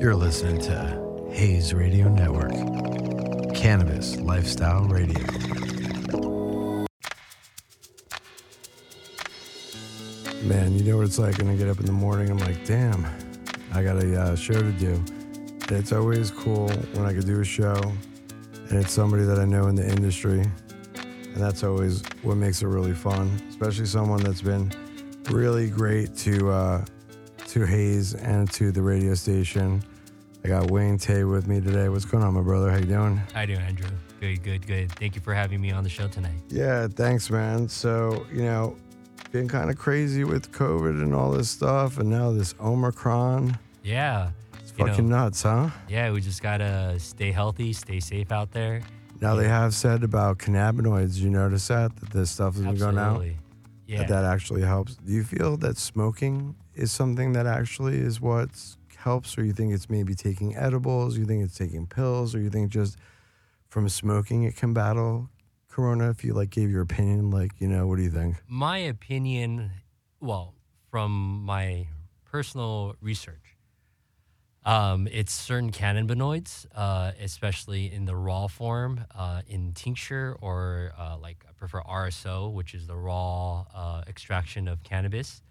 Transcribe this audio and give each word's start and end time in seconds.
You're 0.00 0.14
listening 0.14 0.60
to 0.60 1.28
Hayes 1.32 1.74
Radio 1.74 2.08
Network, 2.08 2.52
Cannabis 3.52 4.14
Lifestyle 4.20 4.84
Radio. 4.84 5.18
Man, 10.44 10.72
you 10.74 10.84
know 10.84 10.98
what 10.98 11.06
it's 11.06 11.18
like 11.18 11.36
when 11.38 11.48
I 11.48 11.56
get 11.56 11.68
up 11.68 11.80
in 11.80 11.86
the 11.86 11.90
morning. 11.90 12.30
I'm 12.30 12.38
like, 12.38 12.64
damn, 12.64 13.04
I 13.74 13.82
got 13.82 13.96
a 13.96 14.20
uh, 14.20 14.36
show 14.36 14.54
to 14.54 14.70
do. 14.70 14.94
And 14.94 15.72
it's 15.72 15.90
always 15.90 16.30
cool 16.30 16.68
when 16.68 17.04
I 17.04 17.12
could 17.12 17.26
do 17.26 17.40
a 17.40 17.44
show 17.44 17.74
and 18.68 18.78
it's 18.78 18.92
somebody 18.92 19.24
that 19.24 19.40
I 19.40 19.46
know 19.46 19.66
in 19.66 19.74
the 19.74 19.88
industry. 19.88 20.42
And 20.42 21.36
that's 21.36 21.64
always 21.64 22.04
what 22.22 22.36
makes 22.36 22.62
it 22.62 22.68
really 22.68 22.94
fun, 22.94 23.36
especially 23.48 23.86
someone 23.86 24.22
that's 24.22 24.42
been 24.42 24.70
really 25.28 25.68
great 25.68 26.14
to 26.18 26.50
uh, 26.50 26.84
to 27.48 27.64
Hayes 27.66 28.14
and 28.14 28.50
to 28.52 28.70
the 28.72 28.82
radio 28.82 29.14
station. 29.14 29.82
I 30.44 30.48
got 30.48 30.70
Wayne 30.70 30.98
Tay 30.98 31.24
with 31.24 31.46
me 31.46 31.60
today. 31.60 31.88
What's 31.88 32.04
going 32.04 32.22
on, 32.22 32.34
my 32.34 32.42
brother? 32.42 32.70
How 32.70 32.76
you 32.76 32.84
doing? 32.84 33.16
How 33.32 33.40
you 33.42 33.48
doing, 33.48 33.60
Andrew? 33.60 33.88
Good, 34.20 34.42
good, 34.42 34.66
good. 34.66 34.92
Thank 34.92 35.14
you 35.14 35.20
for 35.20 35.32
having 35.32 35.60
me 35.60 35.70
on 35.72 35.82
the 35.82 35.90
show 35.90 36.08
tonight. 36.08 36.40
Yeah, 36.48 36.88
thanks, 36.88 37.30
man. 37.30 37.68
So, 37.68 38.26
you 38.32 38.42
know, 38.42 38.76
been 39.32 39.48
kind 39.48 39.70
of 39.70 39.78
crazy 39.78 40.24
with 40.24 40.52
COVID 40.52 41.02
and 41.02 41.14
all 41.14 41.30
this 41.30 41.48
stuff, 41.48 41.98
and 41.98 42.10
now 42.10 42.32
this 42.32 42.54
Omicron. 42.60 43.58
Yeah. 43.82 44.30
It's 44.60 44.72
You 44.76 44.84
know- 44.84 44.90
fucking 44.90 45.08
nuts, 45.08 45.42
huh? 45.42 45.70
Yeah, 45.88 46.12
we 46.12 46.20
just 46.20 46.42
gotta 46.42 46.96
stay 46.98 47.32
healthy, 47.32 47.72
stay 47.72 48.00
safe 48.00 48.30
out 48.30 48.52
there. 48.52 48.82
Now 49.20 49.34
they 49.34 49.48
have 49.48 49.74
said 49.74 50.04
about 50.04 50.38
cannabinoids. 50.38 51.16
You 51.16 51.30
notice 51.30 51.66
that 51.68 51.96
that 51.96 52.10
this 52.10 52.30
stuff 52.30 52.54
has 52.56 52.64
been 52.64 52.76
going 52.76 52.98
out. 52.98 53.24
Yeah. 53.88 53.98
That 54.00 54.08
that 54.08 54.24
actually 54.24 54.62
helps. 54.62 54.96
Do 54.96 55.10
you 55.12 55.24
feel 55.24 55.56
that 55.56 55.78
smoking 55.78 56.54
is 56.74 56.92
something 56.92 57.32
that 57.32 57.46
actually 57.46 57.96
is 57.98 58.20
what 58.20 58.50
helps, 58.96 59.38
or 59.38 59.44
you 59.44 59.54
think 59.54 59.72
it's 59.72 59.88
maybe 59.88 60.14
taking 60.14 60.54
edibles? 60.54 61.16
You 61.16 61.24
think 61.24 61.42
it's 61.42 61.56
taking 61.56 61.86
pills, 61.86 62.34
or 62.34 62.40
you 62.40 62.50
think 62.50 62.70
just 62.70 62.98
from 63.68 63.88
smoking 63.88 64.42
it 64.42 64.56
can 64.56 64.74
battle 64.74 65.30
corona? 65.68 66.10
If 66.10 66.22
you 66.22 66.34
like 66.34 66.50
gave 66.50 66.70
your 66.70 66.82
opinion, 66.82 67.30
like 67.30 67.52
you 67.60 67.66
know, 67.66 67.86
what 67.86 67.96
do 67.96 68.02
you 68.02 68.10
think? 68.10 68.36
my 68.46 68.76
opinion, 68.78 69.70
well, 70.20 70.52
from 70.90 71.42
my 71.44 71.86
personal 72.26 72.94
research, 73.00 73.56
um, 74.64 75.08
it's 75.10 75.32
certain 75.32 75.70
cannabinoids, 75.70 76.66
uh, 76.74 77.12
especially 77.20 77.92
in 77.92 78.04
the 78.04 78.16
raw 78.16 78.48
form, 78.48 79.04
uh, 79.14 79.42
in 79.46 79.72
tincture, 79.72 80.36
or 80.40 80.92
uh, 80.98 81.16
like 81.20 81.44
I 81.48 81.52
prefer 81.52 81.80
RSO, 81.80 82.52
which 82.52 82.74
is 82.74 82.86
the 82.86 82.96
raw 82.96 83.64
uh, 83.74 84.02
extraction 84.06 84.68
of 84.68 84.82
cannabis, 84.82 85.42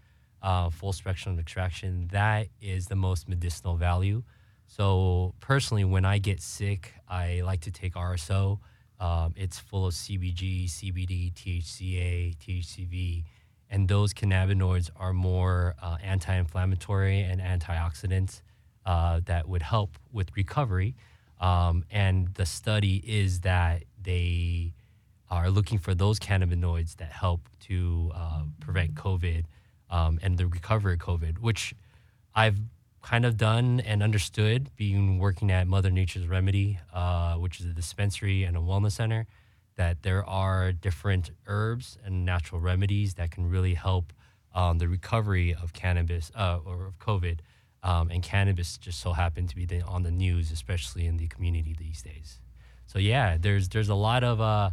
uh, 0.41 0.69
full 0.69 0.93
spectrum 0.93 1.39
extraction. 1.39 2.09
That 2.11 2.47
is 2.61 2.87
the 2.87 2.95
most 2.95 3.27
medicinal 3.27 3.75
value. 3.75 4.23
So 4.67 5.33
personally, 5.39 5.85
when 5.85 6.03
I 6.05 6.17
get 6.17 6.41
sick, 6.41 6.93
I 7.07 7.41
like 7.41 7.61
to 7.61 7.71
take 7.71 7.95
RSO. 7.95 8.59
Um, 8.99 9.33
it's 9.37 9.57
full 9.57 9.87
of 9.87 9.93
CBG, 9.93 10.65
CBD, 10.65 11.33
THCA, 11.33 12.35
THCV, 12.37 13.23
and 13.69 13.87
those 13.87 14.13
cannabinoids 14.13 14.89
are 14.95 15.13
more 15.13 15.75
uh, 15.81 15.97
anti-inflammatory 16.03 17.21
and 17.21 17.39
antioxidants 17.41 18.41
uh, 18.87 19.19
that 19.25 19.47
would 19.47 19.61
help 19.61 19.99
with 20.13 20.35
recovery. 20.35 20.95
Um, 21.41 21.83
and 21.91 22.33
the 22.35 22.45
study 22.45 23.03
is 23.05 23.41
that 23.41 23.83
they 24.01 24.73
are 25.29 25.49
looking 25.49 25.77
for 25.77 25.93
those 25.93 26.19
cannabinoids 26.19 26.95
that 26.95 27.11
help 27.11 27.41
to 27.67 28.11
uh, 28.15 28.43
prevent 28.61 28.95
COVID 28.95 29.43
um, 29.89 30.19
and 30.23 30.37
the 30.37 30.47
recovery 30.47 30.93
of 30.93 30.99
COVID, 30.99 31.39
which 31.39 31.75
I've 32.33 32.57
kind 33.01 33.25
of 33.25 33.35
done 33.35 33.81
and 33.81 34.01
understood 34.01 34.69
being 34.77 35.19
working 35.19 35.51
at 35.51 35.67
Mother 35.67 35.91
Nature's 35.91 36.27
Remedy, 36.27 36.79
uh, 36.93 37.35
which 37.35 37.59
is 37.59 37.65
a 37.65 37.73
dispensary 37.73 38.45
and 38.45 38.55
a 38.55 38.61
wellness 38.61 38.93
center, 38.93 39.27
that 39.75 40.01
there 40.01 40.25
are 40.25 40.71
different 40.71 41.31
herbs 41.45 41.97
and 42.05 42.25
natural 42.25 42.61
remedies 42.61 43.15
that 43.15 43.31
can 43.31 43.49
really 43.49 43.73
help 43.73 44.13
um, 44.55 44.77
the 44.77 44.87
recovery 44.87 45.53
of 45.53 45.73
cannabis 45.73 46.31
uh, 46.35 46.59
or 46.65 46.85
of 46.85 46.99
COVID. 46.99 47.39
Um, 47.83 48.09
and 48.09 48.23
cannabis 48.23 48.77
just 48.77 48.99
so 48.99 49.13
happened 49.13 49.49
to 49.49 49.55
be 49.55 49.65
the, 49.65 49.81
on 49.81 50.03
the 50.03 50.11
news, 50.11 50.51
especially 50.51 51.05
in 51.05 51.17
the 51.17 51.27
community 51.27 51.75
these 51.77 52.01
days. 52.01 52.39
So 52.87 52.99
yeah, 52.99 53.37
there's 53.39 53.69
there's 53.69 53.89
a 53.89 53.95
lot 53.95 54.23
of 54.23 54.41
uh, 54.41 54.71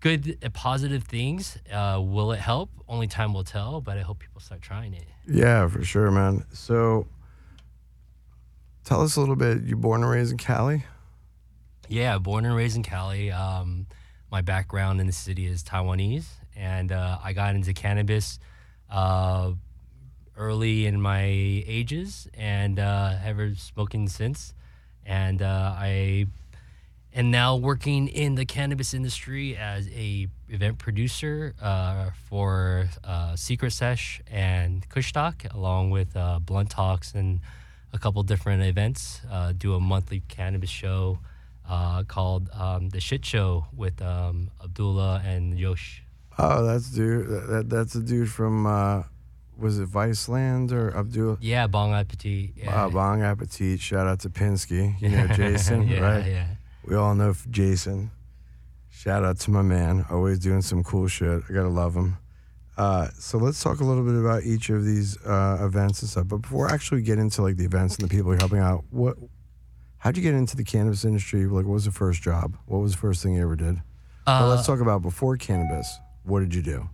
good 0.00 0.38
uh, 0.44 0.50
positive 0.50 1.04
things. 1.04 1.58
Uh, 1.72 2.00
will 2.02 2.32
it 2.32 2.38
help? 2.38 2.70
Only 2.86 3.06
time 3.06 3.32
will 3.32 3.44
tell. 3.44 3.80
But 3.80 3.98
I 3.98 4.02
hope 4.02 4.18
people 4.18 4.40
start 4.40 4.62
trying 4.62 4.94
it. 4.94 5.06
Yeah, 5.26 5.66
for 5.68 5.82
sure, 5.82 6.10
man. 6.10 6.44
So, 6.52 7.08
tell 8.84 9.00
us 9.00 9.16
a 9.16 9.20
little 9.20 9.36
bit. 9.36 9.62
You 9.62 9.76
born 9.76 10.02
and 10.02 10.10
raised 10.10 10.30
in 10.30 10.38
Cali? 10.38 10.84
Yeah, 11.88 12.18
born 12.18 12.44
and 12.44 12.54
raised 12.54 12.76
in 12.76 12.82
Cali. 12.82 13.32
Um, 13.32 13.86
my 14.30 14.42
background 14.42 15.00
in 15.00 15.06
the 15.06 15.12
city 15.12 15.46
is 15.46 15.62
Taiwanese, 15.62 16.26
and 16.54 16.92
uh, 16.92 17.18
I 17.22 17.32
got 17.32 17.54
into 17.54 17.72
cannabis 17.72 18.38
uh, 18.90 19.52
early 20.36 20.86
in 20.86 21.00
my 21.00 21.24
ages, 21.24 22.28
and 22.34 22.78
uh, 22.78 23.14
ever 23.24 23.54
smoking 23.54 24.08
since. 24.08 24.54
And 25.06 25.42
uh, 25.42 25.74
I 25.76 26.26
am 27.14 27.30
now 27.30 27.56
working 27.56 28.08
in 28.08 28.34
the 28.34 28.44
cannabis 28.44 28.94
industry 28.94 29.56
as 29.56 29.88
a 29.88 30.28
event 30.48 30.78
producer 30.78 31.54
uh, 31.60 32.10
for 32.28 32.88
uh, 33.04 33.36
Secret 33.36 33.72
Sesh 33.72 34.20
and 34.30 34.88
Kushstock, 34.88 35.52
along 35.54 35.90
with 35.90 36.16
uh, 36.16 36.38
Blunt 36.40 36.70
Talks 36.70 37.14
and 37.14 37.40
a 37.92 37.98
couple 37.98 38.22
different 38.22 38.62
events. 38.62 39.20
Uh, 39.30 39.52
do 39.52 39.74
a 39.74 39.80
monthly 39.80 40.22
cannabis 40.28 40.70
show 40.70 41.18
called 42.08 42.50
um, 42.52 42.90
the 42.90 43.00
Shit 43.00 43.24
Show 43.24 43.66
with 43.74 44.02
um, 44.02 44.50
Abdullah 44.62 45.22
and 45.24 45.58
Yosh. 45.58 46.02
Oh, 46.38 46.64
that's 46.64 46.90
dude. 46.90 47.28
That, 47.48 47.70
that's 47.70 47.94
a 47.94 48.00
dude 48.00 48.30
from. 48.30 48.66
Uh, 49.56 49.62
was 49.62 49.78
it 49.78 49.88
Viceland 49.88 50.72
or 50.72 50.96
Abdul? 50.96 51.38
Yeah, 51.40 51.66
Bong 51.66 51.92
Appetit. 51.92 52.50
Yeah. 52.56 52.84
Uh, 52.84 52.88
Bong 52.88 53.22
Appetit. 53.22 53.80
Shout 53.80 54.06
out 54.06 54.20
to 54.20 54.30
Pinsky. 54.30 55.00
You 55.00 55.10
know 55.10 55.26
Jason, 55.34 55.88
yeah, 55.88 56.00
right? 56.00 56.26
Yeah. 56.26 56.46
We 56.86 56.96
all 56.96 57.14
know 57.14 57.34
Jason. 57.50 58.10
Shout 58.90 59.24
out 59.24 59.38
to 59.40 59.50
my 59.50 59.62
man. 59.62 60.04
Always 60.10 60.38
doing 60.38 60.62
some 60.62 60.84
cool 60.84 61.08
shit. 61.08 61.42
I 61.48 61.52
gotta 61.52 61.68
love 61.68 61.94
him. 61.94 62.16
Uh, 62.76 63.08
so 63.18 63.38
let's 63.38 63.62
talk 63.62 63.80
a 63.80 63.84
little 63.84 64.04
bit 64.04 64.14
about 64.18 64.42
each 64.42 64.68
of 64.70 64.84
these 64.84 65.16
uh, 65.24 65.58
events 65.60 66.02
and 66.02 66.10
stuff. 66.10 66.26
But 66.28 66.38
before 66.38 66.70
I 66.70 66.74
actually 66.74 67.02
get 67.02 67.18
into 67.18 67.42
like 67.42 67.56
the 67.56 67.64
events 67.64 67.96
and 67.96 68.08
the 68.08 68.14
people 68.14 68.32
you're 68.32 68.40
helping 68.40 68.58
out, 68.58 68.84
what? 68.90 69.16
How'd 69.98 70.16
you 70.16 70.22
get 70.22 70.34
into 70.34 70.56
the 70.56 70.64
cannabis 70.64 71.04
industry? 71.04 71.46
Like, 71.46 71.64
what 71.64 71.74
was 71.74 71.86
the 71.86 71.90
first 71.90 72.22
job? 72.22 72.56
What 72.66 72.78
was 72.78 72.92
the 72.92 72.98
first 72.98 73.22
thing 73.22 73.34
you 73.34 73.42
ever 73.42 73.56
did? 73.56 73.80
well, 74.26 74.48
let's 74.48 74.66
talk 74.66 74.80
about 74.80 75.02
before 75.02 75.36
cannabis. 75.36 75.98
What 76.24 76.40
did 76.40 76.54
you 76.54 76.62
do? 76.62 76.88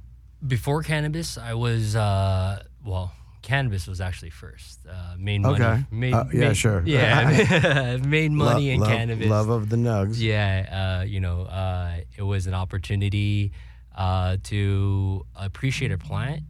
Before 0.47 0.83
cannabis, 0.83 1.37
I 1.39 1.55
was 1.55 1.97
uh, 1.97 2.63
well. 2.85 3.13
Cannabis 3.43 3.87
was 3.87 4.03
actually 4.03 4.31
first. 4.31 4.81
Uh, 4.87 5.15
made 5.19 5.41
money. 5.41 5.65
Okay. 5.65 5.85
Made, 5.91 6.13
Uh, 6.13 6.25
yeah, 6.33 6.41
made- 6.49 6.57
sure. 6.57 6.83
Yeah, 6.87 7.97
made 8.05 8.31
money 8.33 8.69
Lo- 8.69 8.75
in 8.75 8.81
love, 8.81 8.89
cannabis. 8.91 9.27
Love 9.29 9.49
of 9.49 9.69
the 9.71 9.77
nugs. 9.77 10.21
Yeah, 10.21 10.99
uh, 11.01 11.05
you 11.05 11.21
know, 11.21 11.43
uh, 11.43 12.01
it 12.17 12.23
was 12.23 12.47
an 12.47 12.53
opportunity 12.55 13.53
uh, 13.97 14.37
to 14.45 15.25
appreciate 15.35 15.91
a 15.91 15.99
plant, 15.99 16.43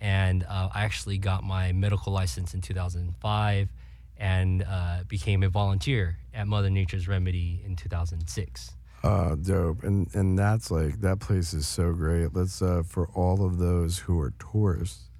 and 0.00 0.42
uh, 0.44 0.70
I 0.74 0.84
actually 0.84 1.18
got 1.18 1.44
my 1.44 1.72
medical 1.72 2.12
license 2.14 2.54
in 2.54 2.60
2005, 2.62 3.68
and 4.16 4.62
uh, 4.62 5.00
became 5.06 5.42
a 5.42 5.48
volunteer 5.50 6.16
at 6.34 6.46
Mother 6.48 6.70
Nature's 6.70 7.06
Remedy 7.08 7.62
in 7.64 7.76
2006. 7.76 8.70
Uh, 9.02 9.36
dope. 9.36 9.84
And 9.84 10.12
and 10.14 10.38
that's 10.38 10.70
like 10.70 11.00
that 11.00 11.20
place 11.20 11.54
is 11.54 11.66
so 11.66 11.92
great. 11.92 12.34
Let's 12.34 12.60
uh 12.60 12.82
for 12.86 13.08
all 13.08 13.44
of 13.44 13.58
those 13.58 13.98
who 13.98 14.18
are 14.20 14.32
tourists 14.38 15.10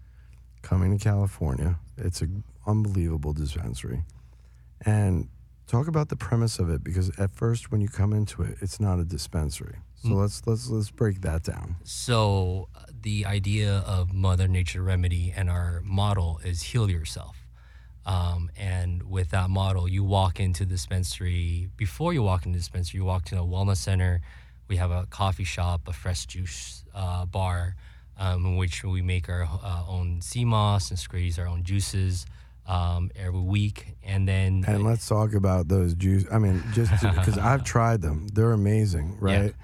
coming 0.62 0.96
to 0.96 1.02
California, 1.02 1.78
it's 1.96 2.20
an 2.20 2.44
unbelievable 2.66 3.32
dispensary. 3.32 4.02
And 4.84 5.28
talk 5.66 5.86
about 5.86 6.08
the 6.08 6.16
premise 6.16 6.58
of 6.58 6.70
it 6.70 6.82
because 6.82 7.10
at 7.18 7.30
first 7.34 7.70
when 7.70 7.80
you 7.80 7.88
come 7.88 8.12
into 8.12 8.42
it, 8.42 8.56
it's 8.60 8.80
not 8.80 8.98
a 8.98 9.04
dispensary. 9.04 9.76
So 10.02 10.10
let's 10.10 10.46
let's 10.46 10.68
let's 10.68 10.90
break 10.90 11.22
that 11.22 11.42
down. 11.42 11.76
So 11.82 12.68
uh, 12.74 12.84
the 13.00 13.26
idea 13.26 13.78
of 13.78 14.12
Mother 14.12 14.46
Nature 14.46 14.82
Remedy 14.82 15.32
and 15.36 15.50
our 15.50 15.80
model 15.84 16.40
is 16.44 16.62
heal 16.62 16.88
yourself. 16.88 17.47
Um, 18.06 18.50
and 18.56 19.02
with 19.02 19.30
that 19.30 19.50
model, 19.50 19.88
you 19.88 20.02
walk 20.02 20.40
into 20.40 20.64
the 20.64 20.70
dispensary. 20.70 21.68
Before 21.76 22.12
you 22.12 22.22
walk 22.22 22.46
into 22.46 22.56
the 22.56 22.60
dispensary, 22.60 22.98
you 22.98 23.04
walk 23.04 23.24
to 23.26 23.36
a 23.36 23.44
wellness 23.44 23.76
center. 23.78 24.20
We 24.66 24.76
have 24.76 24.90
a 24.90 25.06
coffee 25.06 25.44
shop, 25.44 25.88
a 25.88 25.92
fresh 25.92 26.26
juice 26.26 26.84
uh, 26.94 27.26
bar, 27.26 27.76
um, 28.18 28.46
in 28.46 28.56
which 28.56 28.82
we 28.84 29.02
make 29.02 29.28
our 29.28 29.44
uh, 29.44 29.84
own 29.86 30.20
sea 30.20 30.44
moss 30.44 30.90
and 30.90 30.98
squeeze 30.98 31.38
our 31.38 31.46
own 31.46 31.64
juices 31.64 32.26
um, 32.66 33.10
every 33.16 33.40
week. 33.40 33.96
And 34.02 34.28
then 34.28 34.64
And 34.66 34.84
let's 34.84 35.06
talk 35.06 35.34
about 35.34 35.68
those 35.68 35.94
juice. 35.94 36.24
I 36.30 36.38
mean, 36.38 36.62
just 36.72 36.90
because 37.02 37.38
I've 37.38 37.64
tried 37.74 38.02
them, 38.02 38.28
they're 38.28 38.52
amazing, 38.52 39.16
right? 39.20 39.54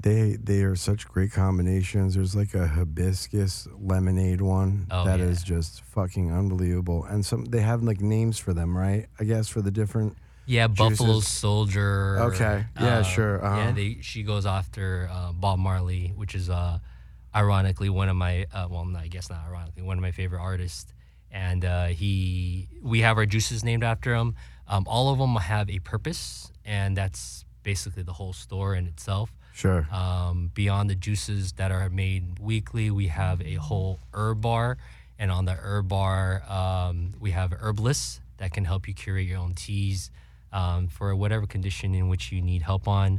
They 0.00 0.36
they 0.40 0.62
are 0.62 0.76
such 0.76 1.08
great 1.08 1.32
combinations. 1.32 2.14
There's 2.14 2.36
like 2.36 2.54
a 2.54 2.68
hibiscus 2.68 3.66
lemonade 3.80 4.40
one 4.40 4.86
Oh, 4.90 5.04
that 5.04 5.18
is 5.20 5.42
yeah. 5.42 5.56
just 5.56 5.82
fucking 5.82 6.32
unbelievable. 6.32 7.04
And 7.04 7.26
some 7.26 7.46
they 7.46 7.60
have 7.62 7.82
like 7.82 8.00
names 8.00 8.38
for 8.38 8.52
them, 8.54 8.76
right? 8.76 9.06
I 9.18 9.24
guess 9.24 9.48
for 9.48 9.60
the 9.60 9.70
different. 9.72 10.16
Yeah, 10.46 10.66
Buffalo 10.68 11.20
Soldier. 11.20 12.18
Okay. 12.20 12.64
Yeah, 12.80 13.02
sure, 13.02 13.44
uh-huh. 13.44 13.56
Yeah, 13.56 13.72
they, 13.72 13.98
she 14.00 14.22
goes 14.22 14.46
after 14.46 15.10
uh, 15.12 15.32
Bob 15.32 15.58
Marley, 15.58 16.14
which 16.16 16.34
is 16.34 16.48
uh, 16.48 16.78
ironically 17.34 17.90
one 17.90 18.08
of 18.08 18.16
my 18.16 18.46
uh, 18.54 18.66
well, 18.70 18.90
I 18.96 19.08
guess 19.08 19.28
not 19.28 19.40
ironically 19.46 19.82
one 19.82 19.98
of 19.98 20.02
my 20.02 20.12
favorite 20.12 20.40
artists. 20.40 20.94
And 21.30 21.64
uh, 21.66 21.86
he, 21.88 22.68
we 22.82 23.00
have 23.00 23.18
our 23.18 23.26
juices 23.26 23.62
named 23.62 23.84
after 23.84 24.14
him. 24.14 24.36
Um, 24.66 24.84
all 24.86 25.12
of 25.12 25.18
them 25.18 25.36
have 25.36 25.68
a 25.68 25.80
purpose, 25.80 26.50
and 26.64 26.96
that's 26.96 27.44
basically 27.62 28.02
the 28.02 28.14
whole 28.14 28.32
store 28.32 28.74
in 28.74 28.86
itself. 28.86 29.30
Sure. 29.58 29.88
Um, 29.92 30.52
beyond 30.54 30.88
the 30.88 30.94
juices 30.94 31.50
that 31.54 31.72
are 31.72 31.90
made 31.90 32.38
weekly, 32.38 32.92
we 32.92 33.08
have 33.08 33.42
a 33.42 33.54
whole 33.54 33.98
herb 34.14 34.40
bar, 34.40 34.78
and 35.18 35.32
on 35.32 35.46
the 35.46 35.54
herb 35.54 35.88
bar, 35.88 36.44
um, 36.48 37.14
we 37.18 37.32
have 37.32 37.52
herbalists 37.52 38.20
that 38.36 38.52
can 38.52 38.64
help 38.64 38.86
you 38.86 38.94
curate 38.94 39.26
your 39.26 39.38
own 39.38 39.54
teas 39.54 40.12
um, 40.52 40.86
for 40.86 41.12
whatever 41.16 41.44
condition 41.44 41.92
in 41.96 42.08
which 42.08 42.30
you 42.30 42.40
need 42.40 42.62
help 42.62 42.86
on. 42.86 43.18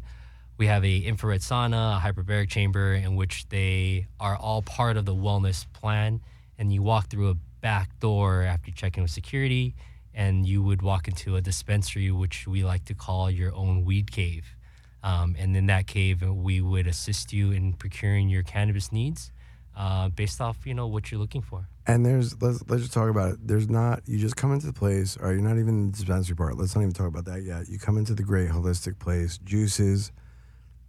We 0.58 0.68
have 0.68 0.86
a 0.86 1.00
infrared 1.00 1.42
sauna, 1.42 1.98
a 1.98 2.00
hyperbaric 2.00 2.48
chamber, 2.48 2.94
in 2.94 3.18
which 3.18 3.50
they 3.50 4.08
are 4.18 4.38
all 4.38 4.62
part 4.62 4.96
of 4.96 5.04
the 5.04 5.14
wellness 5.14 5.66
plan. 5.74 6.22
And 6.58 6.72
you 6.72 6.82
walk 6.82 7.10
through 7.10 7.32
a 7.32 7.36
back 7.60 8.00
door 8.00 8.44
after 8.44 8.70
you 8.70 8.74
check 8.74 8.96
in 8.96 9.04
with 9.04 9.12
security, 9.12 9.76
and 10.14 10.48
you 10.48 10.64
would 10.64 10.82
walk 10.84 11.10
into 11.10 11.36
a 11.36 11.42
dispensary, 11.42 12.12
which 12.12 12.48
we 12.48 12.64
like 12.64 12.86
to 12.86 12.94
call 12.94 13.30
your 13.30 13.54
own 13.54 13.84
weed 13.84 14.10
cave. 14.10 14.56
Um, 15.04 15.36
and 15.40 15.56
in 15.56 15.68
that 15.68 15.88
cave, 15.88 16.22
we 16.22 16.62
would 16.62 16.88
assist 16.88 17.32
you 17.32 17.52
in 17.52 17.74
procuring 17.74 18.30
your 18.30 18.44
cannabis 18.44 18.92
needs 18.92 19.32
uh, 19.78 20.10
based 20.10 20.42
off, 20.42 20.66
you 20.66 20.74
know, 20.74 20.88
what 20.88 21.10
you're 21.10 21.22
looking 21.22 21.42
for. 21.42 21.68
And 21.88 22.06
there's 22.06 22.40
let's 22.42 22.62
let's 22.68 22.84
just 22.84 22.94
talk 22.94 23.10
about 23.10 23.34
it. 23.34 23.48
There's 23.48 23.70
not 23.70 24.02
you 24.06 24.20
just 24.20 24.36
come 24.36 24.52
into 24.52 24.68
the 24.68 24.74
place, 24.74 25.18
or 25.18 25.32
you're 25.32 25.42
not 25.42 25.58
even 25.58 25.70
in 25.70 25.92
the 25.92 25.98
dispensary 25.98 26.36
part. 26.36 26.58
Let's 26.58 26.76
not 26.76 26.82
even 26.82 26.94
talk 26.94 27.08
about 27.08 27.26
that 27.26 27.44
yet. 27.44 27.68
You 27.70 27.80
come 27.80 27.98
into 27.98 28.14
the 28.14 28.24
great 28.24 28.50
holistic 28.50 29.00
place, 29.00 29.38
juices, 29.40 30.12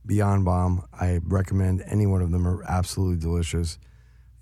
Beyond 0.04 0.44
Bomb. 0.44 0.84
I 0.92 1.20
recommend 1.24 1.82
any 1.86 2.06
one 2.06 2.20
of 2.20 2.32
them 2.32 2.46
are 2.46 2.62
absolutely 2.64 3.16
delicious, 3.16 3.78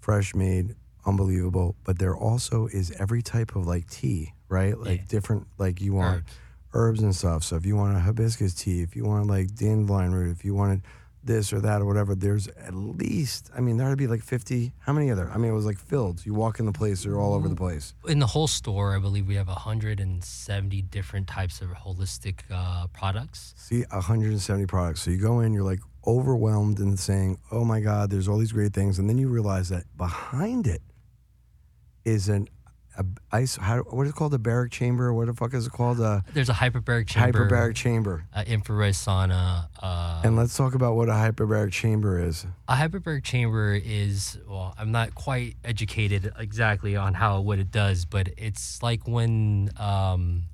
fresh 0.01 0.35
made, 0.35 0.75
unbelievable. 1.07 1.77
But 1.85 1.99
there 1.99 2.17
also 2.17 2.67
is 2.67 2.91
every 2.99 3.23
type 3.23 3.55
of 3.55 3.67
like 3.67 3.89
tea, 3.89 4.33
right? 4.49 4.77
Like 4.79 5.01
Yeah. 5.01 5.05
different 5.09 5.47
like 5.59 5.81
you 5.81 5.93
want 5.93 6.19
Herbs. 6.19 6.33
Herbs 6.73 7.03
and 7.03 7.15
stuff. 7.15 7.45
So 7.45 7.57
if 7.57 7.67
you 7.67 7.77
want 7.77 7.97
a 7.97 8.01
hibiscus 8.01 8.55
tea, 8.55 8.83
if 8.83 8.97
you 8.97 9.05
want 9.05 9.27
like 9.27 9.55
dandelion 9.55 10.13
root, 10.13 10.31
if 10.31 10.45
you 10.45 10.55
wanted 10.55 10.83
this 11.25 11.53
or 11.53 11.61
that 11.61 11.83
or 11.83 11.85
whatever, 11.85 12.15
there's 12.15 12.49
at 12.49 12.75
least 12.75 13.51
I 13.57 13.61
mean 13.61 13.77
there'd 13.77 13.99
be 13.99 14.07
like 14.07 14.23
fifty. 14.23 14.73
How 14.81 14.93
many 14.93 15.11
other? 15.11 15.31
I 15.31 15.39
mean 15.39 15.51
it 15.51 15.55
was 15.55 15.67
like 15.67 15.79
filled. 15.79 16.25
You 16.25 16.35
walk 16.35 16.61
in 16.61 16.67
the 16.67 16.73
place, 16.73 17.05
they're 17.05 17.19
all 17.19 17.35
over 17.35 17.49
the 17.49 17.57
place. 17.57 17.95
In 18.07 18.19
the 18.19 18.27
whole 18.27 18.47
store, 18.47 18.97
I 18.97 18.99
believe 18.99 19.27
we 19.27 19.35
have 19.35 19.49
170 19.49 20.83
different 20.83 21.27
types 21.27 21.61
of 21.61 21.69
holistic 21.71 22.41
uh, 22.51 22.87
products. 22.89 23.55
See, 23.57 23.85
170 23.91 24.67
products. 24.67 25.03
So 25.03 25.11
you 25.11 25.19
go 25.19 25.41
in, 25.41 25.53
you're 25.53 25.65
like 25.65 25.81
overwhelmed 26.07 26.79
and 26.79 26.99
saying, 26.99 27.39
"Oh 27.51 27.65
my 27.65 27.81
God, 27.81 28.11
there's 28.11 28.29
all 28.29 28.39
these 28.39 28.53
great 28.53 28.73
things," 28.73 28.99
and 28.99 29.09
then 29.09 29.19
you 29.19 29.29
realize 29.29 29.69
that 29.71 29.85
behind 29.97 30.67
it 30.67 30.83
is 32.05 32.29
an 32.29 32.49
a 32.99 33.05
ice. 33.33 33.57
How, 33.57 33.79
what 33.83 34.05
is 34.07 34.11
it 34.13 34.17
called? 34.17 34.35
A 34.35 34.39
barrack 34.39 34.71
chamber? 34.73 35.15
What 35.15 35.27
the 35.27 35.33
fuck 35.35 35.55
is 35.55 35.67
it 35.69 35.73
called? 35.73 36.01
A 36.01 36.23
There's 36.35 36.49
a 36.49 36.53
hyperbaric 36.55 37.07
chamber, 37.07 37.49
hyperbaric 37.49 37.75
chamber. 37.75 38.25
uh, 38.35 38.45
infrared 38.47 38.95
sauna. 38.95 39.69
Uh, 39.81 40.21
And 40.25 40.37
let's 40.37 40.57
talk 40.57 40.75
about 40.75 40.97
what 40.97 41.09
a 41.09 41.13
hyperbaric 41.13 41.73
chamber 41.73 42.19
is. 42.19 42.47
a 42.69 42.75
hyperbaric 42.75 43.23
chamber 43.25 43.73
is 43.75 44.39
well, 44.49 44.75
I'm 44.79 44.91
not 44.93 45.15
quite 45.15 45.57
educated 45.65 46.33
exactly 46.39 46.97
on 46.97 47.15
how 47.15 47.41
what 47.41 47.59
it 47.59 47.71
does, 47.71 48.05
but 48.05 48.29
it's 48.37 48.83
like 48.83 49.07
when 49.07 49.71
um, 49.79 50.45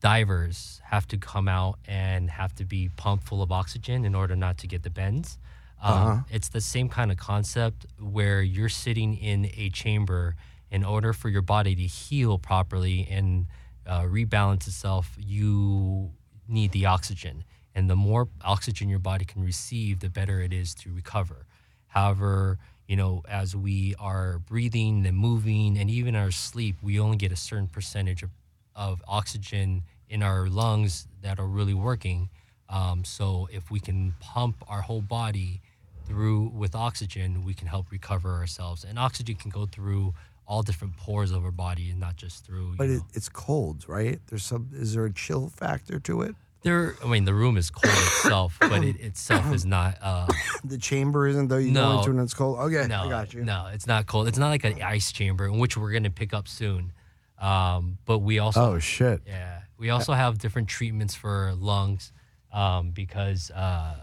divers 0.00 0.80
have 0.84 1.06
to 1.08 1.16
come 1.16 1.48
out 1.48 1.78
and 1.86 2.28
have 2.30 2.54
to 2.56 2.64
be 2.64 2.90
pumped 2.96 3.26
full 3.26 3.42
of 3.42 3.50
oxygen 3.50 4.04
in 4.04 4.14
order 4.14 4.36
not 4.36 4.58
to 4.58 4.66
get 4.66 4.82
the 4.82 4.90
bends. 4.90 5.38
Um, 5.82 5.92
Uh-huh. 5.94 6.16
It's 6.30 6.48
the 6.48 6.60
same 6.60 6.88
kind 6.88 7.10
of 7.10 7.16
concept 7.18 7.86
where 7.98 8.42
you're 8.42 8.68
sitting 8.68 9.16
in 9.16 9.50
a 9.56 9.70
chamber 9.70 10.34
in 10.74 10.82
order 10.82 11.12
for 11.12 11.28
your 11.28 11.40
body 11.40 11.76
to 11.76 11.82
heal 11.82 12.36
properly 12.36 13.06
and 13.08 13.46
uh, 13.86 14.02
rebalance 14.02 14.66
itself. 14.66 15.16
You 15.16 16.10
need 16.48 16.72
the 16.72 16.86
oxygen, 16.86 17.44
and 17.76 17.88
the 17.88 17.94
more 17.94 18.26
oxygen 18.44 18.88
your 18.88 18.98
body 18.98 19.24
can 19.24 19.44
receive, 19.44 20.00
the 20.00 20.10
better 20.10 20.40
it 20.40 20.52
is 20.52 20.74
to 20.74 20.92
recover. 20.92 21.46
However, 21.86 22.58
you 22.88 22.96
know, 22.96 23.22
as 23.28 23.54
we 23.54 23.94
are 24.00 24.40
breathing 24.40 25.06
and 25.06 25.16
moving, 25.16 25.78
and 25.78 25.88
even 25.88 26.16
our 26.16 26.32
sleep, 26.32 26.74
we 26.82 26.98
only 26.98 27.18
get 27.18 27.30
a 27.30 27.36
certain 27.36 27.68
percentage 27.68 28.24
of, 28.24 28.30
of 28.74 29.00
oxygen 29.06 29.84
in 30.08 30.24
our 30.24 30.48
lungs 30.48 31.06
that 31.22 31.38
are 31.38 31.46
really 31.46 31.72
working. 31.72 32.30
Um, 32.68 33.04
so 33.04 33.48
if 33.52 33.70
we 33.70 33.78
can 33.78 34.16
pump 34.18 34.56
our 34.66 34.82
whole 34.82 35.02
body 35.02 35.62
through 36.04 36.50
with 36.52 36.74
oxygen, 36.74 37.44
we 37.44 37.54
can 37.54 37.68
help 37.68 37.92
recover 37.92 38.34
ourselves. 38.34 38.82
And 38.82 38.98
oxygen 38.98 39.36
can 39.36 39.52
go 39.52 39.66
through 39.66 40.14
all 40.46 40.62
different 40.62 40.96
pores 40.96 41.30
of 41.30 41.44
our 41.44 41.50
body 41.50 41.90
and 41.90 42.00
not 42.00 42.16
just 42.16 42.44
through. 42.44 42.72
You 42.72 42.76
But 42.76 42.90
it, 42.90 43.02
it's 43.14 43.28
cold, 43.28 43.84
right? 43.88 44.20
There's 44.28 44.44
some. 44.44 44.70
Is 44.72 44.94
there 44.94 45.04
a 45.06 45.12
chill 45.12 45.48
factor 45.48 45.98
to 46.00 46.22
it? 46.22 46.34
there, 46.64 46.96
I 47.04 47.06
mean, 47.06 47.26
the 47.26 47.34
room 47.34 47.56
is 47.56 47.70
cold 47.70 47.92
itself, 47.94 48.56
but 48.60 48.82
it 48.82 48.98
itself 48.98 49.52
is 49.54 49.64
not. 49.64 49.98
Uh, 50.02 50.26
The 50.64 50.78
chamber 50.78 51.26
isn't 51.28 51.48
though. 51.48 51.58
You 51.58 51.74
go 51.74 51.98
into 51.98 52.10
and 52.10 52.20
it's 52.20 52.32
cold. 52.32 52.58
Okay, 52.58 52.86
no, 52.88 53.02
I 53.02 53.08
got 53.08 53.34
you. 53.34 53.44
no, 53.44 53.68
it's 53.72 53.86
not 53.86 54.06
cold. 54.06 54.28
It's 54.28 54.38
not 54.38 54.48
like 54.48 54.64
an 54.64 54.82
ice 54.82 55.12
chamber, 55.12 55.44
in 55.44 55.58
which 55.58 55.76
we're 55.76 55.90
going 55.90 56.04
to 56.04 56.10
pick 56.10 56.32
up 56.32 56.48
soon. 56.48 56.92
Um, 57.38 57.98
but 58.06 58.20
we 58.20 58.38
also 58.38 58.62
Oh 58.62 58.78
shit. 58.78 59.20
Yeah, 59.26 59.60
we 59.76 59.90
also 59.90 60.14
have 60.14 60.38
different 60.38 60.68
treatments 60.68 61.14
for 61.14 61.52
lungs 61.58 62.12
um, 62.50 62.92
because 62.92 63.50
uh, 63.50 63.96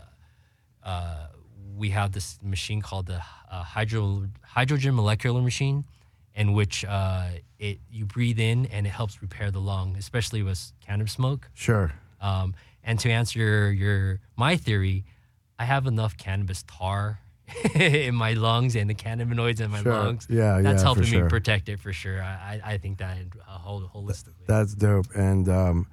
uh, 0.83 1.27
we 1.75 1.89
have 1.89 2.11
this 2.11 2.37
machine 2.43 2.81
called 2.81 3.07
the 3.07 3.21
uh, 3.49 3.63
hydro 3.63 4.27
hydrogen 4.43 4.93
molecular 4.93 5.41
machine, 5.41 5.85
in 6.35 6.53
which 6.53 6.85
uh, 6.85 7.27
it 7.59 7.79
you 7.89 8.05
breathe 8.05 8.39
in 8.39 8.65
and 8.67 8.85
it 8.87 8.91
helps 8.91 9.21
repair 9.21 9.51
the 9.51 9.59
lung, 9.59 9.95
especially 9.97 10.43
with 10.43 10.71
cannabis 10.85 11.13
smoke. 11.13 11.49
Sure. 11.53 11.93
Um, 12.21 12.53
and 12.83 12.99
to 12.99 13.09
answer 13.09 13.39
your, 13.39 13.71
your 13.71 14.19
my 14.35 14.55
theory, 14.57 15.05
I 15.59 15.65
have 15.65 15.85
enough 15.87 16.17
cannabis 16.17 16.63
tar 16.67 17.19
in 17.75 18.15
my 18.15 18.33
lungs 18.33 18.75
and 18.75 18.89
the 18.89 18.95
cannabinoids 18.95 19.59
in 19.59 19.71
my 19.71 19.81
Sure. 19.81 19.93
lungs. 19.93 20.27
Yeah, 20.29 20.61
that's 20.61 20.79
yeah, 20.79 20.83
helping 20.83 21.03
for 21.03 21.09
me 21.09 21.17
sure. 21.19 21.29
protect 21.29 21.69
it 21.69 21.79
for 21.79 21.93
sure. 21.93 22.21
I 22.21 22.61
I, 22.63 22.77
think 22.77 22.99
that 22.99 23.17
uh, 23.47 23.57
whole, 23.57 23.81
holistically. 23.81 24.47
That's 24.47 24.73
dope. 24.73 25.07
And 25.15 25.49
um, 25.49 25.87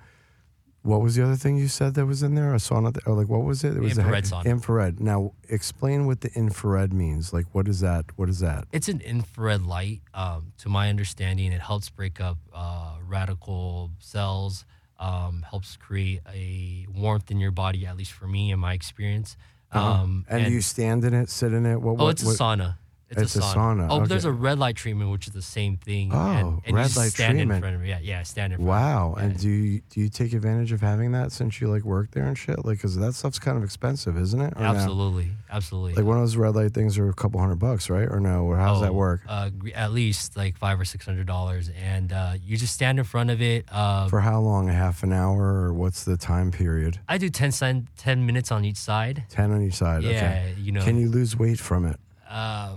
what 0.83 1.01
was 1.03 1.17
the 1.17 1.25
other 1.25 1.35
thing 1.37 1.57
you 1.57 1.69
said 1.69 1.95
that 1.95 2.07
was 2.07 2.23
in 2.23 2.35
there? 2.35 2.53
A 2.55 2.57
sauna? 2.59 2.95
Th- 2.95 3.07
or 3.07 3.15
like 3.15 3.29
what 3.29 3.43
was 3.45 3.65
it? 3.65 3.77
It 3.77 3.81
was 3.81 3.99
Infrared 3.99 4.25
sauna. 4.25 4.45
Infrared. 4.47 5.01
Now 5.01 5.33
explain 5.49 6.07
what 6.07 6.21
the 6.23 6.31
infrared 6.35 6.93
means. 6.93 7.33
Like 7.33 7.47
what 7.53 7.69
is 7.69 7.81
that? 7.81 8.07
What 8.17 8.29
is 8.29 8.41
that? 8.41 8.67
It's 8.73 8.89
an 8.89 9.01
infrared 9.01 9.67
light. 9.67 10.01
Um, 10.15 10.53
to 10.59 10.69
my 10.69 10.89
understanding, 10.89 11.53
it 11.53 11.61
helps 11.61 11.91
break 11.91 12.21
up 12.21 12.39
uh, 12.55 12.97
radical 13.07 13.91
cells. 13.99 14.65
Um, 15.01 15.45
helps 15.49 15.77
create 15.77 16.21
a 16.33 16.87
warmth 16.93 17.31
in 17.31 17.39
your 17.39 17.53
body, 17.53 17.87
at 17.87 17.97
least 17.97 18.13
for 18.13 18.27
me 18.27 18.51
in 18.51 18.59
my 18.59 18.73
experience. 18.73 19.37
Um, 19.71 20.25
Uh-huh. 20.29 20.39
and, 20.45 20.53
you 20.53 20.61
stand 20.61 21.05
in 21.05 21.15
it, 21.15 21.29
sit 21.31 21.53
in 21.53 21.67
it. 21.67 21.81
What? 21.81 22.01
oh, 22.01 22.05
what, 22.05 22.11
it's 22.11 22.23
a 22.23 22.27
what- 22.27 22.37
sauna. 22.37 22.77
It's, 23.11 23.23
It's 23.23 23.37
a 23.37 23.39
a 23.39 23.43
sauna. 23.43 23.55
sauna, 23.55 23.87
Oh, 23.91 24.07
there's 24.07 24.27
a 24.27 24.33
red 24.33 24.59
light 24.59 24.77
treatment, 24.77 25.11
which 25.11 25.27
is 25.27 25.33
the 25.33 25.41
same 25.41 25.79
thing. 25.79 26.11
Oh, 26.13 26.19
and, 26.19 26.63
and 26.67 26.77
red 26.77 26.95
light 26.95 27.11
stand 27.13 27.39
treatment. 27.39 27.57
in 27.57 27.61
front 27.63 27.77
of. 27.77 27.87
Yeah, 27.87 28.01
yeah, 28.03 28.23
stand 28.23 28.53
in 28.53 28.59
front. 28.59 28.69
Wow. 28.69 29.15
And 29.15 29.39
do 29.39 29.49
you 29.49 29.81
do 29.89 30.01
you 30.03 30.11
take 30.11 30.35
advantage 30.35 30.73
of 30.73 30.83
having 30.83 31.13
that 31.13 31.33
since 31.33 31.59
you 31.59 31.69
like 31.69 31.85
work 31.85 32.11
there 32.11 32.25
and 32.25 32.37
shit? 32.37 32.67
Like, 32.67 32.79
cause 32.83 32.97
that 32.97 33.15
stuff's 33.15 33.39
kind 33.39 33.57
of 33.57 33.65
expensive, 33.65 34.19
isn't 34.19 34.41
it? 34.41 34.53
Or 34.57 34.61
no? 34.63 34.69
absolutely, 34.69 35.31
absolutely. 35.51 35.95
Like 35.95 36.05
one 36.05 36.19
of 36.19 36.23
those 36.23 36.37
red 36.37 36.55
light 36.55 36.75
things 36.75 36.99
are 36.99 37.09
a 37.09 37.15
couple 37.15 37.41
hundred 37.41 37.59
bucks, 37.59 37.89
right? 37.89 38.09
Or 38.11 38.21
no? 38.21 38.45
Or 38.45 38.59
how 38.59 38.73
does 38.75 38.83
that 38.83 38.91
Oh, 38.91 38.93
work? 38.93 39.23
Uh, 39.27 39.51
at 39.75 39.93
least 39.93 40.37
like 40.37 40.59
five 40.59 40.79
or 40.79 40.85
six 40.85 41.07
hundred 41.07 41.27
dollars, 41.27 41.71
and 41.83 42.13
uh, 42.13 42.35
you 42.45 42.59
just 42.59 42.75
stand 42.75 42.99
in 42.99 43.05
front 43.07 43.31
of 43.31 43.41
it. 43.41 43.65
Uh, 43.73 44.09
For 44.09 44.21
how 44.21 44.41
long? 44.41 44.69
A 44.69 44.73
half 44.75 45.03
an 45.03 45.15
hour, 45.15 45.43
or 45.63 45.73
what's 45.73 46.05
the 46.05 46.19
time 46.19 46.51
period? 46.51 47.01
I 47.09 47.17
do 47.17 47.31
10, 47.31 47.89
10 47.97 48.27
minutes 48.27 48.53
on 48.53 48.67
each 48.67 48.77
side. 48.77 49.25
Ten 49.31 49.51
on 49.51 49.63
each 49.63 49.75
side. 49.77 50.03
Yeah, 50.03 50.11
Okay. 50.11 50.55
you 50.59 50.73
know. 50.73 50.83
Can 50.83 50.99
you 51.01 51.09
lose 51.09 51.39
weight 51.39 51.59
from 51.59 51.87
it? 51.87 51.99
Uh, 52.29 52.77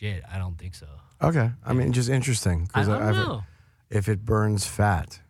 shit, 0.00 0.22
I 0.32 0.38
don't 0.38 0.56
think 0.58 0.74
so. 0.74 0.86
Okay. 1.22 1.50
I 1.64 1.72
mean, 1.74 1.92
just 1.92 2.08
interesting 2.08 2.62
I 2.74 2.80
because 2.80 2.88
don't 2.88 3.02
I've 3.02 3.14
know. 3.14 3.42
if 3.90 4.08
it 4.08 4.24
burns 4.24 4.66
fat. 4.66 5.20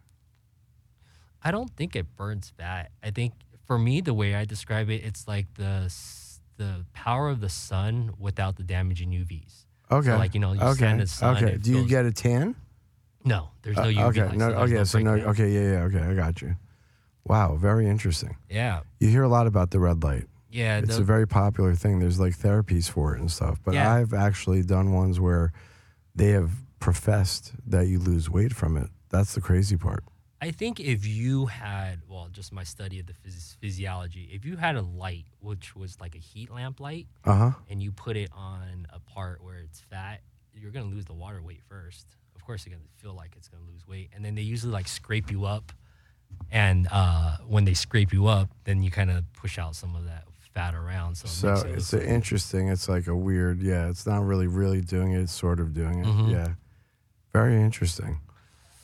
I 1.42 1.50
don't 1.50 1.70
think 1.76 1.96
it 1.96 2.16
burns 2.16 2.52
fat. 2.56 2.90
I 3.02 3.10
think 3.10 3.32
for 3.66 3.78
me, 3.78 4.00
the 4.00 4.14
way 4.14 4.34
I 4.34 4.44
describe 4.44 4.90
it, 4.90 5.02
it's 5.04 5.26
like 5.26 5.46
the 5.54 5.82
s- 5.86 6.40
the 6.56 6.84
power 6.92 7.28
of 7.30 7.40
the 7.40 7.48
sun 7.48 8.12
without 8.18 8.56
the 8.56 8.62
damaging 8.62 9.10
UVs. 9.10 9.64
Okay. 9.90 10.14
like, 10.14 10.34
you 10.34 10.40
know, 10.40 10.52
you 10.52 10.60
okay. 10.60 10.74
stand 10.74 10.92
in 10.92 10.98
the 11.00 11.06
sun, 11.06 11.36
Okay. 11.38 11.52
it 11.54 11.62
Do 11.62 11.70
you 11.72 11.80
goes- 11.80 11.88
get 11.90 12.04
a 12.06 12.12
tan? 12.12 12.54
No, 13.24 13.48
there's 13.62 13.76
no 13.76 13.82
Uh, 13.84 13.86
UV. 13.86 14.08
okay. 14.10 14.36
No. 14.36 14.50
so 14.50 14.66
there's 14.66 14.70
okay. 14.72 14.84
so 14.84 14.98
no. 15.00 15.10
breakdown. 15.12 15.30
Okay. 15.32 15.52
Yeah. 15.54 15.60
Yeah. 15.72 15.82
Okay. 15.88 16.00
I 16.02 16.14
got 16.14 16.42
you. 16.42 16.56
Wow. 17.24 17.56
Very 17.56 17.88
interesting. 17.88 18.36
Yeah. 18.48 18.80
You 19.00 19.08
hear 19.08 19.22
a 19.24 19.28
lot 19.28 19.46
about 19.46 19.70
the 19.72 19.80
red 19.80 20.02
light. 20.04 20.26
Yeah, 20.50 20.78
It's 20.78 20.96
the- 20.96 21.02
a 21.02 21.04
very 21.04 21.26
popular 21.28 21.74
thing. 21.74 21.98
There's 22.00 22.18
like 22.18 22.36
therapies 22.36 22.88
for 22.90 23.14
it 23.14 23.20
and 23.20 23.30
stuff. 23.30 23.60
But 23.64 23.74
Yeah. 23.74 23.92
I've 23.94 24.12
actually 24.12 24.62
done 24.62 24.92
ones 24.92 25.20
where 25.20 25.52
they 26.14 26.30
have 26.30 26.50
professed 26.80 27.52
that 27.66 27.86
you 27.88 27.98
lose 27.98 28.28
weight 28.28 28.52
from 28.54 28.76
it. 28.76 28.90
That's 29.10 29.34
the 29.34 29.40
crazy 29.40 29.76
part. 29.76 30.04
I 30.42 30.50
think 30.50 30.80
if 30.80 31.06
you 31.06 31.46
had, 31.46 32.00
well, 32.08 32.28
just 32.32 32.50
my 32.52 32.64
study 32.64 32.98
of 32.98 33.06
the 33.06 33.12
phys- 33.12 33.56
physiology, 33.58 34.30
if 34.32 34.44
you 34.46 34.56
had 34.56 34.74
a 34.76 34.80
light, 34.82 35.26
which 35.40 35.76
was 35.76 36.00
like 36.00 36.14
a 36.14 36.18
heat 36.18 36.50
lamp 36.50 36.80
light, 36.80 37.06
Uh 37.24 37.36
huh. 37.36 37.50
and 37.68 37.82
you 37.82 37.92
put 37.92 38.16
it 38.16 38.30
on 38.32 38.86
a 38.90 38.98
part 39.00 39.42
where 39.44 39.58
it's 39.58 39.80
fat, 39.80 40.22
you're 40.54 40.70
gonna 40.70 40.86
lose 40.86 41.04
the 41.04 41.12
water 41.12 41.42
weight 41.42 41.62
first. 41.68 42.16
Of 42.34 42.42
course, 42.44 42.64
you're 42.66 42.74
gonna 42.74 42.88
feel 42.96 43.14
like 43.14 43.36
it's 43.36 43.48
gonna 43.48 43.64
lose 43.70 43.86
weight, 43.86 44.10
and 44.14 44.24
then 44.24 44.34
they 44.34 44.42
usually 44.42 44.72
like 44.72 44.88
scrape 44.88 45.30
you 45.30 45.44
up, 45.44 45.72
and 46.50 46.88
uh, 46.90 47.36
when 47.46 47.64
they 47.66 47.74
scrape 47.74 48.12
you 48.12 48.26
up, 48.26 48.48
then 48.64 48.82
you 48.82 48.90
kind 48.90 49.10
of 49.10 49.30
push 49.34 49.58
out 49.58 49.76
some 49.76 49.94
of 49.94 50.06
that 50.06 50.24
fat 50.54 50.74
around. 50.74 51.16
So, 51.16 51.26
it 51.26 51.58
So 51.58 51.66
it 51.66 51.74
it's 51.74 51.92
interesting. 51.92 52.68
It's 52.68 52.88
like 52.88 53.06
a 53.06 53.16
weird. 53.16 53.62
Yeah, 53.62 53.88
it's 53.88 54.06
not 54.06 54.24
really 54.24 54.46
really 54.46 54.80
doing 54.80 55.12
it. 55.12 55.20
It's 55.20 55.32
sort 55.32 55.60
of 55.60 55.74
doing 55.74 56.00
it. 56.00 56.06
Mhm. 56.06 56.30
Yeah, 56.30 56.48
very 57.32 57.60
interesting. 57.60 58.20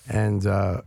And 0.08 0.46
uh, 0.46 0.82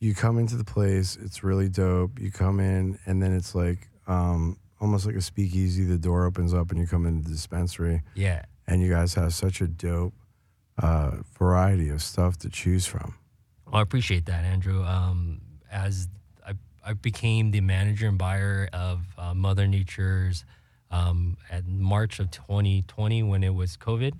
you 0.00 0.14
come 0.14 0.38
into 0.38 0.56
the 0.56 0.64
place. 0.64 1.16
It's 1.16 1.42
really 1.44 1.68
dope. 1.68 2.18
You 2.18 2.30
come 2.30 2.60
in, 2.60 2.98
and 3.06 3.22
then 3.22 3.32
it's 3.34 3.54
like 3.54 3.88
um, 4.06 4.58
almost 4.80 5.06
like 5.06 5.16
a 5.16 5.22
speakeasy. 5.22 5.84
The 5.84 5.98
door 5.98 6.26
opens 6.26 6.52
up, 6.52 6.70
and 6.70 6.80
you 6.80 6.86
come 6.86 7.06
into 7.06 7.24
the 7.24 7.34
dispensary, 7.34 8.02
yeah. 8.14 8.42
and 8.66 8.82
you 8.82 8.90
guys 8.90 9.14
have 9.14 9.34
such 9.34 9.60
a 9.60 9.66
dope 9.66 10.14
uh, 10.78 11.18
variety 11.38 11.88
of 11.88 12.02
stuff 12.02 12.36
to 12.38 12.50
choose 12.50 12.86
from. 12.86 13.14
Well, 13.66 13.76
I 13.76 13.82
appreciate 13.82 14.26
that, 14.26 14.44
Andrew. 14.44 14.84
Um, 14.84 15.40
as 15.70 16.08
I, 16.86 16.92
became 16.94 17.50
the 17.50 17.60
manager 17.60 18.06
and 18.06 18.18
buyer 18.18 18.68
of 18.72 19.00
uh, 19.18 19.34
Mother 19.34 19.66
Nature's 19.66 20.44
um, 20.90 21.36
at 21.50 21.66
March 21.66 22.20
of 22.20 22.30
2020 22.30 23.22
when 23.24 23.42
it 23.42 23.54
was 23.54 23.76
COVID, 23.76 24.14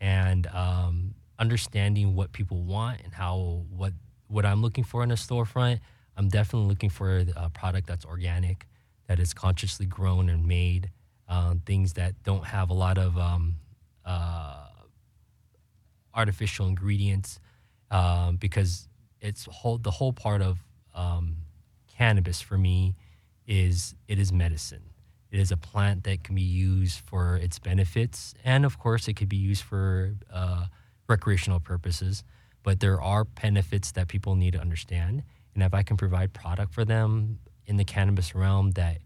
and 0.00 0.46
um, 0.48 1.14
understanding 1.38 2.14
what 2.14 2.32
people 2.32 2.62
want 2.62 3.00
and 3.02 3.12
how 3.12 3.64
what 3.70 3.92
what 4.28 4.46
I'm 4.46 4.62
looking 4.62 4.84
for 4.84 5.02
in 5.02 5.10
a 5.10 5.14
storefront. 5.14 5.80
I'm 6.16 6.28
definitely 6.28 6.68
looking 6.68 6.90
for 6.90 7.24
a 7.36 7.50
product 7.50 7.88
that's 7.88 8.04
organic, 8.04 8.66
that 9.08 9.18
is 9.18 9.34
consciously 9.34 9.86
grown 9.86 10.28
and 10.28 10.46
made, 10.46 10.90
uh, 11.28 11.54
things 11.66 11.94
that 11.94 12.14
don't 12.22 12.44
have 12.44 12.70
a 12.70 12.74
lot 12.74 12.98
of 12.98 13.18
um, 13.18 13.56
uh, 14.04 14.66
artificial 16.14 16.66
ingredients 16.68 17.40
um, 17.90 18.36
because 18.36 18.88
it's 19.20 19.46
whole 19.46 19.78
the 19.78 19.90
whole 19.90 20.12
part 20.12 20.40
of 20.40 20.58
um, 20.94 21.36
cannabis 21.96 22.40
for 22.40 22.58
me 22.58 22.94
is 23.46 23.94
it 24.08 24.18
is 24.18 24.32
medicine. 24.32 24.90
It 25.30 25.40
is 25.40 25.50
a 25.50 25.56
plant 25.56 26.04
that 26.04 26.22
can 26.22 26.34
be 26.34 26.42
used 26.42 27.00
for 27.00 27.36
its 27.36 27.58
benefits, 27.58 28.34
and 28.44 28.64
of 28.64 28.78
course, 28.78 29.08
it 29.08 29.14
could 29.14 29.28
be 29.28 29.36
used 29.36 29.62
for 29.62 30.14
uh, 30.32 30.66
recreational 31.08 31.60
purposes. 31.60 32.22
But 32.62 32.80
there 32.80 33.00
are 33.00 33.24
benefits 33.24 33.92
that 33.92 34.08
people 34.08 34.36
need 34.36 34.52
to 34.52 34.60
understand, 34.60 35.24
and 35.54 35.62
if 35.62 35.74
I 35.74 35.82
can 35.82 35.96
provide 35.96 36.32
product 36.32 36.72
for 36.72 36.84
them 36.84 37.40
in 37.66 37.76
the 37.76 37.84
cannabis 37.84 38.34
realm 38.34 38.72
that 38.72 38.98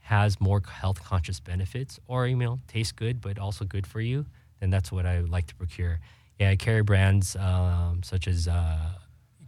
has 0.00 0.40
more 0.40 0.62
health 0.66 1.02
conscious 1.04 1.40
benefits, 1.40 2.00
or 2.06 2.26
you 2.26 2.36
know, 2.36 2.60
tastes 2.66 2.92
good 2.92 3.20
but 3.20 3.38
also 3.38 3.64
good 3.64 3.86
for 3.86 4.00
you, 4.00 4.26
then 4.60 4.70
that's 4.70 4.90
what 4.90 5.06
I 5.06 5.20
like 5.20 5.46
to 5.48 5.54
procure. 5.54 6.00
Yeah, 6.38 6.50
I 6.50 6.56
carry 6.56 6.82
brands 6.82 7.36
um, 7.36 8.02
such 8.02 8.26
as 8.26 8.48
uh, 8.48 8.90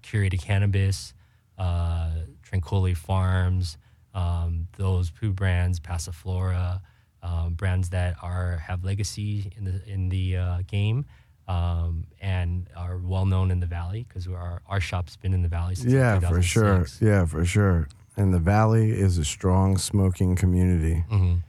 Curated 0.02 0.40
Cannabis, 0.40 1.14
uh, 1.58 2.10
Tranquility 2.42 2.94
Farms, 2.94 3.78
um, 4.14 4.68
those 4.76 5.10
poo 5.10 5.32
brands, 5.32 5.80
Passiflora, 5.80 6.80
um, 7.22 7.54
brands 7.54 7.90
that 7.90 8.16
are 8.22 8.58
have 8.58 8.84
legacy 8.84 9.52
in 9.56 9.64
the 9.64 9.80
in 9.86 10.08
the 10.08 10.36
uh, 10.36 10.58
game 10.66 11.04
um, 11.48 12.06
and 12.20 12.68
are 12.76 12.98
well 12.98 13.26
known 13.26 13.50
in 13.50 13.60
the 13.60 13.66
valley 13.66 14.04
because 14.08 14.26
our 14.28 14.62
our 14.68 14.80
shop's 14.80 15.16
been 15.16 15.32
in 15.34 15.42
the 15.42 15.48
valley 15.48 15.75
since 15.75 15.92
Yeah, 15.92 16.20
for 16.20 16.42
sure. 16.42 16.86
Yeah, 17.00 17.25
for 17.26 17.44
sure. 17.44 17.88
And 18.18 18.32
the 18.32 18.38
Valley 18.38 18.92
is 18.92 19.18
a 19.18 19.25
strong 19.26 19.76
smoking 19.76 20.36
community. 20.36 21.04
Mhm. 21.10 21.42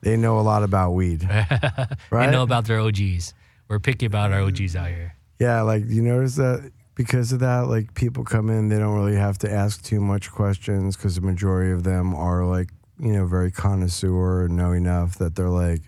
They 0.00 0.16
know 0.16 0.40
a 0.40 0.42
lot 0.42 0.64
about 0.64 0.90
weed, 0.92 1.22
right? 2.10 2.26
They 2.26 2.30
know 2.32 2.42
about 2.42 2.64
their 2.64 2.80
OGs. 2.80 3.32
We're 3.68 3.78
picky 3.78 4.06
about 4.06 4.32
our 4.32 4.40
OGs 4.40 4.74
out 4.74 4.88
here. 4.88 5.14
yeah, 5.38 5.60
like 5.62 5.84
you 5.86 6.02
notice 6.02 6.34
that 6.36 6.72
because 7.04 7.32
of 7.32 7.40
that, 7.40 7.60
like 7.60 7.94
people 7.94 8.24
come 8.24 8.50
in, 8.50 8.68
they 8.68 8.78
don't 8.78 8.94
really 8.94 9.16
have 9.16 9.38
to 9.38 9.50
ask 9.50 9.82
too 9.82 10.02
much 10.02 10.30
questions 10.30 10.96
because 10.96 11.14
the 11.14 11.22
majority 11.22 11.72
of 11.72 11.82
them 11.82 12.14
are 12.14 12.44
like, 12.44 12.68
you 12.98 13.14
know, 13.14 13.24
very 13.24 13.50
connoisseur 13.50 14.44
and 14.44 14.54
know 14.54 14.72
enough 14.72 15.16
that 15.16 15.34
they're 15.34 15.48
like, 15.48 15.80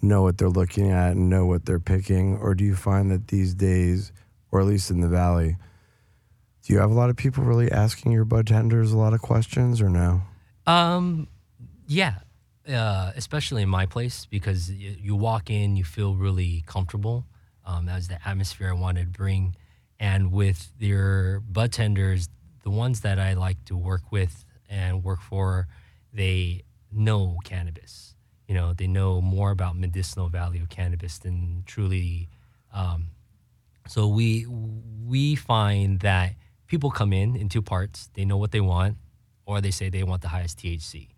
know 0.00 0.22
what 0.22 0.38
they're 0.38 0.48
looking 0.48 0.90
at 0.90 1.12
and 1.12 1.28
know 1.28 1.44
what 1.44 1.66
they're 1.66 1.78
picking. 1.78 2.38
Or 2.38 2.54
do 2.54 2.64
you 2.64 2.74
find 2.74 3.10
that 3.10 3.28
these 3.28 3.52
days, 3.54 4.10
or 4.50 4.60
at 4.60 4.66
least 4.66 4.90
in 4.90 5.02
the 5.02 5.08
Valley, 5.08 5.58
do 6.62 6.72
you 6.72 6.78
have 6.78 6.90
a 6.90 6.94
lot 6.94 7.10
of 7.10 7.16
people 7.16 7.44
really 7.44 7.70
asking 7.70 8.12
your 8.12 8.24
bud 8.24 8.46
tenders 8.46 8.90
a 8.90 8.96
lot 8.96 9.12
of 9.12 9.20
questions 9.20 9.82
or 9.82 9.90
no? 9.90 10.22
Um, 10.66 11.28
yeah, 11.86 12.14
uh, 12.66 13.12
especially 13.16 13.60
in 13.60 13.68
my 13.68 13.84
place 13.84 14.26
because 14.30 14.70
y- 14.70 14.96
you 14.98 15.14
walk 15.14 15.50
in, 15.50 15.76
you 15.76 15.84
feel 15.84 16.14
really 16.14 16.64
comfortable. 16.66 17.26
Um, 17.66 17.84
that 17.84 17.96
was 17.96 18.08
the 18.08 18.26
atmosphere 18.26 18.70
I 18.70 18.72
wanted 18.72 19.12
to 19.12 19.18
bring, 19.18 19.56
and 20.02 20.32
with 20.32 20.72
your 20.80 21.38
bud 21.40 21.70
tenders, 21.70 22.28
the 22.64 22.70
ones 22.70 23.02
that 23.02 23.20
I 23.20 23.34
like 23.34 23.64
to 23.66 23.76
work 23.76 24.10
with 24.10 24.44
and 24.68 25.04
work 25.04 25.20
for, 25.20 25.68
they 26.12 26.62
know 26.90 27.38
cannabis. 27.44 28.16
You 28.48 28.56
know, 28.56 28.74
they 28.74 28.88
know 28.88 29.20
more 29.20 29.52
about 29.52 29.78
medicinal 29.78 30.28
value 30.28 30.62
of 30.62 30.70
cannabis 30.70 31.18
than 31.18 31.62
truly. 31.66 32.28
Um, 32.74 33.10
so 33.86 34.08
we 34.08 34.44
we 35.06 35.36
find 35.36 36.00
that 36.00 36.34
people 36.66 36.90
come 36.90 37.12
in 37.12 37.36
in 37.36 37.48
two 37.48 37.62
parts. 37.62 38.10
They 38.14 38.24
know 38.24 38.36
what 38.36 38.50
they 38.50 38.60
want, 38.60 38.96
or 39.46 39.60
they 39.60 39.70
say 39.70 39.88
they 39.88 40.02
want 40.02 40.22
the 40.22 40.28
highest 40.28 40.58
THC. 40.58 41.10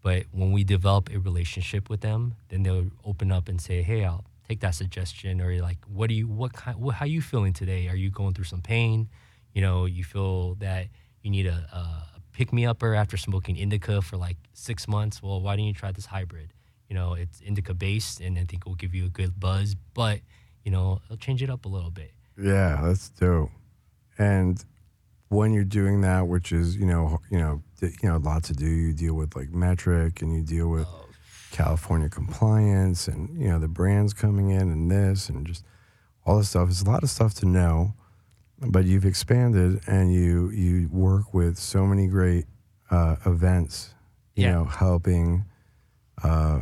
But 0.00 0.26
when 0.30 0.52
we 0.52 0.62
develop 0.62 1.10
a 1.12 1.18
relationship 1.18 1.90
with 1.90 2.02
them, 2.02 2.36
then 2.50 2.62
they'll 2.62 2.92
open 3.04 3.32
up 3.32 3.48
and 3.48 3.60
say, 3.60 3.82
"Hey, 3.82 4.04
I'll 4.04 4.24
take 4.48 4.60
that 4.60 4.74
suggestion." 4.74 5.40
Or 5.40 5.50
you're 5.50 5.62
like, 5.62 5.78
"What 5.86 6.08
do 6.08 6.14
you? 6.14 6.26
What 6.26 6.52
kind? 6.52 6.78
What, 6.78 6.96
how 6.96 7.06
you 7.06 7.20
feeling 7.20 7.52
today? 7.52 7.88
Are 7.88 7.96
you 7.96 8.10
going 8.10 8.34
through 8.34 8.44
some 8.44 8.62
pain? 8.62 9.08
You 9.52 9.62
know, 9.62 9.86
you 9.86 10.04
feel 10.04 10.54
that 10.56 10.88
you 11.22 11.30
need 11.30 11.46
a, 11.46 11.68
a 11.72 12.20
pick 12.32 12.52
me 12.52 12.66
upper 12.66 12.94
after 12.94 13.16
smoking 13.16 13.56
indica 13.56 14.00
for 14.00 14.16
like 14.16 14.36
six 14.52 14.86
months. 14.86 15.22
Well, 15.22 15.40
why 15.40 15.56
don't 15.56 15.66
you 15.66 15.74
try 15.74 15.92
this 15.92 16.06
hybrid? 16.06 16.52
You 16.88 16.94
know, 16.94 17.14
it's 17.14 17.40
indica 17.40 17.74
based, 17.74 18.20
and 18.20 18.38
I 18.38 18.44
think 18.44 18.62
it 18.64 18.66
will 18.66 18.76
give 18.76 18.94
you 18.94 19.06
a 19.06 19.10
good 19.10 19.38
buzz. 19.38 19.74
But 19.94 20.20
you 20.64 20.70
know, 20.70 21.00
it'll 21.06 21.16
change 21.16 21.42
it 21.42 21.50
up 21.50 21.64
a 21.64 21.68
little 21.68 21.90
bit. 21.90 22.12
Yeah, 22.40 22.80
that's 22.82 23.08
dope. 23.10 23.50
And 24.18 24.64
when 25.28 25.52
you're 25.52 25.64
doing 25.64 26.00
that, 26.02 26.26
which 26.26 26.52
is 26.52 26.76
you 26.76 26.86
know 26.86 27.20
you 27.30 27.38
know 27.38 27.62
you 27.82 28.08
know 28.08 28.16
a 28.16 28.18
lot 28.18 28.44
to 28.44 28.52
do, 28.54 28.66
you 28.66 28.92
deal 28.92 29.14
with 29.14 29.36
like 29.36 29.50
Metrc 29.50 30.22
and 30.22 30.34
you 30.34 30.42
deal 30.42 30.68
with 30.68 30.86
oh. 30.86 31.07
California 31.50 32.08
compliance 32.08 33.08
and 33.08 33.40
you 33.40 33.48
know 33.48 33.58
the 33.58 33.68
brands 33.68 34.12
coming 34.14 34.50
in 34.50 34.70
and 34.70 34.90
this 34.90 35.28
and 35.28 35.46
just 35.46 35.64
all 36.26 36.38
this 36.38 36.50
stuff. 36.50 36.68
It's 36.68 36.82
a 36.82 36.84
lot 36.84 37.02
of 37.02 37.10
stuff 37.10 37.34
to 37.34 37.46
know, 37.46 37.94
but 38.60 38.84
you've 38.84 39.06
expanded 39.06 39.80
and 39.86 40.12
you 40.12 40.50
you 40.50 40.88
work 40.92 41.32
with 41.32 41.56
so 41.58 41.86
many 41.86 42.06
great 42.06 42.46
uh, 42.90 43.16
events. 43.26 43.94
You 44.34 44.44
Yeah. 44.44 44.52
know, 44.52 44.64
helping 44.66 45.44
uh, 46.22 46.60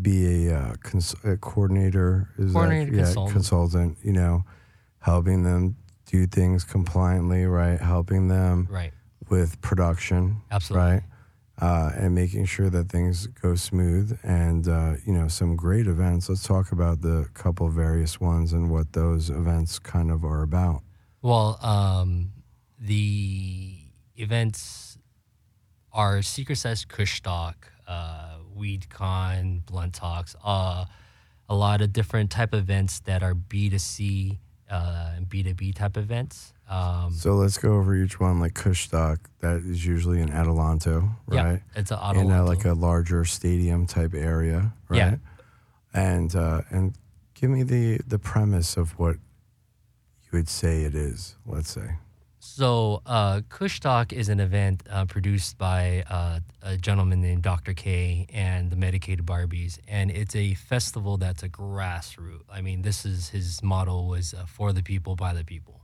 be 0.00 0.48
a, 0.48 0.58
uh, 0.58 0.74
cons- 0.82 1.14
a 1.24 1.36
coordinator, 1.36 2.28
is 2.38 2.52
Coordinator, 2.52 2.90
that, 2.90 2.96
yeah, 2.96 3.04
consultant. 3.04 3.32
consultant. 3.34 3.98
You 4.02 4.12
know, 4.12 4.44
helping 5.00 5.42
them 5.42 5.76
do 6.06 6.26
things 6.26 6.64
compliantly, 6.64 7.44
right? 7.46 7.78
Helping 7.80 8.28
them 8.28 8.68
Right. 8.70 8.92
with 9.28 9.60
production, 9.60 10.40
Absolutely. 10.50 10.88
right? 10.90 11.02
Uh, 11.60 11.90
and 11.96 12.14
making 12.14 12.46
sure 12.46 12.70
that 12.70 12.88
things 12.88 13.26
go 13.26 13.54
smooth 13.54 14.18
and 14.24 14.66
uh, 14.66 14.94
you 15.04 15.12
know 15.12 15.28
some 15.28 15.54
great 15.54 15.86
events. 15.86 16.28
Let's 16.28 16.44
talk 16.44 16.72
about 16.72 17.02
the 17.02 17.28
couple 17.34 17.68
various 17.68 18.18
ones 18.18 18.52
and 18.52 18.70
what 18.70 18.94
those 18.94 19.28
events 19.28 19.78
kind 19.78 20.10
of 20.10 20.24
are 20.24 20.42
about. 20.42 20.82
Well, 21.20 21.58
um, 21.62 22.32
the 22.80 23.76
events 24.16 24.98
are 25.92 26.22
Secret 26.22 26.56
Sesh 26.56 26.84
Kush 26.86 27.20
Talk, 27.20 27.70
uh, 27.86 28.38
Weed 28.54 28.88
Con, 28.88 29.62
Blunt 29.66 29.94
Talks, 29.94 30.34
uh, 30.44 30.86
a 31.48 31.54
lot 31.54 31.80
of 31.82 31.92
different 31.92 32.30
type 32.30 32.52
of 32.52 32.60
events 32.60 33.00
that 33.00 33.22
are 33.22 33.34
B2C 33.34 34.38
uh, 34.70 35.12
and 35.16 35.28
B2B 35.28 35.74
type 35.74 35.96
events. 35.96 36.54
Um, 36.72 37.12
So 37.12 37.34
let's 37.34 37.58
go 37.58 37.74
over 37.78 37.94
each 37.94 38.18
one. 38.20 38.40
Like 38.40 38.54
Kushstock, 38.54 39.18
that 39.40 39.56
is 39.58 39.84
usually 39.84 40.20
in 40.20 40.28
Adelanto, 40.30 41.10
yeah, 41.30 41.44
right? 41.44 41.62
it's 41.76 41.90
an 41.90 41.98
In 42.16 42.30
auto. 42.32 42.44
a, 42.44 42.48
like 42.48 42.64
a 42.64 42.72
larger 42.72 43.24
stadium 43.24 43.86
type 43.86 44.14
area, 44.14 44.72
right? 44.88 44.96
Yeah. 44.98 45.16
And 45.92 46.34
uh, 46.34 46.62
and 46.70 46.94
give 47.34 47.50
me 47.50 47.62
the 47.64 47.98
the 48.06 48.18
premise 48.18 48.76
of 48.78 48.98
what 48.98 49.16
you 50.24 50.30
would 50.32 50.48
say 50.48 50.84
it 50.84 50.94
is. 50.94 51.36
Let's 51.46 51.70
say. 51.70 51.96
So, 52.44 53.02
uh, 53.06 53.42
Kushstock 53.48 54.12
is 54.12 54.28
an 54.28 54.40
event 54.40 54.82
uh, 54.90 55.04
produced 55.04 55.58
by 55.58 56.02
uh, 56.10 56.40
a 56.62 56.76
gentleman 56.76 57.20
named 57.20 57.42
Dr. 57.42 57.72
K 57.72 58.26
and 58.32 58.68
the 58.68 58.74
Medicated 58.76 59.24
Barbies, 59.24 59.78
and 59.86 60.10
it's 60.10 60.34
a 60.34 60.54
festival 60.54 61.18
that's 61.18 61.44
a 61.44 61.48
grassroots. 61.48 62.42
I 62.50 62.60
mean, 62.60 62.82
this 62.82 63.04
is 63.06 63.28
his 63.28 63.62
motto 63.62 64.02
was 64.02 64.34
uh, 64.34 64.44
for 64.46 64.72
the 64.72 64.82
people 64.82 65.14
by 65.14 65.34
the 65.34 65.44
people. 65.44 65.81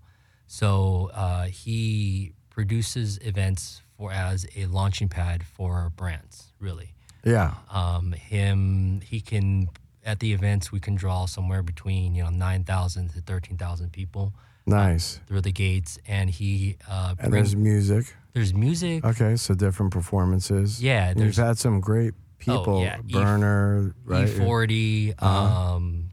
So 0.49 1.11
uh, 1.15 1.45
he 1.45 2.33
produces 2.51 3.19
events 3.19 3.83
for 3.97 4.11
as 4.11 4.47
a 4.57 4.67
launching 4.67 5.09
pad 5.09 5.45
for 5.45 5.93
brands, 5.95 6.53
really. 6.59 6.95
Yeah. 7.25 7.55
Um, 7.71 8.13
him, 8.13 9.01
he 9.05 9.21
can 9.21 9.69
at 10.05 10.21
the 10.21 10.33
events 10.33 10.73
we 10.73 10.81
can 10.81 10.95
draw 10.95 11.27
somewhere 11.27 11.63
between 11.63 12.15
you 12.15 12.25
know 12.25 12.31
nine 12.31 12.65
thousand 12.65 13.11
to 13.11 13.21
thirteen 13.21 13.57
thousand 13.59 13.93
people 13.93 14.33
Nice. 14.67 15.21
through 15.27 15.43
the 15.43 15.53
gates, 15.53 15.99
and 16.07 16.31
he 16.31 16.77
uh, 16.89 17.15
And 17.19 17.31
brings, 17.31 17.53
there's 17.53 17.57
music. 17.57 18.15
there's 18.33 18.55
music. 18.55 19.05
Okay, 19.05 19.37
so 19.37 19.55
different 19.55 19.93
performances. 19.93 20.83
Yeah, 20.83 21.13
You've 21.17 21.37
had 21.37 21.59
some 21.59 21.81
great 21.81 22.15
people. 22.39 22.79
Oh, 22.79 22.83
yeah, 22.83 22.99
Berner, 23.05 23.95
right? 24.05 24.29
E 24.29 24.31
forty, 24.33 25.13
Uh-huh. 25.19 25.75
um, 25.77 26.11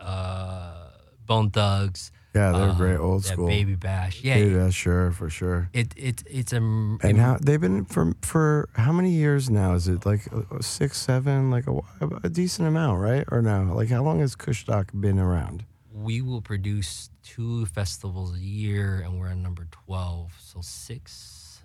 uh, 0.00 0.88
Bone 1.26 1.50
Thugs. 1.50 2.10
Yeah, 2.34 2.52
they're 2.52 2.70
uh, 2.70 2.74
great. 2.74 2.96
Old 2.96 3.24
school. 3.26 3.46
Baby 3.46 3.74
Bash. 3.74 4.22
Yeah, 4.24 4.36
Yeah, 4.38 4.70
sure, 4.70 5.10
for 5.12 5.28
sure. 5.28 5.68
it 5.74 5.92
it 5.96 6.22
it's 6.26 6.52
a 6.52 6.56
And 6.56 7.18
how 7.18 7.36
they've 7.40 7.60
been 7.60 7.84
for 7.84 8.14
for 8.22 8.68
how 8.74 8.92
many 8.92 9.10
years 9.10 9.50
now? 9.50 9.74
Is 9.74 9.86
it 9.86 10.06
like 10.06 10.32
uh, 10.32 10.60
six, 10.60 10.98
seven, 10.98 11.50
like 11.50 11.66
a, 11.66 11.78
a 12.24 12.30
decent 12.30 12.66
amount, 12.68 13.00
right? 13.00 13.24
Or 13.30 13.42
no? 13.42 13.72
Like 13.74 13.90
how 13.90 14.02
long 14.02 14.20
has 14.20 14.34
Kushstock 14.36 14.88
been 14.98 15.18
around? 15.18 15.64
we 15.94 16.22
will 16.22 16.40
produce 16.40 17.10
two 17.22 17.66
festivals 17.66 18.34
a 18.34 18.40
year, 18.40 19.02
and 19.04 19.20
we're 19.20 19.28
at 19.28 19.36
number 19.36 19.66
twelve, 19.70 20.32
so 20.40 20.60
six. 20.62 21.60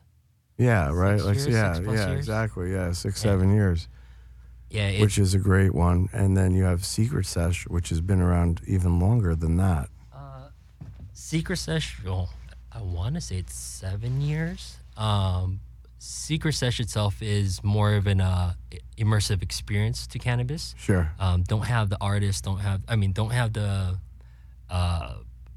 Yeah, 0.57 0.91
right. 0.91 1.17
Six 1.19 1.25
like 1.25 1.36
years, 1.38 1.47
yeah, 1.47 1.79
yeah, 1.79 2.07
years? 2.09 2.19
exactly. 2.19 2.71
Yeah, 2.74 2.91
six, 2.91 3.24
Yeah. 3.24 3.31
seven 3.31 3.53
years, 3.55 3.88
Yeah, 4.69 4.89
it, 4.89 5.00
which 5.01 5.17
is 5.17 5.33
a 5.33 5.39
great 5.39 5.74
one. 5.74 6.09
And 6.12 6.36
then 6.36 6.51
you 6.53 6.63
have 6.65 6.83
Secret 6.83 7.25
Sesh, 7.25 7.67
which 7.69 7.88
has 7.89 8.01
been 8.01 8.19
around 8.21 8.62
even 8.67 9.00
longer 9.00 9.33
than 9.36 9.55
that. 9.57 9.89
Secret 11.19 11.57
Sesh, 11.57 11.97
well, 12.05 12.29
I 12.71 12.79
want 12.79 13.15
to 13.15 13.21
say 13.21 13.38
it's 13.38 13.55
seven 13.55 14.21
years. 14.21 14.77
Um, 14.95 15.62
Secret 15.97 16.53
Sesh 16.53 16.79
itself 16.79 17.24
is 17.24 17.63
more 17.63 17.95
of 17.95 18.05
an 18.05 18.21
uh, 18.21 18.53
immersive 19.00 19.41
experience 19.41 20.05
to 20.07 20.19
cannabis. 20.19 20.75
Sure. 20.77 21.12
Um, 21.19 21.41
don't 21.41 21.65
have 21.65 21.89
the 21.89 21.97
artists, 22.00 22.41
don't 22.41 22.59
have, 22.59 22.81
I 22.88 22.95
mean, 22.95 23.13
don't 23.13 23.31
have 23.31 23.51
the 23.53 23.97
uh, 24.69 25.13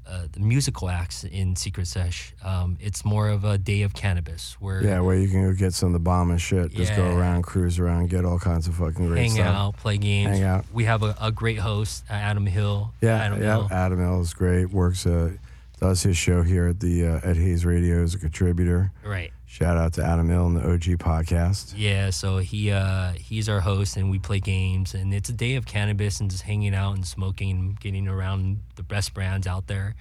uh, 0.07 0.23
the 0.31 0.39
musical 0.39 0.89
acts 0.89 1.23
in 1.23 1.55
Secret 1.55 1.85
Sesh. 1.85 2.33
Um, 2.43 2.77
it's 2.81 3.05
more 3.05 3.29
of 3.29 3.45
a 3.45 3.59
day 3.59 3.83
of 3.83 3.93
cannabis 3.93 4.57
where 4.59 4.83
Yeah, 4.83 4.99
where 5.01 5.15
you 5.15 5.29
can 5.29 5.43
go 5.43 5.53
get 5.53 5.73
some 5.75 5.87
of 5.89 5.93
the 5.93 5.99
bomb 5.99 6.31
and 6.31 6.41
shit. 6.41 6.71
Just 6.71 6.95
go 6.95 7.15
around, 7.15 7.43
cruise 7.43 7.77
around, 7.77 8.09
get 8.09 8.25
all 8.25 8.39
kinds 8.39 8.67
of 8.67 8.75
fucking 8.75 9.07
great 9.07 9.19
hang 9.19 9.29
stuff. 9.29 9.45
out, 9.45 9.77
play 9.77 9.97
games. 9.99 10.39
Hang 10.39 10.43
out. 10.43 10.65
We 10.73 10.85
have 10.85 11.03
a, 11.03 11.15
a 11.21 11.31
great 11.31 11.59
host, 11.59 12.03
Adam 12.09 12.47
Hill. 12.47 12.91
Yeah, 12.99 13.17
Adam 13.17 13.39
yeah. 13.41 13.57
Hill. 13.57 13.67
Adam 13.71 13.99
Hill 13.99 14.21
is 14.21 14.33
great. 14.33 14.71
Works, 14.71 15.05
uh, 15.05 15.33
does 15.81 16.03
his 16.03 16.15
show 16.15 16.43
here 16.43 16.67
at 16.67 16.79
the 16.79 17.05
uh, 17.05 17.19
at 17.23 17.35
Hayes 17.35 17.65
Radio 17.65 18.03
as 18.03 18.13
a 18.13 18.19
contributor. 18.19 18.91
Right. 19.03 19.33
Shout 19.47 19.77
out 19.77 19.93
to 19.93 20.03
Adam 20.03 20.29
Hill 20.29 20.45
and 20.45 20.55
the 20.55 20.61
OG 20.61 20.99
podcast. 20.99 21.73
Yeah, 21.75 22.11
so 22.11 22.37
he 22.37 22.71
uh, 22.71 23.13
he's 23.13 23.49
our 23.49 23.59
host, 23.59 23.97
and 23.97 24.09
we 24.09 24.19
play 24.19 24.39
games, 24.39 24.93
and 24.93 25.13
it's 25.13 25.27
a 25.27 25.33
day 25.33 25.55
of 25.55 25.65
cannabis 25.65 26.21
and 26.21 26.29
just 26.29 26.43
hanging 26.43 26.73
out 26.73 26.95
and 26.95 27.05
smoking, 27.05 27.77
getting 27.81 28.07
around 28.07 28.61
the 28.75 28.83
best 28.83 29.13
brands 29.13 29.47
out 29.47 29.67
there, 29.67 29.95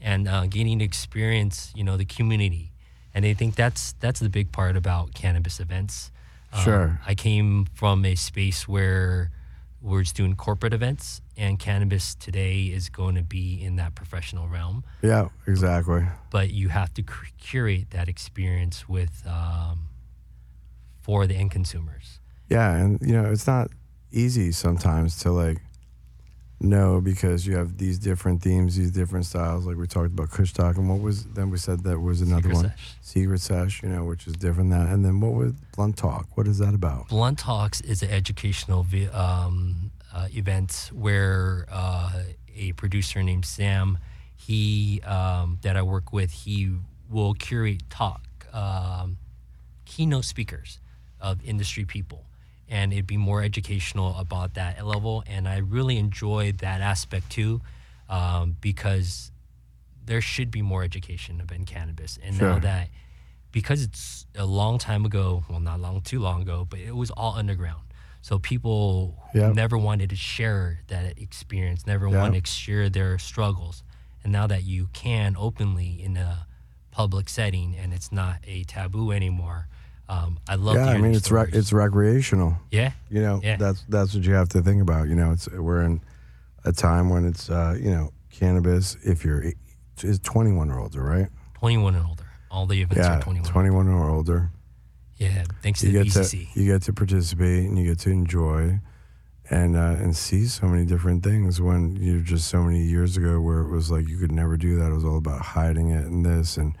and 0.00 0.26
uh, 0.28 0.46
getting 0.46 0.78
to 0.78 0.84
experience, 0.84 1.72
you 1.74 1.84
know, 1.84 1.96
the 1.96 2.06
community. 2.06 2.72
And 3.12 3.26
I 3.26 3.34
think 3.34 3.56
that's 3.56 3.94
that's 4.00 4.20
the 4.20 4.30
big 4.30 4.52
part 4.52 4.76
about 4.76 5.14
cannabis 5.14 5.60
events. 5.60 6.10
Um, 6.52 6.62
Sure. 6.62 7.00
I 7.04 7.14
came 7.16 7.66
from 7.74 8.04
a 8.04 8.14
space 8.14 8.68
where 8.68 9.30
we're 9.84 10.02
just 10.02 10.16
doing 10.16 10.34
corporate 10.34 10.72
events, 10.72 11.20
and 11.36 11.58
cannabis 11.58 12.14
today 12.14 12.62
is 12.64 12.88
going 12.88 13.14
to 13.16 13.22
be 13.22 13.62
in 13.62 13.76
that 13.76 13.94
professional 13.94 14.48
realm 14.48 14.82
Yeah, 15.02 15.28
exactly. 15.46 16.06
but 16.30 16.50
you 16.50 16.70
have 16.70 16.92
to 16.94 17.02
curate 17.38 17.90
that 17.90 18.08
experience 18.08 18.88
with 18.88 19.22
um, 19.26 19.88
for 21.02 21.26
the 21.26 21.34
end 21.34 21.50
consumers. 21.50 22.18
Yeah, 22.48 22.74
and 22.74 22.98
you 23.02 23.12
know 23.12 23.30
it's 23.30 23.46
not 23.46 23.70
easy 24.10 24.52
sometimes 24.52 25.18
to 25.18 25.30
like 25.32 25.58
know 26.60 27.00
because 27.00 27.46
you 27.46 27.56
have 27.56 27.78
these 27.78 27.98
different 27.98 28.42
themes, 28.42 28.76
these 28.76 28.90
different 28.90 29.26
styles. 29.26 29.66
Like 29.66 29.76
we 29.76 29.86
talked 29.86 30.06
about 30.06 30.30
Kushstock, 30.30 30.76
and 30.76 30.88
what 30.88 31.00
was 31.00 31.24
then 31.24 31.50
we 31.50 31.58
said 31.58 31.84
that 31.84 32.00
was 32.00 32.20
another 32.20 32.50
Secret 32.50 32.54
one, 32.54 32.64
Sesh. 32.70 32.96
Secret 33.00 33.40
Sesh, 33.40 33.82
you 33.82 33.88
know, 33.88 34.04
which 34.04 34.26
is 34.26 34.34
different 34.34 34.70
than 34.70 34.86
that. 34.86 34.92
And 34.92 35.04
then 35.04 35.20
what 35.20 35.32
was 35.32 35.52
Blunt 35.76 35.96
Talk? 35.96 36.28
What 36.36 36.46
is 36.46 36.58
that 36.58 36.74
about? 36.74 37.08
Blunt 37.08 37.38
Talks 37.38 37.80
is 37.80 38.02
an 38.02 38.10
educational 38.10 38.86
um, 39.12 39.90
uh, 40.12 40.28
event 40.32 40.90
where 40.92 41.66
uh, 41.70 42.22
a 42.56 42.72
producer 42.72 43.22
named 43.22 43.44
Sam, 43.44 43.98
he 44.36 45.00
um, 45.02 45.58
that 45.62 45.76
I 45.76 45.82
work 45.82 46.12
with, 46.12 46.30
he 46.30 46.70
will 47.10 47.34
curate 47.34 47.82
talk 47.90 48.22
um, 48.52 49.18
keynote 49.84 50.24
speakers 50.24 50.78
of 51.20 51.44
industry 51.44 51.84
people, 51.84 52.24
and 52.68 52.92
it'd 52.92 53.06
be 53.06 53.16
more 53.16 53.42
educational 53.42 54.16
about 54.18 54.54
that 54.54 54.84
level. 54.86 55.22
And 55.26 55.48
I 55.48 55.58
really 55.58 55.96
enjoy 55.98 56.52
that 56.58 56.80
aspect 56.80 57.30
too, 57.30 57.60
um, 58.08 58.56
because 58.60 59.30
there 60.06 60.20
should 60.20 60.50
be 60.50 60.62
more 60.62 60.82
education 60.82 61.40
about 61.40 61.66
cannabis. 61.66 62.18
And 62.22 62.38
now 62.38 62.58
that 62.58 62.88
because 63.52 63.82
it's 63.82 64.26
a 64.34 64.44
long 64.44 64.78
time 64.78 65.04
ago, 65.04 65.44
well, 65.48 65.60
not 65.60 65.80
long, 65.80 66.00
too 66.00 66.18
long 66.18 66.42
ago, 66.42 66.66
but 66.68 66.80
it 66.80 66.94
was 66.96 67.10
all 67.12 67.34
underground. 67.36 67.82
So 68.20 68.38
people 68.38 69.16
Yep. 69.34 69.54
never 69.54 69.78
wanted 69.78 70.10
to 70.10 70.16
share 70.16 70.80
that 70.88 71.18
experience, 71.18 71.86
never 71.86 72.08
Yep. 72.08 72.20
wanted 72.20 72.44
to 72.46 72.50
share 72.50 72.88
their 72.88 73.18
struggles. 73.18 73.82
And 74.22 74.32
now 74.32 74.46
that 74.46 74.64
you 74.64 74.88
can 74.92 75.36
openly 75.38 76.02
in 76.02 76.16
a 76.16 76.46
public 76.90 77.28
setting 77.28 77.76
and 77.76 77.92
it's 77.92 78.10
not 78.10 78.38
a 78.44 78.64
taboo 78.64 79.12
anymore, 79.12 79.68
um, 80.08 80.38
I 80.48 80.54
love. 80.56 80.76
yeah, 80.76 80.86
I 80.86 80.98
mean 80.98 81.14
it's 81.14 81.30
rec- 81.30 81.54
it's 81.54 81.72
recreational. 81.72 82.56
yeah, 82.70 82.92
You 83.10 83.20
know, 83.22 83.40
Yeah. 83.42 83.56
that's 83.56 83.84
that's 83.88 84.14
what 84.14 84.24
you 84.24 84.34
have 84.34 84.48
to 84.50 84.62
think 84.62 84.82
about. 84.82 85.08
You 85.08 85.14
know, 85.14 85.32
it's 85.32 85.48
we're 85.48 85.82
in 85.82 86.00
a 86.64 86.72
time 86.72 87.08
when 87.10 87.24
it's 87.26 87.48
uh, 87.50 87.76
you 87.80 87.90
know 87.90 88.12
cannabis. 88.30 88.96
If 89.04 89.24
you're 89.24 89.44
is 90.02 90.18
21 90.20 90.70
or 90.70 90.80
older, 90.80 91.02
right? 91.02 91.28
twenty 91.54 91.78
one 91.78 91.94
and 91.94 92.06
older. 92.06 92.24
All 92.50 92.66
the 92.66 92.82
events 92.82 92.96
yeah, 93.06 93.18
are 93.18 93.22
twenty 93.22 93.40
one. 93.40 93.50
21 93.50 93.88
or 93.88 94.10
older. 94.10 94.50
Yeah, 95.16 95.44
thanks 95.62 95.80
to 95.80 95.86
you 95.90 95.98
the 96.00 96.04
get 96.04 96.12
to 96.26 96.36
you 96.54 96.66
get 96.72 96.82
to 96.82 96.92
participate 96.92 97.68
and 97.68 97.78
you 97.78 97.86
get 97.86 97.98
to 98.00 98.10
enjoy 98.10 98.80
and 99.50 99.76
uh, 99.76 99.96
and 99.98 100.14
see 100.16 100.46
so 100.46 100.66
many 100.66 100.84
different 100.84 101.22
things 101.22 101.60
when 101.60 101.96
you're 101.96 102.20
just 102.20 102.48
so 102.48 102.62
many 102.62 102.82
years 102.82 103.16
ago 103.16 103.40
where 103.40 103.60
it 103.60 103.70
was 103.70 103.90
like 103.90 104.08
you 104.08 104.18
could 104.18 104.32
never 104.32 104.56
do 104.56 104.76
that 104.76 104.90
it 104.90 104.94
was 104.94 105.04
all 105.04 105.16
about 105.18 105.40
hiding 105.40 105.90
it 105.90 106.04
and 106.04 106.26
this 106.26 106.56
and 106.56 106.76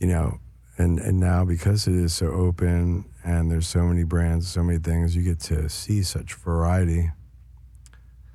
you 0.00 0.06
know 0.08 0.38
and 0.78 0.98
and 1.00 1.18
now 1.20 1.44
because 1.44 1.86
it 1.86 1.94
is 1.94 2.14
so 2.14 2.28
open 2.28 3.04
and 3.24 3.50
there's 3.50 3.68
so 3.68 3.82
many 3.82 4.04
brands 4.04 4.48
so 4.48 4.62
many 4.62 4.78
things 4.78 5.14
you 5.14 5.22
get 5.22 5.40
to 5.40 5.68
see 5.68 6.02
such 6.02 6.34
variety 6.34 7.10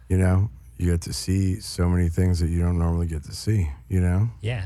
you 0.10 0.18
know 0.18 0.50
you 0.78 0.92
get 0.92 1.02
to 1.02 1.14
see 1.14 1.60
so 1.60 1.88
many 1.88 2.10
things 2.10 2.40
that 2.40 2.50
you 2.50 2.62
don't 2.62 2.78
normally 2.78 3.08
get 3.08 3.24
to 3.24 3.34
see 3.34 3.70
you 3.90 4.00
know 4.00 4.30
Yeah. 4.42 4.66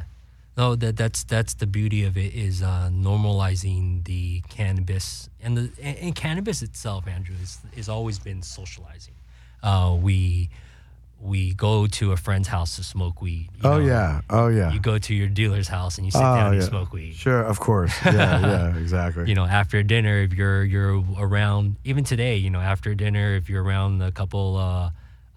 No, 0.57 0.75
that 0.75 0.97
that's 0.97 1.23
that's 1.23 1.53
the 1.53 1.67
beauty 1.67 2.03
of 2.03 2.17
it 2.17 2.33
is 2.33 2.63
uh, 2.63 2.89
normalizing 2.91 4.03
the 4.05 4.41
cannabis 4.49 5.29
and 5.39 5.55
the 5.55 5.71
and, 5.79 5.97
and 5.99 6.15
cannabis 6.15 6.63
itself, 6.63 7.07
Andrew, 7.07 7.35
is 7.43 7.59
is 7.75 7.87
always 7.87 8.17
been 8.17 8.41
socializing. 8.41 9.13
Uh, 9.61 9.95
we 10.01 10.49
we 11.19 11.53
go 11.53 11.87
to 11.87 12.11
a 12.11 12.17
friend's 12.17 12.47
house 12.47 12.75
to 12.75 12.83
smoke 12.83 13.21
weed. 13.21 13.49
oh 13.63 13.79
know. 13.79 13.85
yeah 13.85 14.21
oh 14.29 14.47
yeah 14.47 14.71
You 14.71 14.79
go 14.79 14.97
to 14.99 15.13
your 15.15 15.27
dealer's 15.27 15.67
house 15.67 15.97
and 15.97 16.05
you 16.05 16.11
sit 16.11 16.19
Oh, 16.19 16.35
down 16.35 16.47
and 16.47 16.55
yeah. 16.55 16.61
you 16.61 16.67
smoke 16.67 16.93
weed. 16.93 17.15
sure 17.15 17.41
of 17.41 17.59
course 17.59 17.93
yeah 18.05 18.39
yeah 18.39 18.77
exactly 18.77 19.27
You 19.27 19.35
know, 19.35 19.45
after 19.45 19.81
dinner, 19.83 20.17
if 20.21 20.33
you're 20.33 20.63
you're 20.63 21.03
around, 21.17 21.75
even 21.83 22.03
today, 22.03 22.35
you 22.37 22.49
know, 22.49 22.61
after 22.61 22.93
dinner, 22.95 23.35
if 23.35 23.49
you're 23.49 23.63
around 23.63 24.01
a 24.01 24.11
couple 24.11 24.57
uh, 24.57 24.89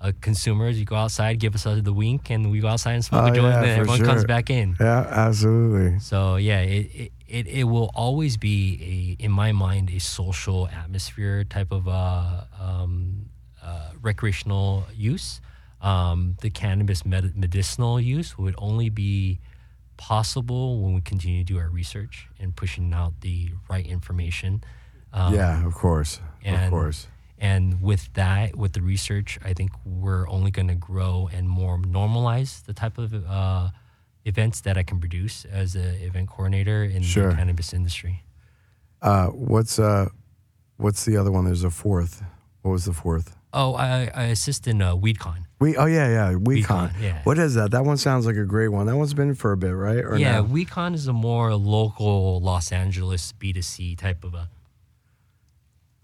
uh, 0.02 0.12
consumers, 0.20 0.78
you 0.78 0.84
go 0.84 0.96
outside, 0.96 1.38
give 1.38 1.54
us 1.54 1.66
uh, 1.66 1.78
the 1.82 1.92
wink, 1.92 2.30
and 2.30 2.50
we 2.50 2.60
go 2.60 2.68
outside 2.68 2.94
and 2.94 3.04
smoke 3.04 3.24
Oh, 3.24 3.32
a 3.32 3.34
joint, 3.34 3.52
yeah, 3.52 3.60
and 3.62 3.80
everyone 3.80 4.00
comes 4.04 4.24
back 4.24 4.48
in. 4.48 4.76
Yeah, 4.80 5.04
absolutely. 5.28 5.98
So 6.00 6.36
yeah, 6.36 6.60
it, 6.60 6.86
it, 6.94 7.12
it, 7.28 7.46
it 7.46 7.64
will 7.64 7.90
always 7.94 8.36
be 8.36 9.16
a 9.20 9.24
in 9.24 9.30
my 9.30 9.52
mind 9.52 9.90
a 9.90 9.98
social 10.00 10.68
atmosphere 10.68 11.44
type 11.44 11.70
of 11.72 11.86
uh, 11.88 12.44
um, 12.60 13.26
uh, 13.62 13.90
recreational 14.02 14.84
use. 14.94 15.40
Um, 15.80 16.36
the 16.42 16.50
cannabis 16.50 17.04
med- 17.06 17.36
medicinal 17.36 17.98
use 18.00 18.36
would 18.36 18.54
only 18.58 18.90
be 18.90 19.40
possible 19.96 20.82
when 20.82 20.94
we 20.94 21.00
continue 21.00 21.44
to 21.44 21.52
do 21.52 21.58
our 21.58 21.68
research 21.68 22.28
and 22.38 22.54
pushing 22.56 22.92
out 22.92 23.20
the 23.20 23.50
right 23.68 23.86
information. 23.86 24.62
Um, 25.12 25.34
yeah, 25.34 25.64
of 25.66 25.74
course. 25.74 26.16
of 26.18 26.22
and- 26.44 26.70
course. 26.70 27.06
and 27.38 27.80
with 27.82 28.12
that, 28.14 28.56
with 28.56 28.72
the 28.74 28.82
research, 28.82 29.38
I 29.44 29.54
think 29.54 29.72
we're 29.84 30.28
only 30.28 30.50
going 30.50 30.68
to 30.68 30.74
grow 30.74 31.28
and 31.32 31.48
more 31.48 31.78
normalize 31.78 32.64
the 32.64 32.72
type 32.74 32.98
of 32.98 33.12
uh, 33.14 33.70
events 34.24 34.60
that 34.62 34.76
I 34.76 34.82
can 34.82 35.00
produce 35.00 35.44
as 35.46 35.74
an 35.74 35.94
event 35.96 36.28
coordinator 36.28 36.84
in 36.84 37.02
Sure. 37.02 37.30
the 37.30 37.36
cannabis 37.36 37.72
industry. 37.72 38.22
Uh, 39.02 39.28
what's 39.28 39.78
uh, 39.78 40.08
what's 40.76 41.04
the 41.06 41.16
other 41.16 41.30
one? 41.32 41.46
There's 41.46 41.64
a 41.64 41.70
fourth. 41.70 42.22
What 42.62 42.72
was 42.72 42.84
the 42.84 42.92
fourth? 42.92 43.34
Oh, 43.52 43.74
I, 43.74 44.10
I 44.14 44.24
assist 44.24 44.66
in 44.68 44.80
uh, 44.80 44.94
WeedCon. 44.96 45.44
We 45.58 45.76
oh 45.76 45.86
yeah 45.86 46.08
yeah 46.08 46.32
WeCon. 46.38 46.64
WeCon, 46.64 46.92
yeah. 47.00 47.22
What 47.24 47.38
is 47.38 47.54
that? 47.54 47.72
That 47.72 47.84
one 47.84 47.96
sounds 47.96 48.24
like 48.26 48.36
a 48.36 48.44
great 48.44 48.68
one. 48.68 48.86
That 48.86 48.96
one's 48.96 49.12
been 49.12 49.34
for 49.34 49.52
a 49.52 49.56
bit, 49.56 49.72
right? 49.72 50.04
Or 50.04 50.16
yeah, 50.16 50.36
no? 50.36 50.44
WeCon 50.44 50.94
is 50.94 51.06
a 51.06 51.12
more 51.12 51.54
local 51.54 52.40
Los 52.40 52.72
Angeles 52.72 53.32
B2C 53.38 53.98
type 53.98 54.24
of 54.24 54.34
a 54.34 54.48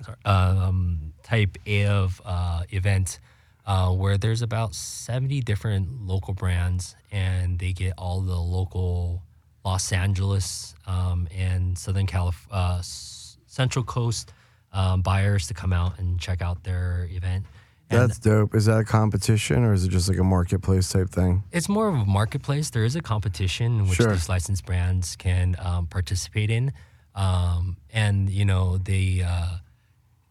sorry, 0.03 0.19
um, 0.25 1.13
type 1.23 1.57
of 1.67 2.21
uh, 2.25 2.65
event 2.71 3.19
uh, 3.67 3.91
where 3.91 4.19
there's 4.19 4.43
about 4.43 4.75
70 4.75 5.41
different 5.41 6.07
local 6.07 6.35
brands 6.35 6.95
and 7.11 7.59
they 7.59 7.73
get 7.73 7.95
all 7.99 8.21
the 8.21 8.37
local 8.37 9.23
Los 9.65 9.91
Angeles 9.93 10.75
um, 10.87 11.29
and 11.37 11.77
Southern 11.77 12.07
Calif- 12.07 12.47
uh, 12.51 12.81
Central 12.83 13.85
Coast 13.85 14.33
um, 14.77 15.01
buyers 15.03 15.47
to 15.49 15.55
come 15.55 15.73
out 15.73 15.99
and 15.99 16.21
check 16.21 16.43
out 16.43 16.63
their 16.63 17.09
event. 17.11 17.47
And 17.89 18.01
That's 18.01 18.19
dope. 18.19 18.55
Is 18.55 18.67
that 18.67 18.79
a 18.79 18.85
competition 18.85 19.65
or 19.65 19.73
is 19.73 19.85
it 19.85 19.91
just 19.91 20.09
like 20.09 20.19
a 20.19 20.25
marketplace 20.25 20.91
type 20.91 21.09
thing? 21.09 21.45
it's 21.53 21.69
more 21.69 21.89
of 21.89 21.95
a 21.95 22.05
marketplace. 22.05 22.71
There 22.71 22.85
is 22.85 22.97
a 22.97 23.01
competition 23.01 23.79
in 23.79 23.89
which 23.89 23.97
Sure. 23.99 24.13
these 24.13 24.29
licensed 24.29 24.67
brands 24.67 25.15
can 25.17 25.57
um, 25.61 25.87
participate 25.87 26.51
in, 26.51 26.73
um, 27.15 27.77
and 27.93 28.29
you 28.29 28.45
know 28.45 28.77
they 28.79 29.23
uh, 29.23 29.59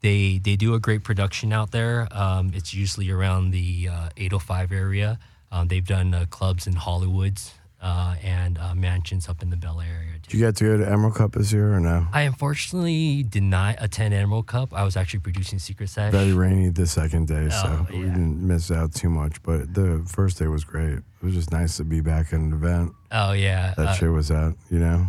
they 0.02 0.38
they 0.38 0.56
do 0.58 0.74
a 0.74 0.80
great 0.80 1.04
production 1.04 1.54
out 1.54 1.72
there. 1.72 2.08
Um, 2.12 2.52
it's 2.54 2.74
usually 2.74 3.10
around 3.10 3.52
the 3.52 3.88
uh, 3.90 4.10
805 4.18 4.72
area. 4.74 5.18
Um, 5.52 5.70
they've 5.70 5.88
done 5.88 6.14
uh, 6.14 6.26
clubs 6.30 6.68
in 6.68 6.74
Hollywoods 6.76 7.52
uh, 7.86 8.16
and 8.24 8.58
uh, 8.58 8.74
mansions 8.74 9.30
up 9.30 9.44
in 9.44 9.52
the 9.52 9.56
Bel 9.56 9.80
Air 9.80 10.02
area 10.02 10.14
Did 10.24 10.34
you 10.34 10.40
get 10.40 10.56
to 10.56 10.64
go 10.64 10.78
to 10.78 10.90
Emerald 10.90 11.14
Cup 11.14 11.34
this 11.34 11.54
year 11.54 11.72
or 11.72 11.80
no? 11.80 12.08
I 12.12 12.22
unfortunately 12.22 13.22
did 13.22 13.44
not 13.44 13.76
attend 13.78 14.12
Emerald 14.12 14.48
Cup. 14.48 14.74
I 14.74 14.84
was 14.84 14.98
actually 14.98 15.20
producing 15.20 15.60
Secret 15.60 15.90
Sesh. 15.90 16.12
Very 16.12 16.34
rainy 16.34 16.70
the 16.70 16.88
second 16.88 17.28
day, 17.28 17.48
so 17.50 17.64
Oh, 17.64 17.88
we 17.92 18.00
didn't 18.02 18.46
miss 18.46 18.72
out 18.72 18.96
too 18.96 19.12
much. 19.12 19.42
But 19.44 19.76
the 19.76 20.04
first 20.08 20.40
day 20.40 20.48
was 20.48 20.64
great. 20.64 20.94
It 20.98 21.04
was 21.22 21.36
just 21.36 21.52
nice 21.52 21.78
to 21.78 21.84
be 21.84 22.02
back 22.02 22.28
at 22.28 22.40
an 22.40 22.54
event. 22.54 22.92
oh 23.12 23.34
yeah, 23.34 23.76
That 23.78 23.90
uh, 23.90 23.94
shit 23.94 24.10
was 24.12 24.32
at, 24.32 24.56
you 24.72 24.80
know? 24.80 25.06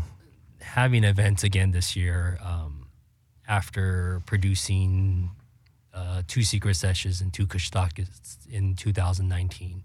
having 0.60 1.04
events 1.04 1.42
again 1.44 1.70
this 1.70 1.96
year 1.96 2.38
um, 2.44 2.88
after 3.48 4.20
producing 4.26 5.30
uh, 5.94 6.20
two 6.26 6.42
secret 6.42 6.74
sessions 6.74 7.22
and 7.22 7.32
two 7.32 7.46
kush 7.46 7.70
in 8.50 8.74
2019 8.74 9.82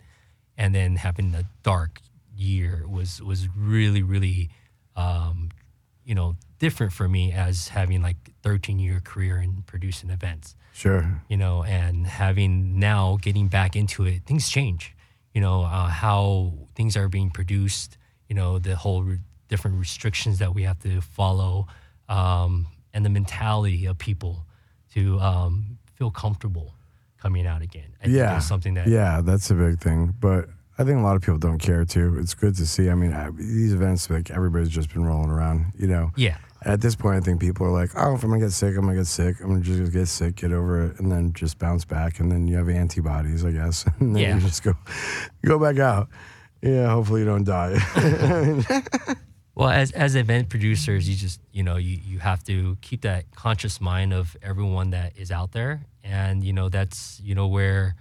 and 0.58 0.76
then 0.76 0.98
having 0.98 1.32
the 1.32 1.46
dark 1.64 2.02
year 2.42 2.86
was 2.88 3.22
was 3.22 3.48
really 3.56 4.04
really 4.04 4.50
um, 4.96 5.50
you 6.04 6.16
know 6.16 6.36
different 6.60 6.94
for 6.94 7.08
me 7.08 7.32
as 7.32 7.70
having 7.70 8.02
like 8.02 8.18
13 8.44 8.80
year 8.80 9.00
career 9.00 9.38
in 9.38 9.64
producing 9.66 10.10
events 10.10 10.56
Sure. 10.74 11.22
you 11.28 11.38
know, 11.38 11.64
and 11.64 12.08
having 12.08 12.80
now 12.80 13.18
getting 13.22 13.48
back 13.48 13.76
into 13.76 14.06
it, 14.06 14.26
things 14.26 14.50
change. 14.50 14.96
You 15.34 15.42
know, 15.42 15.64
uh, 15.64 15.88
how 15.88 16.54
things 16.76 16.98
are 16.98 17.08
being 17.08 17.30
produced, 17.30 17.98
you 18.28 18.36
know, 18.36 18.60
the 18.60 18.76
whole 18.76 19.04
re- 19.04 19.20
different 19.48 19.80
restrictions 19.80 20.40
that 20.40 20.54
we 20.54 20.64
have 20.64 20.80
to 20.80 21.02
follow, 21.02 21.68
um, 22.10 22.68
and 22.94 23.06
the 23.06 23.10
mentality 23.10 23.86
of 23.86 23.98
people 23.98 24.46
to 24.94 25.20
um, 25.20 25.78
feel 25.94 26.12
comfortable 26.12 26.74
coming 27.18 27.46
out 27.46 27.62
again. 27.62 27.96
I 28.00 28.06
think 28.06 28.18
yeah. 28.18 28.40
something 28.40 28.74
that 28.74 28.88
yeah, 28.88 29.22
that's 29.22 29.50
a 29.52 29.54
big 29.54 29.80
thing. 29.80 30.14
But 30.20 30.50
I 30.78 30.84
think 30.84 30.98
a 31.00 31.02
lot 31.02 31.16
of 31.16 31.22
people 31.22 31.38
don't 31.38 31.60
care 31.60 31.86
too. 31.86 32.18
It's 32.20 32.34
good 32.34 32.56
to 32.56 32.66
see. 32.66 32.90
I 32.90 32.96
mean, 32.96 33.14
I, 33.14 33.30
these 33.32 33.74
events, 33.74 34.10
like 34.10 34.32
everybody's 34.32 34.70
just 34.70 34.92
been 34.94 35.04
rolling 35.06 35.30
around, 35.30 35.74
you 35.78 35.86
know? 35.88 36.12
yeah, 36.16 36.38
At 36.64 36.82
this 36.82 36.96
point, 36.96 37.18
I 37.18 37.20
think 37.20 37.40
people 37.42 37.68
are 37.68 37.72
like, 37.72 37.92
oh, 37.96 38.16
if 38.16 38.24
I'm 38.24 38.30
gonna 38.30 38.42
get 38.42 38.52
sick, 38.52 38.76
I'm 38.78 38.82
gonna 38.86 38.96
get 38.96 39.08
sick. 39.08 39.36
I'm 39.42 39.50
gonna 39.50 39.62
just 39.62 39.92
get 39.92 40.08
sick, 40.08 40.36
get 40.38 40.52
over 40.52 40.86
it, 40.88 41.00
and 41.00 41.12
then 41.12 41.34
just 41.34 41.60
bounce 41.60 41.86
back. 41.86 42.20
And 42.20 42.32
then 42.32 42.48
you 42.48 42.56
have 42.58 42.70
antibodies, 42.70 43.46
I 43.46 43.52
guess. 43.52 43.86
And 44.00 44.16
then 44.16 44.22
Yeah. 44.24 44.36
you 44.36 44.42
just 44.42 44.64
go, 44.64 44.74
go 45.46 45.60
back 45.60 45.78
out. 45.78 46.08
Yeah, 46.62 46.90
hopefully 46.90 47.22
you 47.22 47.26
don't 47.28 47.44
die. 47.44 47.78
Well, 49.54 49.70
as 49.70 49.92
as 49.92 50.16
event 50.16 50.48
producers, 50.50 51.10
you 51.10 51.16
just 51.16 51.42
you 51.52 51.62
know 51.62 51.76
you 51.76 52.00
you 52.04 52.20
have 52.20 52.42
to 52.46 52.78
keep 52.82 53.02
that 53.02 53.26
conscious 53.36 53.82
mind 53.82 54.14
of 54.14 54.38
everyone 54.42 54.92
that 54.92 55.18
is 55.18 55.30
out 55.30 55.52
there, 55.52 55.86
and 56.06 56.42
you 56.42 56.54
know 56.54 56.70
that's 56.70 57.20
you 57.22 57.36
know 57.36 57.48
where 57.48 57.96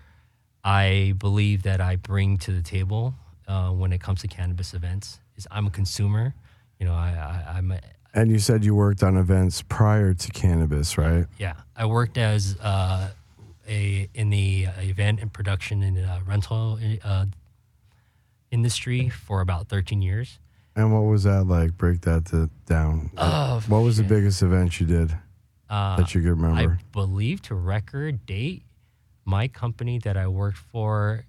I 0.64 1.14
believe 1.18 1.62
that 1.62 1.80
I 1.80 1.96
bring 1.96 2.38
to 2.38 2.52
the 2.52 2.62
table 2.62 3.14
uh, 3.48 3.70
when 3.70 3.92
it 3.92 4.00
comes 4.00 4.20
to 4.22 4.28
cannabis 4.28 4.74
events 4.74 5.20
is 5.36 5.46
I'm 5.50 5.66
a 5.66 5.70
consumer. 5.70 6.34
You 6.78 6.86
know, 6.86 6.94
I, 6.94 7.44
I 7.46 7.56
I'm 7.56 7.72
a, 7.72 7.80
and 8.14 8.30
you 8.30 8.38
said 8.38 8.64
you 8.64 8.74
worked 8.74 9.02
on 9.02 9.16
events 9.16 9.62
prior 9.62 10.14
to 10.14 10.30
cannabis, 10.32 10.98
right? 10.98 11.26
yeah 11.38 11.54
I 11.76 11.86
worked 11.86 12.18
as 12.18 12.56
uh, 12.62 13.10
a 13.68 14.08
in 14.14 14.30
the 14.30 14.66
uh, 14.66 14.80
event 14.82 15.20
and 15.20 15.32
production 15.32 15.82
and 15.82 15.98
uh, 15.98 16.18
rental 16.26 16.78
uh, 17.04 17.26
industry 18.50 19.08
for 19.08 19.40
about 19.40 19.68
13 19.68 20.02
years. 20.02 20.38
And 20.76 20.92
what 20.92 21.02
was 21.02 21.24
that 21.24 21.44
like? 21.44 21.76
Break 21.76 22.02
that 22.02 22.26
to, 22.26 22.48
down. 22.66 23.10
Oh, 23.16 23.62
what 23.68 23.80
was 23.80 23.96
the 23.96 24.04
biggest 24.04 24.42
event 24.42 24.80
you 24.80 24.86
did 24.86 25.16
Uh, 25.68 25.96
that 25.96 26.14
you 26.14 26.20
could 26.20 26.30
remember? 26.30 26.78
I 26.80 26.84
believe 26.92 27.42
to 27.42 27.54
record 27.54 28.24
date, 28.24 28.62
my 29.30 29.46
company 29.46 29.98
that 30.00 30.16
I 30.16 30.26
worked 30.26 30.58
for 30.58 31.24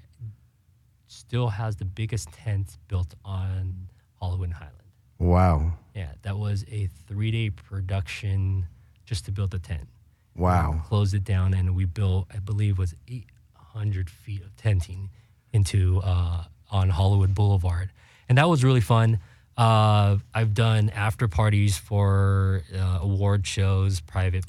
still 1.07 1.49
has 1.49 1.75
the 1.75 1.85
biggest 1.85 2.31
tent 2.31 2.77
built 2.87 3.13
on 3.23 3.87
Hollywood 4.19 4.53
Highland. 4.53 4.75
wow. 5.19 5.73
Yeah, 5.93 6.13
that 6.21 6.37
was 6.37 6.63
a 6.71 6.87
three 7.07 7.31
day 7.31 7.49
production 7.49 8.65
just 9.05 9.25
to 9.25 9.31
build 9.31 9.51
the 9.51 9.59
tent. 9.59 9.87
Wow. 10.35 10.81
Closed 10.87 11.13
it 11.13 11.25
down, 11.25 11.53
and 11.53 11.75
we 11.75 11.83
built, 11.83 12.27
I 12.33 12.39
believe, 12.39 12.77
was 12.77 12.95
800 13.09 14.09
feet 14.09 14.41
of 14.41 14.55
tenting 14.55 15.09
into 15.51 15.99
uh, 16.03 16.45
on 16.71 16.89
Hollywood 16.89 17.35
Boulevard, 17.35 17.91
and 18.29 18.37
that 18.37 18.47
was 18.47 18.63
really 18.63 18.81
fun. 18.81 19.19
Uh, 19.57 20.17
I've 20.33 20.53
done 20.53 20.89
after 20.91 21.27
parties 21.27 21.77
for 21.77 22.63
uh, 22.73 22.99
award 23.01 23.45
shows, 23.45 23.99
private 23.99 24.45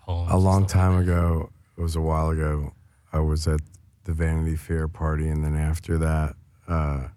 homes. 0.00 0.32
A 0.32 0.36
long 0.38 0.66
stuff 0.66 0.80
like 0.80 0.86
time 0.86 0.98
ago, 1.02 1.50
it 1.76 1.82
was 1.82 1.94
a 1.94 2.00
while 2.00 2.30
ago, 2.30 2.72
I 3.16 3.20
was 3.20 3.48
at 3.48 3.60
the 4.04 4.12
Vanity 4.12 4.56
Fair 4.56 4.86
party, 4.88 5.28
and 5.28 5.42
then 5.44 5.56
after 5.56 5.98
that, 5.98 6.34
uh, 6.68 7.08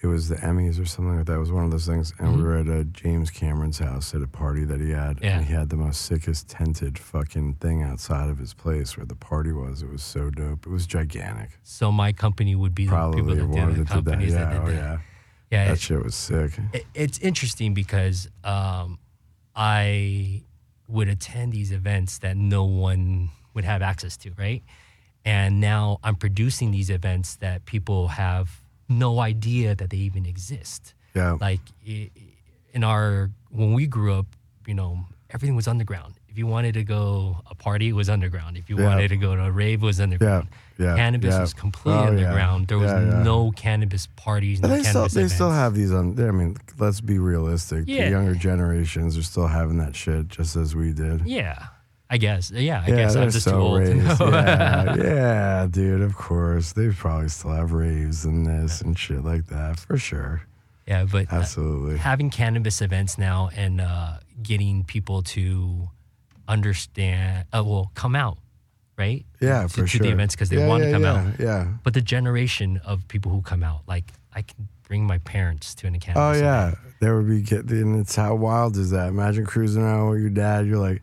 it 0.00 0.06
was 0.06 0.28
the 0.28 0.36
Emmys 0.36 0.80
or 0.80 0.84
something 0.86 1.16
like 1.16 1.26
that. 1.26 1.34
It 1.34 1.38
was 1.38 1.50
one 1.50 1.64
of 1.64 1.70
those 1.72 1.86
things. 1.86 2.12
And 2.20 2.36
we 2.36 2.42
Mhm. 2.42 2.44
were 2.44 2.56
at 2.58 2.68
uh, 2.68 2.84
James 2.84 3.30
Cameron's 3.32 3.78
house 3.80 4.14
at 4.14 4.22
a 4.22 4.28
party 4.28 4.64
that 4.64 4.80
he 4.80 4.90
had. 4.90 5.18
Yeah. 5.20 5.38
And 5.38 5.46
he 5.46 5.52
had 5.52 5.70
the 5.70 5.76
most 5.76 6.02
sickest 6.02 6.48
tented 6.48 6.98
fucking 6.98 7.54
thing 7.54 7.82
outside 7.82 8.28
of 8.30 8.38
his 8.38 8.54
place 8.54 8.96
where 8.96 9.06
the 9.06 9.16
party 9.16 9.50
was. 9.50 9.82
It 9.82 9.90
was 9.90 10.04
so 10.04 10.30
dope. 10.30 10.66
It 10.66 10.70
was 10.70 10.86
gigantic. 10.86 11.58
So 11.64 11.90
my 11.90 12.12
company 12.12 12.54
would 12.54 12.74
be 12.76 12.86
probably 12.86 13.22
the 13.22 13.40
people 13.40 13.54
that 13.56 13.74
did 13.74 13.86
the 13.86 13.94
do 13.94 14.02
that. 14.04 14.20
Yeah, 14.20 14.44
that 14.44 14.50
did 14.52 14.60
oh, 14.62 14.66
that. 14.66 14.74
yeah. 14.74 14.98
Yeah, 15.50 15.64
That 15.64 15.72
it- 15.72 15.80
shit 15.80 16.04
was 16.04 16.14
sick. 16.14 16.52
it, 16.72 16.86
it's 16.94 17.18
interesting 17.18 17.74
because 17.74 18.28
um, 18.44 18.98
I 19.56 20.44
would 20.86 21.08
attend 21.08 21.52
these 21.52 21.72
events 21.72 22.18
that 22.18 22.36
no 22.36 22.64
one 22.64 23.30
would 23.58 23.64
have 23.74 23.82
access 23.82 24.16
to, 24.18 24.30
right? 24.38 24.62
And 25.24 25.50
now 25.60 25.98
I'm 26.04 26.14
producing 26.14 26.70
these 26.70 26.90
events 26.90 27.36
that 27.44 27.64
people 27.64 28.08
have 28.24 28.46
no 28.88 29.10
idea 29.32 29.74
that 29.74 29.90
they 29.90 29.96
even 30.08 30.24
exist. 30.26 30.94
Yeah. 31.14 31.36
Like 31.40 31.60
in 31.84 32.84
our 32.84 33.30
when 33.50 33.72
we 33.78 33.86
grew 33.86 34.14
up, 34.14 34.26
you 34.66 34.74
know, 34.74 34.90
everything 35.34 35.56
was 35.56 35.66
underground. 35.66 36.14
If 36.28 36.38
you 36.38 36.46
wanted 36.46 36.74
to 36.74 36.84
go 36.84 37.38
a 37.50 37.54
party, 37.56 37.88
it 37.88 37.94
was 38.02 38.08
underground. 38.08 38.56
If 38.56 38.70
you 38.70 38.76
Yeah. 38.78 38.86
wanted 38.90 39.08
to 39.08 39.16
go 39.16 39.34
to 39.34 39.42
a 39.44 39.50
rave, 39.50 39.82
it 39.82 39.86
was 39.86 39.98
underground. 40.00 40.46
Yeah. 40.78 40.94
Cannabis 40.94 41.34
yeah. 41.34 41.40
was 41.40 41.52
completely 41.52 41.92
Oh, 42.00 42.02
yeah. 42.04 42.08
underground. 42.10 42.68
There 42.68 42.78
was 42.78 42.92
Yeah, 42.92 43.00
yeah. 43.18 43.22
no 43.24 43.50
cannabis 43.50 44.06
parties, 44.14 44.60
no 44.62 44.68
they 44.68 44.82
still 44.84 45.08
they 45.08 45.22
events. 45.22 45.34
still 45.34 45.50
have 45.50 45.74
these 45.74 45.92
on. 45.92 46.04
I 46.20 46.30
mean, 46.30 46.56
let's 46.78 47.00
be 47.00 47.18
realistic. 47.18 47.84
Yeah. 47.88 48.04
The 48.04 48.10
younger 48.10 48.36
generations 48.36 49.16
are 49.18 49.24
still 49.32 49.48
having 49.48 49.78
that 49.78 49.96
shit 49.96 50.28
just 50.28 50.54
as 50.54 50.76
we 50.76 50.92
did. 50.92 51.26
Yeah, 51.26 51.58
I 52.10 52.16
guess. 52.16 52.50
Yeah, 52.50 52.82
I 52.86 52.90
yeah, 52.90 52.96
guess 52.96 53.16
I'm 53.16 53.30
just 53.30 53.44
too 53.44 53.50
so 53.50 53.60
old. 53.60 53.84
to 53.84 53.92
raised. 53.92 54.20
yeah, 54.20 54.96
yeah, 54.96 55.66
dude. 55.70 56.00
Of 56.00 56.16
course, 56.16 56.72
they 56.72 56.88
probably 56.90 57.28
still 57.28 57.50
have 57.52 57.72
raves 57.72 58.24
and 58.24 58.46
this 58.46 58.80
and 58.80 58.98
shit 58.98 59.22
like 59.24 59.46
that 59.48 59.78
for 59.78 59.98
sure. 59.98 60.42
yeah, 60.86 61.04
but 61.04 61.30
uh, 61.32 61.36
Absolutely. 61.36 61.98
having 61.98 62.30
cannabis 62.30 62.80
events 62.80 63.18
now 63.18 63.50
and 63.54 63.80
uh, 63.82 64.14
getting 64.42 64.84
people 64.84 65.22
to 65.22 65.88
understand, 66.48 67.44
uh, 67.52 67.62
well, 67.64 67.90
come 67.94 68.16
out, 68.16 68.38
right? 68.96 69.24
Yeah, 69.40 69.62
to, 69.64 69.68
for 69.68 69.80
to 69.82 69.86
sure. 69.86 70.06
the 70.06 70.10
events 70.12 70.34
because 70.34 70.48
they 70.48 70.56
Yeah, 70.58 70.66
want 70.66 70.82
yeah, 70.84 70.88
to 70.88 70.92
come 70.94 71.04
out. 71.04 71.38
Yeah. 71.38 71.68
But 71.84 71.94
the 71.94 72.00
generation 72.00 72.80
of 72.84 73.06
people 73.08 73.30
who 73.32 73.42
come 73.42 73.62
out, 73.62 73.82
like 73.86 74.12
I 74.34 74.42
can 74.42 74.68
bring 74.86 75.04
my 75.06 75.18
parents 75.18 75.74
to 75.76 75.86
an 75.86 75.98
Oh 76.16 76.32
yeah, 76.32 76.68
event. 76.68 76.78
there 77.00 77.20
would 77.20 77.28
be. 77.28 77.54
And 77.54 78.00
it's 78.00 78.16
how 78.16 78.34
wild 78.34 78.76
is 78.78 78.90
that? 78.92 79.08
Imagine 79.08 79.44
cruising 79.44 79.82
around 79.82 80.10
with 80.10 80.20
your 80.20 80.30
dad. 80.30 80.66
You're 80.66 80.78
like 80.78 81.02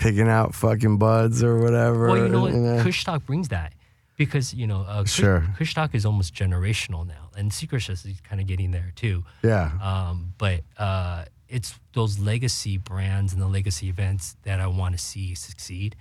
picking 0.00 0.28
out 0.28 0.54
fucking 0.54 0.96
buds 0.96 1.42
or 1.44 1.60
whatever. 1.60 2.08
Well, 2.08 2.16
you 2.16 2.28
know 2.28 2.40
what? 2.42 2.82
Kush 2.82 3.04
Talk 3.04 3.26
brings 3.26 3.48
that 3.48 3.74
because 4.16 4.52
you 4.52 4.66
know, 4.66 4.82
uh, 4.88 5.02
Kush, 5.02 5.12
Sure. 5.12 5.44
Is 5.92 6.06
almost 6.06 6.34
generational 6.34 7.06
now, 7.06 7.30
and 7.36 7.52
Secret 7.52 7.88
is 7.88 8.04
kind 8.28 8.40
of 8.40 8.46
getting 8.46 8.70
there 8.72 8.92
too. 8.96 9.24
Yeah. 9.42 9.70
Um, 9.80 10.32
but 10.38 10.62
uh, 10.78 11.26
it's 11.48 11.78
those 11.92 12.18
legacy 12.18 12.78
brands 12.78 13.32
and 13.32 13.40
the 13.40 13.46
legacy 13.46 13.88
events 13.88 14.36
that 14.42 14.58
I 14.60 14.66
want 14.66 14.96
to 14.96 14.98
see 14.98 15.34
succeed. 15.34 15.96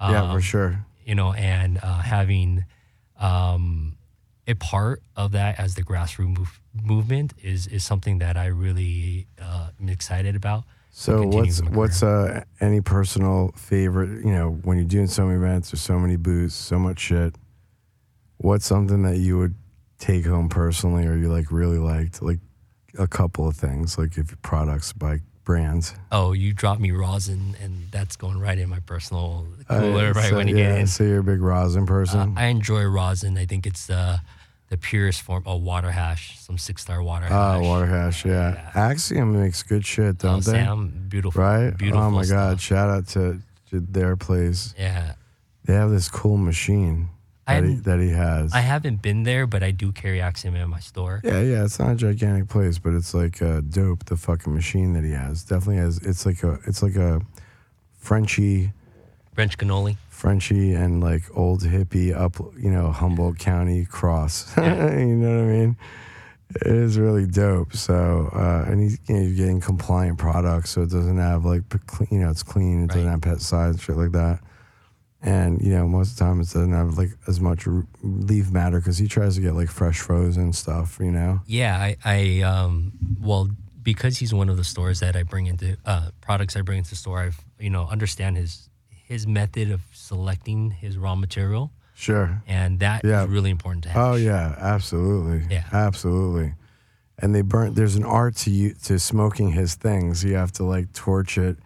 yeah, 0.00 0.24
Um, 0.24 0.36
for 0.36 0.42
sure. 0.42 0.84
You 1.06 1.14
know, 1.14 1.32
and 1.32 1.78
uh, 1.82 2.00
having 2.00 2.64
um, 3.18 3.96
a 4.46 4.54
part 4.54 5.02
of 5.16 5.32
that 5.32 5.58
as 5.60 5.74
the 5.74 5.82
grassroots 5.82 6.36
move, 6.36 6.60
movement 6.74 7.32
is 7.42 7.66
is 7.66 7.84
something 7.84 8.18
that 8.18 8.36
I 8.36 8.46
really 8.46 9.26
uh, 9.40 9.68
am 9.80 9.88
excited 9.88 10.34
about. 10.34 10.64
So 10.96 11.26
what's 11.26 11.60
what's 11.60 12.04
uh, 12.04 12.44
any 12.60 12.80
personal 12.80 13.50
favorite? 13.56 14.24
You 14.24 14.32
know, 14.32 14.50
when 14.62 14.76
you're 14.78 14.86
doing 14.86 15.08
so 15.08 15.26
many 15.26 15.36
events, 15.36 15.72
there's 15.72 15.82
so 15.82 15.98
many 15.98 16.14
booths, 16.14 16.54
so 16.54 16.78
much 16.78 17.00
shit. 17.00 17.34
What's 18.36 18.64
something 18.64 19.02
that 19.02 19.16
you 19.16 19.36
would 19.38 19.56
take 19.98 20.24
home 20.24 20.48
personally, 20.48 21.04
or 21.06 21.16
you 21.16 21.32
like 21.32 21.50
really 21.50 21.78
liked? 21.78 22.22
Like 22.22 22.38
a 22.96 23.08
couple 23.08 23.48
of 23.48 23.56
things, 23.56 23.98
like 23.98 24.16
if 24.16 24.40
products 24.42 24.92
by 24.92 25.18
brands. 25.42 25.96
Oh, 26.12 26.30
you 26.32 26.52
dropped 26.52 26.80
me 26.80 26.92
rosin, 26.92 27.56
and 27.60 27.88
that's 27.90 28.14
going 28.14 28.38
right 28.38 28.56
in 28.56 28.68
my 28.68 28.78
personal 28.78 29.48
Uh, 29.68 29.80
cooler 29.80 30.12
right 30.12 30.30
so, 30.30 30.36
when 30.36 30.46
you 30.46 30.56
yeah, 30.56 30.68
get 30.70 30.78
in. 30.78 30.86
So 30.86 31.02
you're 31.02 31.18
a 31.18 31.24
big 31.24 31.42
rosin 31.42 31.86
person. 31.86 32.36
Uh, 32.38 32.40
I 32.40 32.46
enjoy 32.46 32.84
rosin. 32.84 33.36
I 33.36 33.46
think 33.46 33.66
it's 33.66 33.86
the 33.88 34.20
the 34.74 34.78
purest 34.78 35.22
form 35.22 35.44
of 35.46 35.62
water 35.62 35.92
hash, 35.92 36.36
some 36.40 36.58
six 36.58 36.82
star 36.82 37.00
water 37.00 37.26
Ah, 37.30 37.52
hash. 37.58 37.62
water 37.64 37.86
hash, 37.86 38.24
yeah. 38.24 38.70
Axiom 38.74 39.40
makes 39.40 39.62
good 39.62 39.86
shit, 39.86 40.16
Oh, 40.24 40.28
don't 40.28 40.44
they? 40.44 40.52
Sam, 40.64 41.06
beautiful, 41.08 41.40
Right? 41.42 41.70
Beautiful. 41.70 42.02
oh 42.06 42.10
my 42.10 42.24
god! 42.26 42.60
Shout 42.60 42.90
out 42.90 43.06
to, 43.14 43.40
to 43.70 43.78
their 43.80 44.16
place. 44.16 44.74
Yeah, 44.76 45.14
They 45.64 45.74
have 45.74 45.90
this 45.90 46.08
cool 46.08 46.36
machine 46.38 47.10
that 47.46 47.62
he, 47.62 47.74
that 47.88 48.00
he 48.00 48.10
has. 48.10 48.52
I 48.52 48.60
haven't 48.60 49.00
been 49.00 49.22
there, 49.22 49.46
but 49.46 49.62
I 49.62 49.70
do 49.70 49.92
carry 49.92 50.20
Axiom 50.20 50.56
in 50.56 50.68
my 50.70 50.80
store. 50.80 51.20
Yeah, 51.22 51.40
yeah, 51.42 51.64
it's 51.64 51.78
not 51.78 51.92
a 51.92 51.94
gigantic 51.94 52.48
place, 52.48 52.78
but 52.80 52.92
it's 52.94 53.14
like 53.14 53.40
uh, 53.40 53.60
dope. 53.60 54.06
The 54.06 54.16
fucking 54.16 54.52
machine 54.52 54.92
that 54.94 55.04
he 55.04 55.12
has 55.12 55.44
definitely 55.44 55.76
has. 55.86 55.98
It's 55.98 56.26
like 56.26 56.42
a, 56.42 56.58
it's 56.66 56.82
like 56.82 56.96
a 56.96 57.20
Frenchy, 57.98 58.72
French 59.34 59.56
cannoli. 59.56 59.96
Frenchy, 60.28 60.72
and 60.72 61.02
like 61.02 61.22
old 61.36 61.60
hippie 61.64 62.16
up, 62.16 62.36
you 62.58 62.70
know, 62.70 62.90
Humboldt 62.90 63.38
County 63.38 63.84
cross. 63.84 64.50
you 64.56 64.62
know 64.62 65.36
what 65.36 65.44
I 65.44 65.46
mean? 65.46 65.76
It 66.56 66.66
is 66.66 66.96
really 66.98 67.26
dope. 67.26 67.74
So, 67.74 68.30
uh, 68.32 68.64
and 68.66 68.80
he's 68.80 68.98
you 69.06 69.16
know, 69.16 69.20
you're 69.20 69.36
getting 69.36 69.60
compliant 69.60 70.16
products, 70.18 70.70
so 70.70 70.80
it 70.80 70.88
doesn't 70.90 71.18
have 71.18 71.44
like, 71.44 71.62
you 72.10 72.20
know, 72.20 72.30
it's 72.30 72.42
clean. 72.42 72.84
It 72.84 72.86
doesn't 72.86 73.04
Right. 73.04 73.10
have 73.10 73.20
pesticides, 73.20 73.82
shit 73.82 73.96
like 73.98 74.12
that. 74.12 74.40
And 75.20 75.60
you 75.60 75.72
know, 75.72 75.86
most 75.86 76.12
of 76.12 76.16
the 76.16 76.24
time 76.24 76.40
it 76.40 76.44
doesn't 76.44 76.72
have 76.72 76.96
like 76.96 77.10
as 77.26 77.38
much 77.38 77.66
leaf 78.02 78.50
matter 78.50 78.78
because 78.78 78.96
he 78.96 79.08
tries 79.08 79.34
to 79.34 79.42
get 79.42 79.52
like 79.54 79.68
fresh 79.68 79.98
frozen 80.00 80.54
stuff. 80.54 80.98
You 81.00 81.10
know. 81.12 81.40
Yeah, 81.44 81.76
I, 81.76 81.96
I 82.02 82.40
um, 82.42 82.92
well, 83.20 83.50
because 83.82 84.16
he's 84.16 84.32
one 84.32 84.48
of 84.48 84.56
the 84.56 84.64
stores 84.64 85.00
that 85.00 85.16
I 85.16 85.22
bring 85.22 85.46
into 85.48 85.76
uh, 85.84 86.08
products 86.22 86.56
I 86.56 86.62
bring 86.62 86.78
into 86.78 86.90
the 86.90 86.96
store. 86.96 87.18
I've 87.20 87.44
you 87.58 87.68
know 87.68 87.86
understand 87.88 88.38
his 88.38 88.70
his 89.06 89.26
method 89.26 89.70
of 89.70 89.82
selecting 89.92 90.70
his 90.72 90.96
raw 90.98 91.14
material, 91.14 91.70
Sure. 91.94 92.42
and 92.46 92.80
that 92.80 93.04
is 93.04 93.10
Yeah. 93.10 93.26
really 93.28 93.50
important 93.50 93.84
to 93.84 93.90
oh, 93.90 93.92
have. 93.92 94.12
Oh 94.12 94.16
yeah, 94.16 94.54
absolutely. 94.58 95.46
Yeah. 95.54 95.64
absolutely. 95.72 96.54
And 97.18 97.34
they 97.34 97.42
burn. 97.42 97.74
There's 97.74 97.94
an 97.94 98.04
art 98.04 98.34
to 98.38 98.50
you 98.50 98.74
to 98.84 98.98
smoking 98.98 99.52
his 99.52 99.74
things. 99.76 100.24
You 100.24 100.34
have 100.34 100.50
to 100.52 100.64
like 100.64 100.92
torch 100.92 101.38
it 101.38 101.58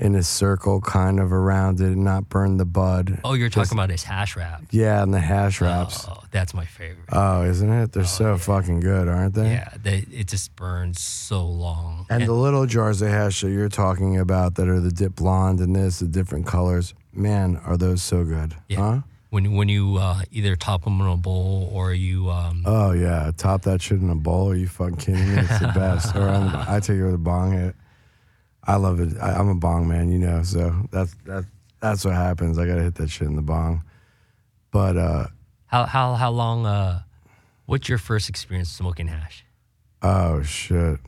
in 0.00 0.14
a 0.14 0.22
circle, 0.22 0.80
kind 0.80 1.20
of 1.20 1.30
around 1.30 1.78
it, 1.78 1.88
and 1.88 2.02
not 2.04 2.30
burn 2.30 2.56
the 2.56 2.64
bud. 2.64 3.20
Oh, 3.22 3.34
you're 3.34 3.50
talking 3.50 3.76
about 3.76 3.90
his 3.90 4.02
hash 4.02 4.34
wrap. 4.34 4.62
Yeah, 4.70 5.02
and 5.02 5.12
the 5.12 5.20
hash 5.20 5.60
wraps. 5.60 6.06
Oh, 6.08 6.22
that's 6.30 6.54
my 6.54 6.64
favorite. 6.64 7.04
Oh, 7.12 7.44
isn't 7.44 7.70
it? 7.70 7.92
They're 7.92 8.04
so 8.04 8.38
fucking 8.38 8.80
good, 8.80 9.08
aren't 9.08 9.34
they? 9.34 9.50
yeah, 9.50 9.74
they, 9.80 10.06
it 10.10 10.26
just 10.26 10.56
burns 10.56 11.00
so 11.00 11.44
long. 11.44 12.06
And 12.08 12.26
the 12.26 12.32
little 12.32 12.64
jars 12.64 13.02
of 13.02 13.10
hash 13.10 13.42
that 13.42 13.50
you're 13.50 13.68
talking 13.68 14.18
about 14.18 14.54
that 14.54 14.68
are 14.68 14.80
the 14.80 14.90
dip 14.90 15.16
blonde 15.16 15.60
and 15.60 15.76
this, 15.76 15.98
the 15.98 16.08
different 16.08 16.46
colors, 16.46 16.94
man, 17.12 17.60
are 17.66 17.76
those 17.76 18.02
so 18.02 18.24
good? 18.24 18.56
Yeah. 18.68 18.78
Huh? 18.78 19.00
when 19.28 19.54
when 19.54 19.68
you 19.68 19.96
uh, 19.96 20.22
either 20.32 20.56
top 20.56 20.82
them 20.82 21.00
in 21.00 21.06
a 21.06 21.16
bowl 21.16 21.70
or 21.72 21.94
you 21.94 22.30
um, 22.30 22.64
Oh 22.66 22.90
yeah, 22.92 23.30
top 23.36 23.62
that 23.62 23.80
shit 23.80 24.00
in 24.00 24.10
a 24.10 24.16
bowl. 24.16 24.50
Are 24.50 24.56
you 24.56 24.66
fucking 24.66 24.96
kidding 24.96 25.34
me? 25.34 25.40
It's 25.40 25.60
the 25.60 25.68
best. 25.74 26.16
or 26.16 26.20
the, 26.20 26.64
I 26.66 26.80
take 26.80 26.96
it 26.96 27.04
with 27.04 27.14
a 27.14 27.18
bong 27.18 27.52
hit. 27.52 27.76
I 28.70 28.76
love 28.76 29.00
it. 29.00 29.18
I, 29.20 29.32
I'm 29.32 29.48
a 29.48 29.56
bong 29.56 29.88
man, 29.88 30.12
you 30.12 30.18
know. 30.20 30.44
So 30.44 30.72
that's 30.92 31.12
that. 31.26 31.44
That's 31.80 32.04
what 32.04 32.14
happens. 32.14 32.56
I 32.56 32.66
gotta 32.66 32.82
hit 32.82 32.94
that 32.96 33.10
shit 33.10 33.26
in 33.26 33.34
the 33.34 33.42
bong. 33.42 33.82
But 34.70 34.96
uh, 34.96 35.26
how 35.66 35.86
how 35.86 36.14
how 36.14 36.30
long? 36.30 36.66
Uh, 36.66 37.02
what's 37.66 37.88
your 37.88 37.98
first 37.98 38.28
experience 38.28 38.70
smoking 38.70 39.08
hash? 39.08 39.44
oh 40.02 40.42
shit. 40.42 41.00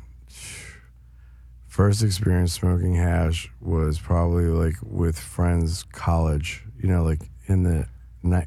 First 1.68 2.02
experience 2.02 2.52
smoking 2.52 2.96
hash 2.96 3.48
was 3.60 4.00
probably 4.00 4.46
like 4.46 4.74
with 4.82 5.16
friends, 5.16 5.84
college. 5.84 6.64
You 6.80 6.88
know, 6.88 7.04
like 7.04 7.20
in 7.46 7.62
the 7.62 7.86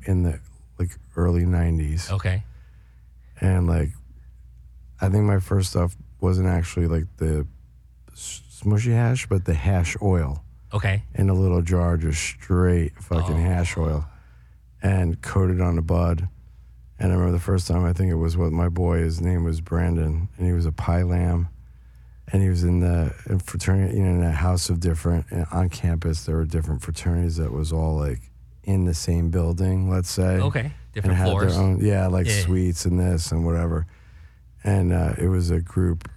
in 0.05 0.23
the 0.23 0.41
like 0.77 0.89
early 1.15 1.45
'90s. 1.45 2.11
Okay, 2.11 2.43
and 3.39 3.65
like 3.65 3.91
I 4.99 5.07
think 5.07 5.23
my 5.23 5.39
first 5.39 5.69
stuff 5.69 5.95
wasn't 6.19 6.49
actually 6.49 6.87
like 6.87 7.05
the 7.15 7.47
smushy 8.15 8.91
hash, 8.93 9.27
but 9.27 9.45
the 9.45 9.53
hash 9.53 9.95
oil 10.01 10.43
okay, 10.73 11.03
in 11.13 11.29
a 11.29 11.33
little 11.33 11.61
jar, 11.61 11.97
just 11.97 12.21
straight 12.21 12.93
fucking 13.01 13.37
hash 13.41 13.77
oil, 13.77 14.05
and 14.81 15.21
coated 15.21 15.61
on 15.61 15.75
the 15.75 15.81
bud. 15.81 16.27
And 16.97 17.11
I 17.11 17.15
remember 17.15 17.33
the 17.37 17.43
first 17.43 17.67
time 17.67 17.83
I 17.83 17.91
think 17.93 18.09
it 18.11 18.15
was 18.15 18.37
with 18.37 18.53
my 18.53 18.69
boy. 18.69 18.99
His 18.99 19.19
name 19.19 19.43
was 19.43 19.59
Brandon, 19.59 20.29
and 20.37 20.47
he 20.47 20.53
was 20.53 20.65
a 20.65 20.71
Pi 20.71 21.03
Lamb, 21.03 21.49
and 22.31 22.41
he 22.41 22.47
was 22.49 22.63
in 22.63 22.79
the 22.79 23.13
in 23.29 23.39
fraternity, 23.39 23.97
you 23.97 24.03
know, 24.03 24.11
in 24.11 24.23
a 24.23 24.31
house 24.31 24.69
of 24.69 24.79
different 24.79 25.25
on 25.51 25.69
campus. 25.69 26.25
There 26.25 26.37
were 26.37 26.45
different 26.45 26.81
fraternities 26.81 27.35
that 27.35 27.51
was 27.51 27.73
all 27.73 27.97
like 27.97 28.31
in 28.63 28.85
the 28.85 28.93
same 28.93 29.29
building. 29.29 29.89
Let's 29.89 30.09
say, 30.09 30.39
okay, 30.39 30.59
and 30.61 30.71
different 30.93 31.17
had 31.17 31.27
floors. 31.27 31.55
their 31.55 31.63
own, 31.63 31.85
yeah, 31.85 32.07
like 32.07 32.27
Yeah. 32.27 32.41
suites 32.41 32.85
and 32.85 32.97
this 32.97 33.31
and 33.31 33.45
whatever. 33.45 33.85
And 34.63 34.91
uh, 34.93 35.13
it 35.19 35.27
was 35.27 35.51
a 35.51 35.59
group, 35.59 36.09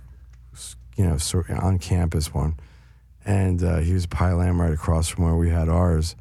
you 0.98 1.06
know, 1.06 1.16
sort 1.16 1.48
of 1.48 1.58
on 1.60 1.78
campus 1.78 2.34
one, 2.34 2.56
and 3.24 3.62
uh, 3.62 3.78
he 3.78 3.92
was 3.92 4.08
lamb 4.20 4.60
right 4.60 4.72
across 4.72 5.08
from 5.08 5.24
where 5.24 5.36
we 5.36 5.48
had 5.48 5.68
ours, 5.68 6.16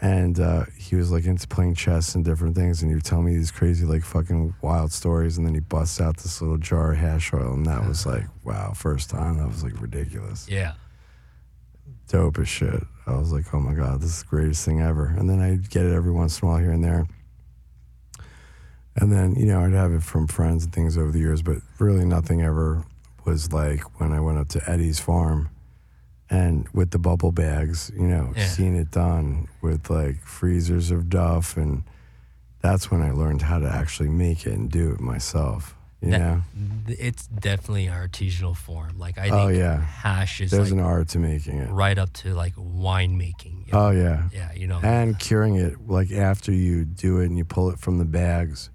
and 0.00 0.38
uh, 0.38 0.64
he 0.78 0.94
was 0.94 1.10
like 1.10 1.24
into 1.24 1.48
playing 1.48 1.74
chess 1.74 2.14
and 2.14 2.24
different 2.24 2.54
things, 2.54 2.82
and 2.82 2.90
he 2.90 2.94
would 2.94 3.04
tell 3.04 3.20
me 3.20 3.34
these 3.34 3.50
crazy 3.50 3.84
like 3.84 4.04
fucking 4.04 4.54
wild 4.62 4.92
stories, 4.92 5.36
and 5.36 5.44
then 5.44 5.54
he 5.54 5.60
busts 5.60 6.00
out 6.00 6.18
this 6.18 6.40
little 6.40 6.56
jar 6.56 6.92
of 6.92 6.98
hash 6.98 7.34
oil, 7.34 7.52
and 7.52 7.66
that 7.66 7.86
was 7.86 8.06
like 8.06 8.22
wow, 8.44 8.72
first 8.72 9.10
time. 9.10 9.38
That 9.38 9.48
was 9.48 9.64
like 9.64 9.80
ridiculous. 9.80 10.48
Yeah, 10.48 10.74
dope 12.06 12.38
as 12.38 12.48
shit. 12.48 12.84
I 13.06 13.16
was 13.16 13.32
like, 13.32 13.52
oh 13.52 13.58
my 13.58 13.74
God, 13.74 14.00
this 14.00 14.10
is 14.10 14.22
the 14.22 14.28
greatest 14.28 14.64
thing 14.64 14.80
ever. 14.80 15.06
And 15.06 15.28
then 15.28 15.40
I'd 15.40 15.68
get 15.68 15.84
it 15.84 15.92
every 15.92 16.12
once 16.12 16.40
in 16.40 16.46
a 16.46 16.50
while 16.52 16.60
here 16.60 16.70
and 16.70 16.84
there. 16.84 17.08
And 18.94 19.10
then, 19.10 19.34
you 19.34 19.46
know, 19.46 19.64
I'd 19.64 19.72
have 19.72 19.92
it 19.92 20.04
from 20.04 20.28
friends 20.28 20.62
and 20.62 20.72
things 20.72 20.96
over 20.96 21.10
the 21.10 21.18
years, 21.18 21.42
but 21.42 21.56
really 21.80 22.04
nothing 22.04 22.42
ever 22.42 22.84
was 23.24 23.52
like 23.52 24.00
when 24.00 24.12
I 24.12 24.20
went 24.20 24.38
up 24.38 24.48
to 24.50 24.70
Eddie's 24.70 25.00
farm 25.00 25.48
and 26.30 26.66
with 26.72 26.90
the 26.90 26.98
bubble 26.98 27.32
bags, 27.32 27.90
you 27.94 28.06
know, 28.06 28.32
Yeah. 28.36 28.46
seeing 28.46 28.74
it 28.76 28.90
done 28.90 29.48
with 29.60 29.90
like 29.90 30.22
freezers 30.24 30.90
of 30.90 31.08
Duff. 31.10 31.56
And 31.56 31.84
that's 32.60 32.90
when 32.90 33.02
I 33.02 33.10
learned 33.10 33.42
how 33.42 33.58
to 33.58 33.68
actually 33.68 34.08
make 34.08 34.46
it 34.46 34.52
and 34.54 34.70
do 34.70 34.92
it 34.92 35.00
myself, 35.00 35.74
you 36.00 36.10
That- 36.10 36.18
know? 36.20 36.42
it's 36.88 37.26
definitely 37.26 37.86
artisanal 37.86 38.56
form. 38.56 38.98
Like 38.98 39.18
I 39.18 39.28
oh, 39.28 39.30
think 39.30 39.40
Oh, 39.40 39.48
yeah. 39.48 39.80
hash 39.80 40.40
is 40.40 40.50
There's 40.50 40.70
like 40.70 40.78
an 40.80 40.84
art 40.84 41.08
to 41.08 41.18
making 41.18 41.58
it. 41.58 41.70
right 41.70 41.98
up 41.98 42.12
to 42.14 42.34
like 42.34 42.54
winemaking. 42.56 43.66
you 43.66 43.72
oh, 43.74 43.78
know? 43.78 43.86
Oh, 43.88 43.90
yeah. 43.90 44.28
yeah, 44.32 44.52
you 44.54 44.66
know. 44.66 44.80
and 44.82 45.18
curing 45.18 45.56
it 45.56 45.86
like 45.88 46.10
after 46.12 46.50
you 46.52 46.84
do 46.84 47.18
it 47.20 47.26
and 47.26 47.36
you 47.36 47.44
pull 47.44 47.70
it 47.70 47.78
from 47.78 47.98
the 47.98 48.04
bags 48.06 48.70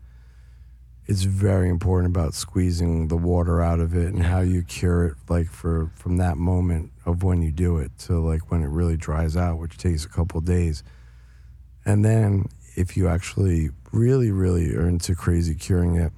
it's 1.07 1.23
very 1.23 1.69
important 1.69 2.13
about 2.13 2.33
squeezing 2.33 3.07
the 3.07 3.17
water 3.17 3.61
out 3.61 3.79
of 3.79 3.95
it 3.95 4.13
and 4.13 4.23
how 4.23 4.41
you 4.41 4.61
cure 4.61 5.05
it 5.05 5.15
like 5.29 5.47
for 5.47 5.89
from 5.95 6.17
that 6.17 6.37
moment 6.37 6.91
of 7.05 7.23
when 7.23 7.41
you 7.41 7.51
do 7.51 7.77
it 7.77 7.91
to 7.97 8.19
like 8.19 8.51
when 8.51 8.61
it 8.61 8.69
really 8.69 8.97
dries 8.97 9.37
out 9.37 9.57
which 9.57 9.77
takes 9.77 10.05
a 10.05 10.09
couple 10.09 10.41
days 10.41 10.83
and 11.85 12.03
then 12.03 12.45
if 12.75 12.97
you 12.97 13.07
actually 13.07 13.69
really 13.91 14.31
really 14.31 14.75
are 14.75 14.87
into 14.87 15.15
crazy 15.15 15.55
curing 15.55 15.95
it 15.95 16.11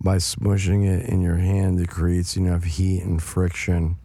by 0.00 0.16
smushing 0.16 0.86
it 0.86 1.08
in 1.08 1.20
your 1.20 1.36
hand 1.36 1.80
it 1.80 1.88
creates 1.88 2.36
enough 2.36 2.64
heat 2.64 3.02
and 3.02 3.22
friction 3.22 3.96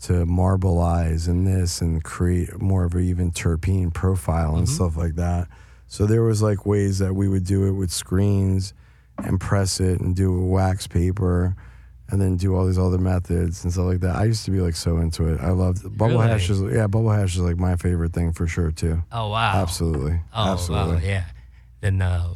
to 0.00 0.24
marbleize 0.26 1.26
and 1.26 1.46
this 1.46 1.80
and 1.80 2.04
create 2.04 2.60
more 2.60 2.84
of 2.84 2.94
an 2.94 3.02
even 3.02 3.32
terpene 3.32 3.92
profile 3.92 4.56
and 4.56 4.66
mm-hmm. 4.66 4.74
stuff 4.74 4.96
like 4.96 5.16
that. 5.16 5.48
So 5.88 6.06
there 6.06 6.22
was 6.22 6.42
like 6.42 6.64
ways 6.66 6.98
that 6.98 7.14
we 7.14 7.28
would 7.28 7.44
do 7.44 7.66
it 7.66 7.72
with 7.72 7.90
screens 7.90 8.74
and 9.18 9.40
press 9.40 9.80
it 9.80 10.00
and 10.00 10.14
do 10.14 10.46
wax 10.46 10.86
paper 10.86 11.56
and 12.10 12.20
then 12.20 12.36
do 12.36 12.54
all 12.54 12.64
these 12.66 12.78
other 12.78 12.98
methods 12.98 13.64
and 13.64 13.72
stuff 13.72 13.86
like 13.86 14.00
that. 14.00 14.16
I 14.16 14.24
used 14.24 14.44
to 14.44 14.50
be 14.50 14.60
like 14.60 14.76
so 14.76 14.98
into 14.98 15.26
it. 15.28 15.40
I 15.40 15.50
loved 15.50 15.82
bubble 15.98 16.18
Really? 16.18 16.28
hash 16.28 16.48
is 16.50 16.60
yeah, 16.62 16.86
bubble 16.86 17.10
hash 17.10 17.34
is 17.34 17.40
like 17.40 17.56
my 17.58 17.76
favorite 17.76 18.12
thing 18.12 18.32
for 18.32 18.46
sure 18.46 18.70
too. 18.70 19.02
oh 19.12 19.28
wow, 19.30 19.52
Absolutely. 19.60 20.20
Oh 20.34 20.52
Absolutely. 20.52 20.94
wow, 20.96 21.00
yeah. 21.02 21.24
then 21.80 22.00
uh, 22.00 22.34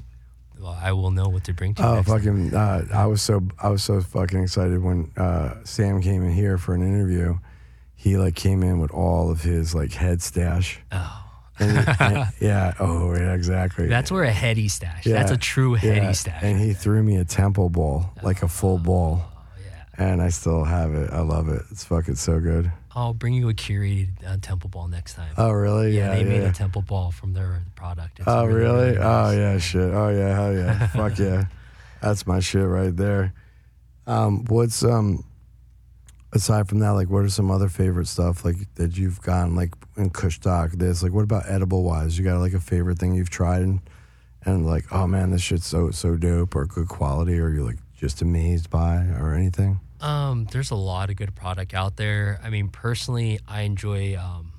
well, 0.61 0.79
I 0.81 0.93
will 0.93 1.11
know 1.11 1.29
what 1.29 1.45
to 1.45 1.53
bring 1.53 1.75
to 1.75 1.83
you. 1.83 1.89
Oh, 1.89 2.03
fucking! 2.05 2.55
Uh, 2.55 2.87
I 2.95 3.07
was 3.07 3.21
so 3.21 3.43
I 3.61 3.69
was 3.69 3.83
so 3.83 4.01
fucking 4.01 4.43
excited 4.43 4.81
when 4.83 5.11
uh, 5.17 5.55
Sam 5.65 6.01
came 6.01 6.23
in 6.23 6.31
here 6.33 6.57
for 6.57 6.73
an 6.75 6.83
interview. 6.83 7.39
He 7.97 8.17
like 8.17 8.35
came 8.37 8.63
in 8.63 8.79
with 8.79 8.93
all 8.93 9.31
of 9.31 9.43
his 9.43 9.75
like 9.75 9.93
head 9.93 10.23
stash. 10.23 10.79
Oh. 10.93 11.22
And- 11.63 12.33
yeah. 12.41 12.75
Oh, 12.81 13.15
yeah. 13.15 13.35
Exactly. 13.35 13.87
That's 13.87 14.11
where 14.11 14.25
a 14.25 14.31
heady 14.33 14.69
stash. 14.69 15.07
Yeah, 15.07 15.15
That's 15.15 15.31
a 15.31 15.37
true 15.37 15.75
heady 15.75 16.01
yeah. 16.07 16.13
stash. 16.13 16.43
And 16.43 16.61
he 16.61 16.73
threw 16.75 17.03
me 17.03 17.17
a 17.17 17.25
temple 17.25 17.69
ball, 17.71 18.11
like 18.23 18.43
a 18.43 18.49
full 18.49 18.79
ball, 18.79 19.23
oh, 19.25 19.43
yeah. 19.99 20.11
and 20.11 20.21
I 20.23 20.29
still 20.31 20.65
have 20.65 20.95
it. 20.95 21.11
I 21.11 21.21
love 21.21 21.49
it. 21.49 21.63
It's 21.71 21.85
fucking 21.85 22.17
so 22.17 22.41
good. 22.41 22.71
I'll 22.95 23.15
bring 23.15 23.33
you 23.33 23.49
a 23.49 23.55
curated 23.55 24.11
uh, 24.27 24.37
temple 24.43 24.69
ball 24.69 24.87
next 24.87 25.15
time. 25.15 25.33
Oh, 25.39 25.51
really? 25.51 25.97
yeah, 25.97 26.15
they 26.15 26.25
made 26.25 26.43
a 26.43 26.53
temple 26.53 26.83
ball 26.83 27.11
from 27.11 27.33
their 27.33 27.63
product. 27.75 28.19
It's 28.19 28.29
Oh, 28.29 28.45
really? 28.45 28.89
really 28.91 28.99
Oh, 28.99 29.03
nice. 29.31 29.37
yeah, 29.39 29.59
shit. 29.59 29.95
Oh, 29.95 30.09
yeah, 30.11 30.35
hell 30.35 30.53
yeah. 30.55 30.87
Fuck 30.89 31.19
yeah. 31.19 31.45
That's 32.03 32.27
my 32.27 32.41
shit 32.41 32.67
right 32.67 32.95
there. 32.95 33.33
Um, 34.07 34.45
what's, 34.47 34.85
um, 34.85 35.25
aside 36.33 36.69
from 36.69 36.79
that, 36.81 36.91
like, 36.91 37.11
what 37.11 37.25
are 37.25 37.29
some 37.29 37.51
other 37.51 37.69
favorite 37.69 38.07
stuff, 38.07 38.45
like, 38.45 38.57
that 38.77 38.97
you've 38.97 39.21
gotten, 39.21 39.55
like, 39.55 39.75
in 39.97 40.11
Kushstock, 40.11 40.73
this? 40.79 41.03
Like, 41.03 41.13
what 41.13 41.25
about 41.25 41.45
edible 41.49 41.83
wise? 41.83 42.19
You 42.19 42.25
got, 42.25 42.39
like, 42.39 42.55
a 42.55 42.61
favorite 42.61 42.99
thing 42.99 43.15
you've 43.15 43.31
tried 43.31 43.63
and, 43.63 43.81
and 44.45 44.67
like, 44.67 44.87
oh, 44.93 45.07
man, 45.07 45.31
this 45.31 45.43
shit's 45.43 45.67
so, 45.67 45.91
so 45.91 46.17
dope 46.17 46.57
or 46.57 46.67
good 46.67 46.89
quality 46.89 47.39
or 47.39 47.51
you're, 47.51 47.65
like, 47.65 47.79
just 47.95 48.23
amazed 48.23 48.69
by 48.71 48.97
or 49.19 49.35
anything? 49.35 49.79
Um, 50.01 50.49
there's 50.51 50.73
a 50.73 50.77
lot 50.77 51.11
of 51.11 51.17
good 51.17 51.37
product 51.37 51.75
out 51.75 51.97
there. 51.97 52.41
I 52.43 52.51
mean, 52.51 52.69
personally, 52.69 53.39
I 53.47 53.63
enjoy 53.63 54.19
um, 54.19 54.53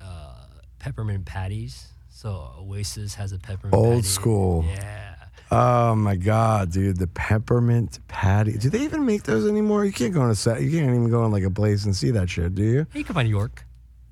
uh, 0.00 0.34
peppermint 0.80 1.24
patties. 1.24 1.86
So 2.08 2.50
Oasis 2.58 3.14
has 3.14 3.30
a 3.30 3.38
peppermint. 3.38 3.74
Old 3.74 3.98
patty. 3.98 4.08
school. 4.08 4.64
Yeah. 4.66 5.05
Oh 5.50 5.94
my 5.94 6.16
god, 6.16 6.72
dude! 6.72 6.96
The 6.98 7.06
peppermint 7.06 8.00
patty. 8.08 8.52
Do 8.58 8.68
they 8.68 8.80
even 8.82 9.06
make 9.06 9.22
those 9.22 9.46
anymore? 9.48 9.84
You 9.84 9.92
can't 9.92 10.12
go 10.12 10.20
on 10.22 10.30
a 10.30 10.34
set. 10.34 10.60
You 10.62 10.70
can't 10.70 10.90
even 10.90 11.08
go 11.08 11.24
in 11.24 11.30
like 11.30 11.44
a 11.44 11.50
place 11.50 11.84
and 11.84 11.94
see 11.94 12.10
that 12.12 12.28
shit, 12.28 12.54
do 12.54 12.64
you? 12.64 12.86
Hey, 12.92 12.98
you 13.00 13.04
can 13.04 13.14
find 13.14 13.28
York. 13.28 13.64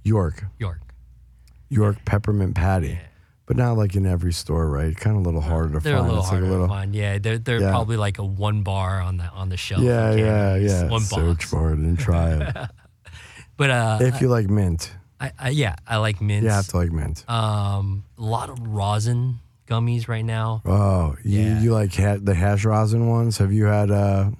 York, 0.04 0.44
York. 0.58 0.80
York 1.70 1.96
peppermint 2.04 2.54
patty, 2.54 2.98
but 3.46 3.56
not 3.56 3.72
like 3.76 3.96
in 3.96 4.06
every 4.06 4.32
store, 4.32 4.68
right? 4.70 4.96
Kind 4.96 5.16
of 5.16 5.22
a 5.22 5.24
little 5.24 5.40
harder 5.40 5.72
to 5.72 5.80
They're 5.80 5.94
find. 5.96 6.04
a 6.06 6.08
little 6.08 6.20
it's 6.20 6.28
harder 6.28 6.44
like 6.44 6.48
a 6.48 6.52
little. 6.52 6.66
to 6.68 6.72
find. 6.72 6.94
Yeah, 6.94 7.18
they're 7.18 7.38
they're 7.38 7.60
Yeah. 7.60 7.70
probably 7.70 7.96
like 7.96 8.18
a 8.18 8.24
one 8.24 8.62
bar 8.62 9.00
on 9.00 9.16
the 9.16 9.24
on 9.30 9.48
the 9.48 9.56
shelf. 9.56 9.82
Yeah, 9.82 10.12
yeah, 10.14 10.54
yeah. 10.56 10.88
One 10.88 11.00
Search 11.00 11.38
box. 11.38 11.50
for 11.50 11.72
it 11.72 11.78
and 11.78 11.98
try 11.98 12.30
it. 12.34 12.56
But 13.56 13.70
uh, 13.70 13.98
if 14.00 14.20
you 14.20 14.26
like 14.28 14.48
mint, 14.48 14.92
I, 15.20 15.30
I, 15.38 15.48
yeah, 15.50 15.76
I 15.86 15.98
like 15.98 16.20
mints. 16.20 16.42
you 16.42 16.50
have 16.50 16.66
to 16.68 16.76
like 16.76 16.90
mint. 16.90 17.24
Um, 17.30 18.02
a 18.18 18.22
lot 18.22 18.50
of 18.50 18.58
rosin 18.66 19.38
gummies 19.66 20.08
right 20.08 20.24
now. 20.24 20.62
Oh, 20.64 21.16
you, 21.24 21.40
Yeah. 21.40 21.60
you 21.60 21.72
like 21.72 21.94
ha- 21.94 22.18
the 22.20 22.34
hash 22.34 22.64
rosin 22.64 23.08
ones? 23.08 23.38
Have 23.38 23.52
you 23.52 23.64
had 23.66 23.90
uh, 23.90 24.30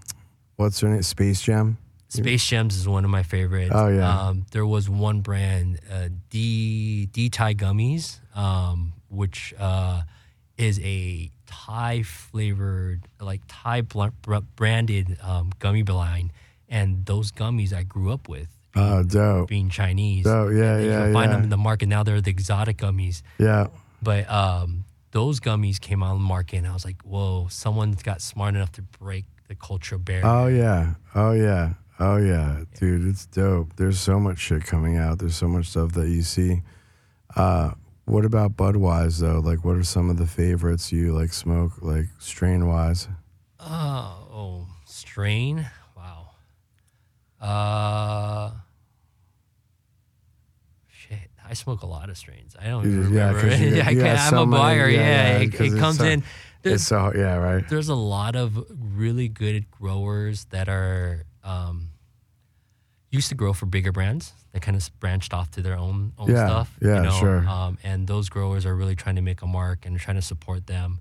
what's 0.57 0.81
their 0.81 0.91
name? 0.91 1.03
Space 1.03 1.41
Gem. 1.43 1.79
Space 2.09 2.47
Gems 2.47 2.77
is 2.77 2.87
one 2.87 3.05
of 3.05 3.11
my 3.11 3.25
favorites. 3.25 3.73
Oh, 3.75 3.89
yeah. 3.89 4.09
Um, 4.29 4.47
there 4.53 4.65
was 4.65 4.89
one 4.89 5.21
brand, 5.21 5.81
uh, 5.91 6.11
D 6.31 7.07
D 7.07 7.29
Thai 7.29 7.55
gummies, 7.55 8.21
um, 8.37 8.93
which 9.09 9.53
uh, 9.59 10.03
is 10.57 10.79
a 10.81 11.31
Thai 11.47 12.03
flavored, 12.05 13.09
like 13.21 13.41
Thai 13.49 13.81
bl- 13.81 14.07
br- 14.23 14.37
branded 14.55 15.17
um, 15.23 15.51
gummy 15.59 15.83
line, 15.83 16.31
and 16.69 17.05
those 17.07 17.33
gummies 17.33 17.73
I 17.73 17.83
grew 17.83 18.13
up 18.13 18.29
with. 18.29 18.47
Being, 18.75 18.87
Oh, 18.87 19.03
dope. 19.03 19.49
being 19.49 19.69
Chinese. 19.69 20.25
Oh, 20.27 20.49
yeah, 20.49 20.75
And 20.77 20.85
you 20.85 20.91
yeah, 20.91 20.99
can 21.07 21.13
find 21.15 21.33
them 21.33 21.43
in 21.43 21.49
the 21.49 21.57
market 21.57 21.87
now. 21.89 22.03
They're 22.05 22.21
the 22.21 22.31
exotic 22.31 22.77
gummies, 22.79 23.23
Yeah. 23.39 23.69
but 24.03 24.29
um, 24.31 24.84
those 25.15 25.39
gummies 25.39 25.81
came 25.81 26.03
on 26.03 26.17
the 26.17 26.25
market, 26.25 26.57
and 26.59 26.67
I 26.67 26.73
was 26.75 26.85
like, 26.85 27.01
"Whoa! 27.03 27.47
Someone's 27.49 28.03
got 28.03 28.21
smart 28.21 28.57
enough 28.57 28.73
to 28.73 28.83
break 28.83 29.25
the 29.49 29.55
cultural 29.55 30.01
barrier." 30.01 30.27
Oh 30.27 30.49
yeah. 30.49 30.95
Oh 31.15 31.33
yeah. 31.33 31.75
Oh 32.01 32.17
yeah. 32.17 32.65
Dude, 32.79 33.07
it's 33.07 33.25
dope. 33.25 33.77
There's 33.77 34.01
so 34.01 34.19
much 34.19 34.39
shit 34.39 34.65
coming 34.67 34.97
out. 34.97 35.21
There's 35.21 35.37
so 35.37 35.47
much 35.49 35.69
stuff 35.69 35.93
that 35.93 36.09
you 36.09 36.23
see. 36.23 36.63
Uh 37.37 37.71
what 38.07 38.25
about 38.25 38.57
Budweiser 38.57 39.21
though? 39.21 39.39
Like 39.39 39.65
what 39.65 39.77
are 39.77 39.85
some 39.85 40.11
of 40.11 40.19
the 40.19 40.27
favorites 40.27 40.93
you 40.93 41.13
like 41.13 41.33
smoke 41.33 41.81
like 41.81 42.07
strain 42.19 42.67
wise? 42.67 43.09
Uh, 43.61 44.13
oh, 44.31 44.67
strain. 44.85 45.67
Wow. 45.97 46.31
Uh. 47.41 48.51
I 51.49 51.55
smoke 51.55 51.83
a 51.83 51.87
lot 51.87 52.09
of 52.11 52.17
strains. 52.17 52.57
I 52.61 52.69
don't 52.69 52.87
even 52.87 53.13
yeah, 53.13 53.31
remember. 53.33 53.57
you 53.57 53.77
got- 53.77 53.87
I 53.87 53.91
you 53.91 54.01
can't- 54.03 54.19
got 54.19 54.33
I'm 54.33 54.39
a 54.39 54.47
many- 54.47 54.63
buyer. 54.63 54.89
yeah, 54.89 54.99
Yeah, 55.01 55.39
yeah, 55.39 55.45
it, 55.45 55.61
it 55.61 55.79
comes 55.79 55.99
so- 55.99 56.05
in. 56.05 56.23
There's, 56.63 56.77
It's 56.77 56.85
so 56.87 57.13
yeah, 57.15 57.37
right? 57.37 57.69
there's 57.69 57.91
a 57.91 57.95
lot 57.95 58.37
of 58.37 58.59
really 58.97 59.29
good 59.29 59.71
growers 59.71 60.47
that 60.47 60.67
are 60.71 61.25
um, 61.43 61.91
used 63.11 63.29
to 63.29 63.35
grow 63.35 63.53
for 63.53 63.67
bigger 63.67 63.93
brands 63.93 64.33
that 64.53 64.63
kind 64.63 64.75
of 64.77 64.89
branched 64.99 65.35
off 65.35 65.51
to 65.53 65.61
their 65.63 65.77
own 65.77 66.13
own 66.19 66.31
Yeah, 66.31 66.47
stuff. 66.47 66.77
yeah, 66.81 66.97
you 66.97 67.03
know? 67.03 67.11
sure. 67.21 67.47
Um, 67.49 67.77
and 67.85 68.07
those 68.07 68.29
growers 68.31 68.65
are 68.65 68.75
really 68.75 68.97
trying 68.97 69.17
to 69.17 69.23
make 69.23 69.43
a 69.43 69.47
mark 69.47 69.85
and 69.85 69.99
trying 69.99 70.17
to 70.17 70.23
support 70.23 70.67
them. 70.67 71.01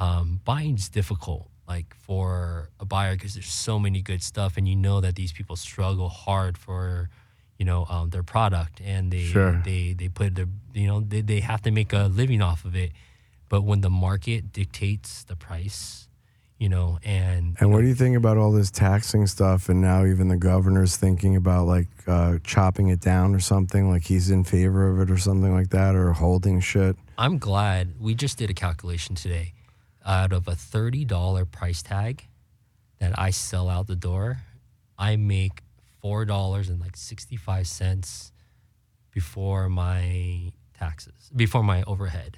Um, 0.00 0.40
buying's 0.44 0.88
difficult, 0.88 1.48
like 1.68 1.94
for 1.94 2.70
a 2.80 2.84
buyer, 2.84 3.14
because 3.14 3.34
there's 3.34 3.46
so 3.52 3.78
many 3.78 4.02
good 4.02 4.20
stuff, 4.22 4.56
and 4.56 4.66
you 4.66 4.74
know 4.74 5.00
that 5.00 5.14
these 5.14 5.32
people 5.32 5.54
struggle 5.54 6.08
hard 6.08 6.58
for, 6.58 7.08
you 7.58 7.64
know, 7.64 7.86
um, 7.88 8.10
their 8.10 8.22
product, 8.22 8.80
and 8.84 9.10
they 9.12 9.24
Sure. 9.24 9.60
they 9.64 9.92
they 9.92 10.08
put 10.08 10.34
their, 10.34 10.46
you 10.72 10.86
know, 10.86 11.00
they 11.00 11.20
they 11.20 11.40
have 11.40 11.62
to 11.62 11.70
make 11.70 11.92
a 11.92 12.04
living 12.08 12.42
off 12.42 12.64
of 12.64 12.74
it. 12.76 12.92
But 13.48 13.62
when 13.62 13.80
the 13.82 13.90
market 13.90 14.52
dictates 14.52 15.22
the 15.24 15.36
price, 15.36 16.08
you 16.58 16.68
know, 16.68 16.98
and 17.04 17.56
And 17.60 17.72
what 17.72 17.82
do 17.82 17.86
you 17.86 17.94
think 17.94 18.16
about 18.16 18.36
all 18.38 18.50
this 18.52 18.70
taxing 18.70 19.26
stuff 19.26 19.68
and 19.68 19.80
now 19.80 20.04
even 20.04 20.28
the 20.28 20.36
governor's 20.36 20.96
thinking 20.96 21.36
about 21.36 21.66
like 21.66 21.88
uh, 22.06 22.38
chopping 22.42 22.88
it 22.88 23.00
down 23.00 23.34
or 23.34 23.40
something 23.40 23.88
like 23.90 24.04
he's 24.04 24.30
in 24.30 24.44
favor 24.44 24.88
of 24.88 25.00
it 25.00 25.10
or 25.12 25.18
something 25.18 25.52
like 25.54 25.70
that 25.70 25.94
or 25.94 26.12
holding 26.14 26.60
shit? 26.60 26.96
I'm 27.18 27.38
glad 27.38 27.94
we 28.00 28.14
just 28.14 28.38
did 28.38 28.50
a 28.50 28.54
calculation 28.54 29.14
today. 29.14 29.52
Out 30.06 30.32
of 30.32 30.48
a 30.48 30.54
thirty 30.54 31.04
dollar 31.04 31.44
price 31.44 31.82
tag 31.82 32.24
that 32.98 33.18
I 33.18 33.30
sell 33.30 33.68
out 33.68 33.86
the 33.86 33.96
door, 33.96 34.38
I 34.98 35.16
make 35.16 35.62
four 36.04 36.26
dollars 36.26 36.68
and 36.68 36.78
like 36.82 36.98
sixty 36.98 37.34
five 37.34 37.66
cents 37.66 38.30
before 39.10 39.70
my 39.70 40.52
taxes, 40.78 41.30
before 41.34 41.62
my 41.62 41.82
overhead. 41.84 42.36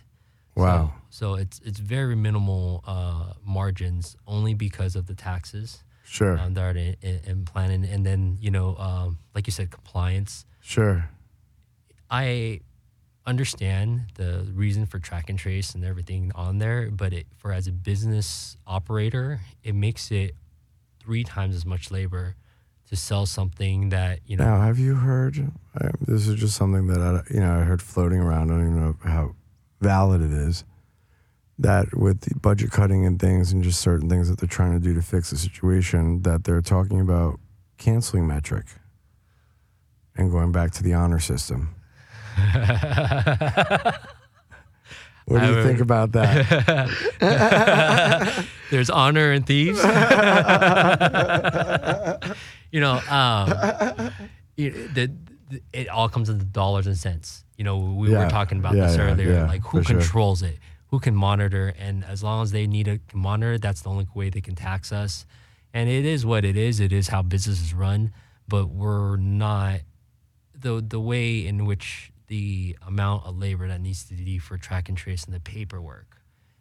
Wow. 0.55 0.95
So, 1.11 1.33
so 1.33 1.35
it's 1.35 1.61
it's 1.65 1.81
very 1.81 2.15
minimal 2.15 2.85
uh, 2.87 3.33
margins, 3.45 4.17
only 4.25 4.55
because 4.55 4.95
of 4.95 5.09
the 5.09 5.15
taxes 5.17 5.83
Sure. 6.05 6.39
um, 6.39 6.55
that 6.55 6.63
are 6.63 6.71
in, 6.79 6.95
in, 7.03 7.21
in 7.25 7.45
planning, 7.45 7.85
and 7.85 8.07
then 8.07 8.39
you 8.41 8.53
know, 8.53 8.77
um, 8.77 9.19
like 9.35 9.49
you 9.49 9.53
said, 9.53 9.73
compliance. 9.73 10.47
Sure. 10.61 11.11
I 12.09 12.61
understand 13.27 14.03
the 14.15 14.47
reason 14.55 14.87
for 14.87 15.01
track 15.01 15.29
and 15.29 15.37
trace 15.37 15.75
and 15.75 15.85
everything 15.85 16.31
on 16.37 16.59
there, 16.59 16.89
but 16.93 17.13
it, 17.13 17.27
for 17.37 17.53
as 17.53 17.67
a 17.67 17.73
business 17.73 18.57
operator, 18.65 19.41
it 19.65 19.75
makes 19.75 20.13
it 20.13 20.37
three 21.01 21.25
times 21.25 21.57
as 21.57 21.67
much 21.67 21.91
labor 21.91 22.37
to 22.89 22.97
sell 22.97 23.27
something 23.27 23.91
that 23.91 24.21
you 24.27 24.37
know. 24.37 24.45
Now, 24.45 24.61
have 24.61 24.79
you 24.79 24.95
heard? 24.95 25.53
Uh, 25.79 25.91
this 26.01 26.29
is 26.29 26.39
just 26.39 26.57
something 26.57 26.87
that 26.89 27.01
I, 27.01 27.23
you 27.33 27.41
know 27.41 27.59
I 27.59 27.63
heard 27.63 27.83
floating 27.83 28.21
around. 28.21 28.51
I 28.51 28.55
don't 28.55 28.71
even 28.71 28.81
know 28.81 28.97
how 29.05 29.35
valid 29.81 30.21
it 30.21 30.33
is. 30.33 30.65
That 31.59 31.97
with 31.97 32.21
the 32.21 32.35
budget 32.35 32.71
cutting 32.71 33.07
and 33.07 33.19
things, 33.19 33.53
and 33.53 33.65
just 33.65 33.81
certain 33.81 34.09
things 34.09 34.29
that 34.29 34.39
they're 34.39 34.49
trying 34.49 34.73
to 34.73 34.79
do 34.79 34.95
to 34.95 35.03
fix 35.03 35.31
the 35.31 35.39
situation, 35.39 36.23
that 36.23 36.45
they're 36.45 36.61
talking 36.61 37.01
about 37.01 37.41
canceling 37.79 38.25
Metrc 38.25 38.65
and 40.17 40.31
going 40.31 40.53
back 40.53 40.71
to 40.73 40.83
the 40.83 40.93
honor 40.93 41.19
system. 41.19 41.75
What 45.27 45.41
do 45.41 45.47
you 45.49 45.63
think 45.65 45.81
about 45.81 46.13
that? 46.13 46.47
There's 48.71 48.91
honor 48.91 49.33
and 49.33 49.45
thieves. 49.45 49.81
you 52.73 52.81
know, 52.81 52.99
um, 53.09 54.11
you, 54.57 54.71
the, 54.89 55.13
the, 55.51 55.63
it 55.73 55.89
all 55.89 56.09
comes 56.09 56.29
into 56.29 56.45
dollars 56.45 56.87
and 56.87 56.97
cents. 56.97 57.45
You 57.57 57.65
know, 57.65 57.79
we 57.79 58.11
Yeah. 58.13 58.25
were 58.25 58.31
talking 58.31 58.59
about 58.59 58.75
Yeah, 58.75 58.87
this 58.87 58.97
yeah, 58.97 59.03
earlier. 59.03 59.47
like, 59.47 59.63
who 59.63 59.79
for 59.79 59.85
sure. 59.85 60.01
controls 60.01 60.43
it? 60.43 60.59
Who 60.89 61.01
can 61.01 61.15
monitor? 61.17 61.75
And 61.79 62.05
as 62.05 62.23
long 62.23 62.43
as 62.43 62.53
they 62.53 62.67
need 62.67 62.87
to 62.87 63.01
monitor, 63.17 63.59
that's 63.59 63.83
the 63.83 63.91
only 63.91 64.07
way 64.15 64.31
they 64.31 64.41
can 64.41 64.55
tax 64.55 64.93
us. 64.93 65.27
And 65.75 65.89
it 65.91 66.05
is 66.05 66.25
what 66.25 66.45
it 66.45 66.57
is. 66.57 66.81
It 66.81 66.93
is 66.93 67.09
how 67.09 67.23
businesses 67.23 67.75
run. 67.75 68.13
But 68.49 68.69
we're 68.69 69.17
not 69.17 69.81
the 70.55 70.81
the 70.87 71.01
way 71.01 71.45
in 71.47 71.67
which 71.67 72.13
the 72.29 72.77
amount 72.87 73.27
of 73.27 73.37
labor 73.37 73.69
that 73.69 73.81
needs 73.81 74.05
to 74.05 74.15
be 74.15 74.39
for 74.39 74.57
track 74.59 74.89
and 74.89 74.97
trace 74.97 75.25
and 75.25 75.35
the 75.35 75.41
paperwork. 75.41 76.16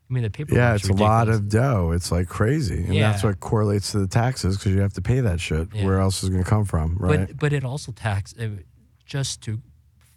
I 0.10 0.14
mean, 0.14 0.24
the 0.24 0.30
paperwork. 0.30 0.58
yeah, 0.58 0.76
it's 0.76 0.88
a 0.88 0.94
lot 0.94 1.30
of 1.30 1.50
dough. 1.50 1.92
It's 1.92 2.12
like 2.12 2.28
crazy, 2.28 2.84
and 2.84 2.96
that's 2.96 3.24
what 3.24 3.40
correlates 3.40 3.92
to 3.94 4.00
the 4.00 4.08
taxes 4.08 4.58
because 4.58 4.74
you 4.74 4.82
have 4.82 4.94
to 4.94 5.02
pay 5.02 5.20
that 5.20 5.40
shit. 5.40 5.70
Yeah. 5.74 5.86
Where 5.86 6.00
else 6.00 6.22
is 6.22 6.30
it 6.30 6.32
going 6.34 6.44
to 6.44 6.50
come 6.50 6.66
from, 6.66 6.98
right? 7.00 7.28
But 7.28 7.38
but 7.38 7.54
it 7.54 7.64
also 7.64 7.92
tax 7.92 8.36
uh, 8.40 8.50
just 9.06 9.42
to 9.44 9.62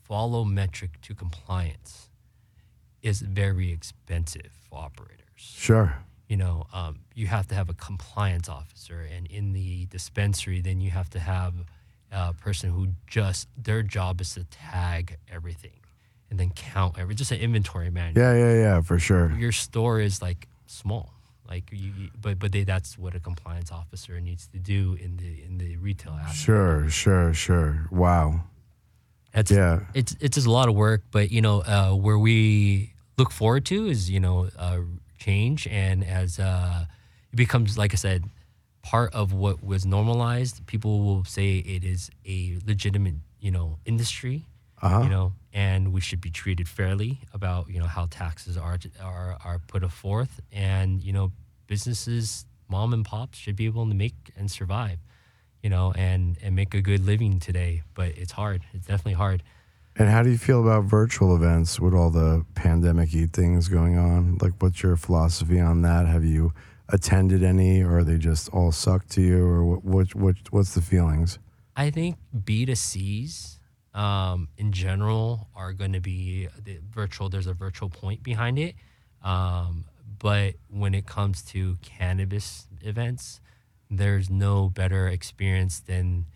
follow 0.05 0.45
Metrc 0.45 0.91
to 1.03 1.14
compliance. 1.14 2.11
is 3.01 3.22
very 3.22 3.72
expensive 3.72 4.51
for 4.68 4.78
operators. 4.80 5.22
Sure. 5.36 5.97
You 6.28 6.36
know, 6.36 6.66
um, 6.74 7.01
you 7.14 7.26
have 7.28 7.47
to 7.47 7.55
have 7.55 7.70
a 7.70 7.74
compliance 7.74 8.49
officer, 8.49 9.01
and 9.01 9.26
in 9.26 9.55
the 9.55 9.86
dispensary, 9.86 10.61
then 10.61 10.82
you 10.82 10.91
have 10.91 11.09
to 11.11 11.18
have 11.18 11.55
a 12.12 12.34
person 12.34 12.70
who 12.70 12.89
just 13.07 13.49
their 13.57 13.82
job 13.82 14.20
is 14.20 14.34
to 14.34 14.45
tag 14.45 15.16
everything 15.32 15.80
and 16.30 16.38
then 16.38 16.50
count 16.50 16.98
every 16.98 17.14
just 17.14 17.32
an 17.32 17.40
inventory 17.40 17.90
man. 17.90 18.12
Yeah, 18.16 18.34
yeah, 18.34 18.54
yeah, 18.54 18.80
for 18.82 18.98
sure. 18.98 19.32
Your 19.38 19.52
store 19.52 20.00
is 20.00 20.20
like 20.22 20.48
small, 20.66 21.12
like 21.48 21.70
you, 21.72 21.92
you- 21.98 22.10
but 22.20 22.38
but 22.38 22.52
they, 22.52 22.64
that's 22.64 22.98
what 22.98 23.14
a 23.14 23.20
compliance 23.20 23.70
officer 23.72 24.20
needs 24.20 24.46
to 24.48 24.58
do 24.58 24.96
in 25.00 25.16
the 25.16 25.42
in 25.44 25.58
the 25.58 25.76
retail 25.76 26.12
aspect. 26.12 26.36
Sure, 26.38 26.88
sure, 26.90 27.32
sure. 27.34 27.88
Wow. 27.90 28.44
That's, 29.32 29.50
Yeah. 29.50 29.80
it's 29.94 30.16
it's 30.20 30.34
just 30.36 30.46
a 30.46 30.50
lot 30.50 30.68
of 30.68 30.74
work, 30.74 31.02
but 31.10 31.30
you 31.30 31.40
know 31.42 31.60
uh, 31.62 31.92
where 31.94 32.18
we 32.18 32.94
look 33.18 33.30
forward 33.30 33.64
to 33.66 33.86
is 33.86 34.10
you 34.10 34.20
know 34.20 34.48
uh, 34.58 34.80
change, 35.18 35.66
and 35.66 36.02
as 36.04 36.38
uh, 36.38 36.86
it 37.32 37.36
becomes 37.36 37.76
like 37.78 37.92
I 37.92 37.96
said, 37.96 38.24
part 38.82 39.12
of 39.14 39.32
what 39.32 39.62
was 39.62 39.84
normalized, 39.84 40.66
people 40.66 41.00
will 41.04 41.24
say 41.24 41.58
it 41.58 41.84
is 41.84 42.10
a 42.26 42.58
legitimate 42.66 43.16
you 43.40 43.50
know 43.50 43.78
industry, 43.84 44.46
Uh-huh. 44.80 45.02
you 45.02 45.08
know, 45.08 45.32
and 45.52 45.92
we 45.92 46.00
should 46.00 46.20
be 46.20 46.30
treated 46.30 46.68
fairly 46.68 47.20
about 47.32 47.68
you 47.68 47.80
know 47.80 47.86
how 47.86 48.06
taxes 48.10 48.56
are 48.56 48.78
are 49.02 49.38
are 49.44 49.58
put 49.66 49.90
forth, 49.90 50.40
and 50.52 51.02
you 51.02 51.12
know 51.12 51.32
businesses, 51.66 52.46
mom 52.68 52.92
and 52.92 53.04
pops 53.04 53.38
should 53.38 53.56
be 53.56 53.66
able 53.66 53.86
to 53.88 53.94
make 53.94 54.14
and 54.36 54.50
survive 54.50 54.98
you 55.62 55.70
know, 55.70 55.92
and 55.96 56.36
and 56.42 56.54
make 56.54 56.74
a 56.74 56.80
good 56.80 57.04
living 57.04 57.40
today. 57.40 57.82
But 57.94 58.16
it's 58.16 58.32
hard. 58.32 58.62
It's 58.72 58.86
definitely 58.86 59.14
hard. 59.14 59.42
And 59.96 60.08
how 60.08 60.22
do 60.22 60.30
you 60.30 60.38
feel 60.38 60.62
about 60.62 60.84
virtual 60.84 61.34
events 61.34 61.80
with 61.80 61.92
all 61.92 62.10
the 62.10 62.44
pandemic 62.54 63.10
y 63.12 63.26
things 63.32 63.68
going 63.68 63.98
on? 63.98 64.38
Like, 64.40 64.52
what's 64.60 64.82
your 64.82 64.96
philosophy 64.96 65.58
on 65.58 65.82
that? 65.82 66.06
Have 66.06 66.24
you 66.24 66.52
attended 66.88 67.42
any, 67.42 67.82
or 67.82 67.98
are 67.98 68.04
they 68.04 68.16
just 68.16 68.48
all 68.50 68.70
suck 68.70 69.08
to 69.08 69.20
you, 69.20 69.44
or 69.44 69.64
what? 69.64 69.84
What? 69.84 70.14
what 70.14 70.36
what's 70.50 70.74
the 70.74 70.82
feelings? 70.82 71.38
I 71.76 71.90
think 71.90 72.16
B 72.44 72.64
to 72.66 72.76
C's 72.76 73.57
um, 73.95 74.49
in 74.57 74.72
general 74.72 75.49
are 75.55 75.72
going 75.72 75.93
to 75.93 76.01
be 76.01 76.49
the 76.64 76.78
virtual. 76.91 77.28
There's 77.28 77.47
a 77.47 77.55
virtual 77.55 77.89
point 77.89 78.22
behind 78.22 78.59
it, 78.59 78.74
um, 79.22 79.84
but 80.18 80.55
when 80.70 80.95
it 80.95 81.07
comes 81.07 81.43
to 81.53 81.76
cannabis 81.82 82.66
events, 82.82 83.41
there's 83.91 84.28
no 84.30 84.68
better 84.68 85.09
experience 85.09 85.80
than 85.80 86.26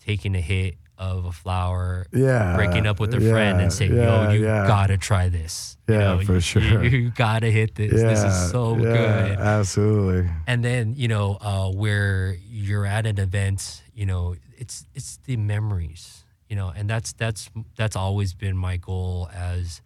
taking 0.00 0.34
a 0.34 0.40
hit 0.40 0.76
of 0.98 1.24
a 1.24 1.32
flower, 1.32 2.06
Yeah, 2.12 2.54
breaking 2.54 2.86
up 2.86 3.00
with 3.00 3.12
a 3.14 3.20
yeah, 3.20 3.30
friend, 3.32 3.60
and 3.60 3.72
saying, 3.72 3.94
yeah, 3.96 4.26
"Yo, 4.28 4.32
you 4.32 4.44
yeah. 4.44 4.66
gotta 4.66 4.96
try 4.96 5.28
this." 5.28 5.76
You 5.88 5.94
Yeah, 5.94 6.00
know, 6.14 6.20
for 6.20 6.34
you- 6.34 6.40
sure. 6.40 6.62
You, 6.84 6.98
you 6.98 7.10
gotta 7.10 7.48
hit 7.50 7.74
this. 7.74 7.92
This 7.92 8.22
is 8.22 8.50
so 8.50 8.76
good. 8.76 9.38
Absolutely. 9.38 10.30
and 10.46 10.64
then 10.64 10.94
you 10.96 11.08
know 11.08 11.38
uh, 11.40 11.70
where 11.70 12.36
you're 12.48 12.86
at 12.86 13.06
an 13.06 13.18
event 13.18 13.82
you 13.94 14.06
know 14.06 14.36
it's 14.56 14.86
it's 14.94 15.18
the 15.24 15.36
memories 15.36 16.24
you 16.52 16.56
know 16.60 16.70
and 16.76 16.84
that's 16.90 17.14
that's 17.14 17.48
that's 17.76 17.96
always 17.96 18.34
been 18.34 18.54
my 18.58 18.76
goal 18.76 19.30
as 19.34 19.80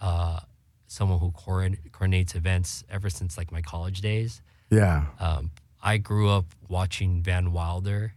uh, 0.00 0.40
someone 0.86 1.18
who 1.18 1.30
coordinates 1.92 2.34
events 2.34 2.82
ever 2.88 3.10
since 3.10 3.36
like 3.36 3.52
my 3.52 3.60
college 3.60 4.00
days 4.00 4.40
Yeah. 4.70 5.04
um, 5.20 5.50
i 5.82 5.98
grew 5.98 6.30
up 6.30 6.46
watching 6.68 7.22
van 7.22 7.52
wilder 7.52 8.14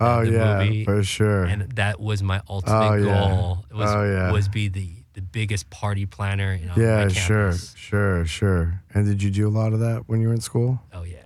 Oh 0.00 0.24
the 0.24 0.32
yeah, 0.32 0.58
movie, 0.64 0.84
for 0.84 1.04
sure. 1.04 1.44
and 1.44 1.60
that 1.76 2.00
was 2.00 2.22
my 2.24 2.40
ultimate 2.48 2.92
Oh, 2.92 2.94
yeah. 2.94 3.04
goal 3.04 3.64
was, 3.70 3.90
Oh, 3.94 4.02
yeah. 4.02 4.32
was 4.32 4.48
be 4.48 4.66
the 4.68 4.88
the 5.12 5.20
biggest 5.22 5.68
party 5.70 6.06
planner 6.06 6.54
you 6.60 6.66
know, 6.66 6.74
yeah, 6.76 7.06
sure, 7.08 7.52
sure, 7.76 8.24
sure. 8.24 8.82
And 8.94 9.04
did 9.06 9.22
you 9.22 9.30
do 9.30 9.46
a 9.46 9.54
lot 9.60 9.74
of 9.74 9.80
that 9.80 10.08
when 10.08 10.20
you 10.22 10.28
were 10.28 10.34
in 10.34 10.40
school? 10.40 10.80
Oh 10.92 11.04
yeah. 11.04 11.21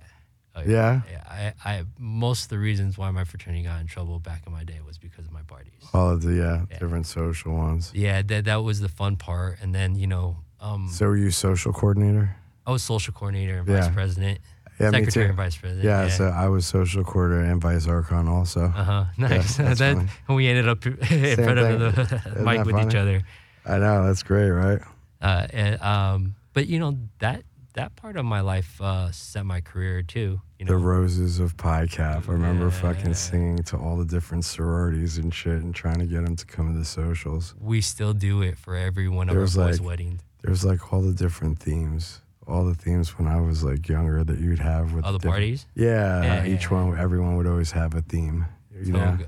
Oh, 0.57 0.63
Yeah? 0.65 1.01
I, 1.29 1.53
I 1.63 1.83
most 1.99 2.43
of 2.43 2.49
the 2.49 2.57
reasons 2.57 2.97
why 2.97 3.11
my 3.11 3.23
fraternity 3.23 3.63
got 3.63 3.79
in 3.81 3.87
trouble 3.87 4.19
back 4.19 4.43
in 4.47 4.51
my 4.53 4.63
day 4.63 4.79
was 4.85 4.97
because 4.97 5.25
of 5.25 5.31
my 5.31 5.43
parties. 5.43 5.73
All 5.93 6.09
of 6.11 6.21
the 6.21 6.33
yeah, 6.33 6.65
Yeah. 6.69 6.79
different 6.79 7.05
social 7.05 7.53
ones. 7.53 7.91
Yeah, 7.93 8.21
that 8.23 8.45
that 8.45 8.63
was 8.63 8.79
the 8.79 8.89
fun 8.89 9.15
part. 9.17 9.59
And 9.61 9.73
then 9.75 9.95
you 9.95 10.07
know, 10.07 10.37
um, 10.59 10.89
So 10.89 11.05
were 11.07 11.17
you 11.17 11.31
social 11.31 11.71
coordinator? 11.73 12.35
I 12.65 12.71
was 12.71 12.83
social 12.83 13.13
coordinator 13.13 13.59
and 13.59 13.67
Yeah. 13.67 13.81
vice 13.81 13.93
president, 13.93 14.39
Yeah, 14.79 14.91
me 14.91 14.97
secretary 14.99 15.25
too. 15.25 15.29
and 15.29 15.37
vice 15.37 15.55
president. 15.57 15.85
Yeah, 15.85 16.09
so 16.09 16.25
I 16.29 16.47
was 16.49 16.65
social 16.65 17.03
coordinator 17.03 17.51
and 17.51 17.61
vice 17.61 17.87
archon 17.87 18.27
also. 18.27 18.65
uh 18.75 18.83
huh. 18.83 19.05
Nice. 19.17 19.57
funny. 19.79 20.07
we 20.27 20.47
ended 20.47 20.67
up 20.67 20.85
in 21.11 21.35
front 21.35 21.59
of 21.59 21.79
the 21.79 22.43
mic 22.43 22.65
with 22.65 22.79
each 22.79 22.95
other. 22.95 23.21
I 23.65 23.77
know 23.77 24.05
that's 24.07 24.23
great, 24.23 24.49
right? 24.49 24.79
Uh, 25.21 25.47
and, 25.51 25.81
um, 25.81 26.35
but 26.53 26.67
you 26.67 26.79
know 26.79 26.97
that 27.19 27.43
that 27.73 27.95
part 27.95 28.17
of 28.17 28.25
my 28.25 28.41
life 28.41 28.81
uh, 28.81 29.11
set 29.11 29.45
my 29.45 29.61
career 29.61 30.01
too. 30.01 30.41
You 30.59 30.65
know, 30.65 30.71
The 30.71 30.77
roses 30.79 31.39
of 31.39 31.55
Pi 31.55 31.85
Cap. 31.85 32.27
I 32.27 32.31
remember 32.31 32.71
fucking 32.71 33.13
singing 33.13 33.57
to 33.65 33.77
all 33.77 33.95
the 33.95 34.05
different 34.05 34.43
sororities 34.43 35.17
and 35.19 35.31
shit, 35.33 35.61
and 35.61 35.73
trying 35.75 35.99
to 35.99 36.05
get 36.05 36.25
them 36.25 36.35
to 36.35 36.45
come 36.47 36.73
to 36.73 36.79
the 36.79 36.85
socials. 36.85 37.53
we 37.59 37.79
still 37.81 38.13
do 38.13 38.41
it 38.41 38.57
for 38.57 38.75
every 38.75 39.07
one 39.07 39.29
of 39.29 39.35
our 39.35 39.41
There's 39.41 39.55
boys' 39.55 39.79
like- 39.79 39.87
weddings. 39.87 40.21
There's 40.43 40.63
like 40.65 40.91
all 40.93 41.01
the 41.01 41.13
different 41.13 41.59
themes, 41.59 42.21
all 42.47 42.65
the 42.65 42.73
themes 42.75 43.17
when 43.19 43.27
I 43.27 43.39
was 43.41 43.63
like 43.63 43.87
younger 43.89 44.23
that 44.23 44.39
you'd 44.39 44.59
have 44.59 44.93
with 44.93 45.03
All 45.05 45.11
the 45.11 45.19
different- 45.19 45.33
parties. 45.33 45.65
Yeah, 45.75 46.23
Yeah, 46.23 46.45
each 46.45 46.63
yeah. 46.71 46.83
one, 46.85 46.97
everyone 46.97 47.35
would 47.37 47.47
always 47.47 47.71
have 47.71 47.93
a 47.93 48.01
theme. 48.01 48.45
You 48.81 48.93
know, 48.93 49.17
Toga, 49.17 49.27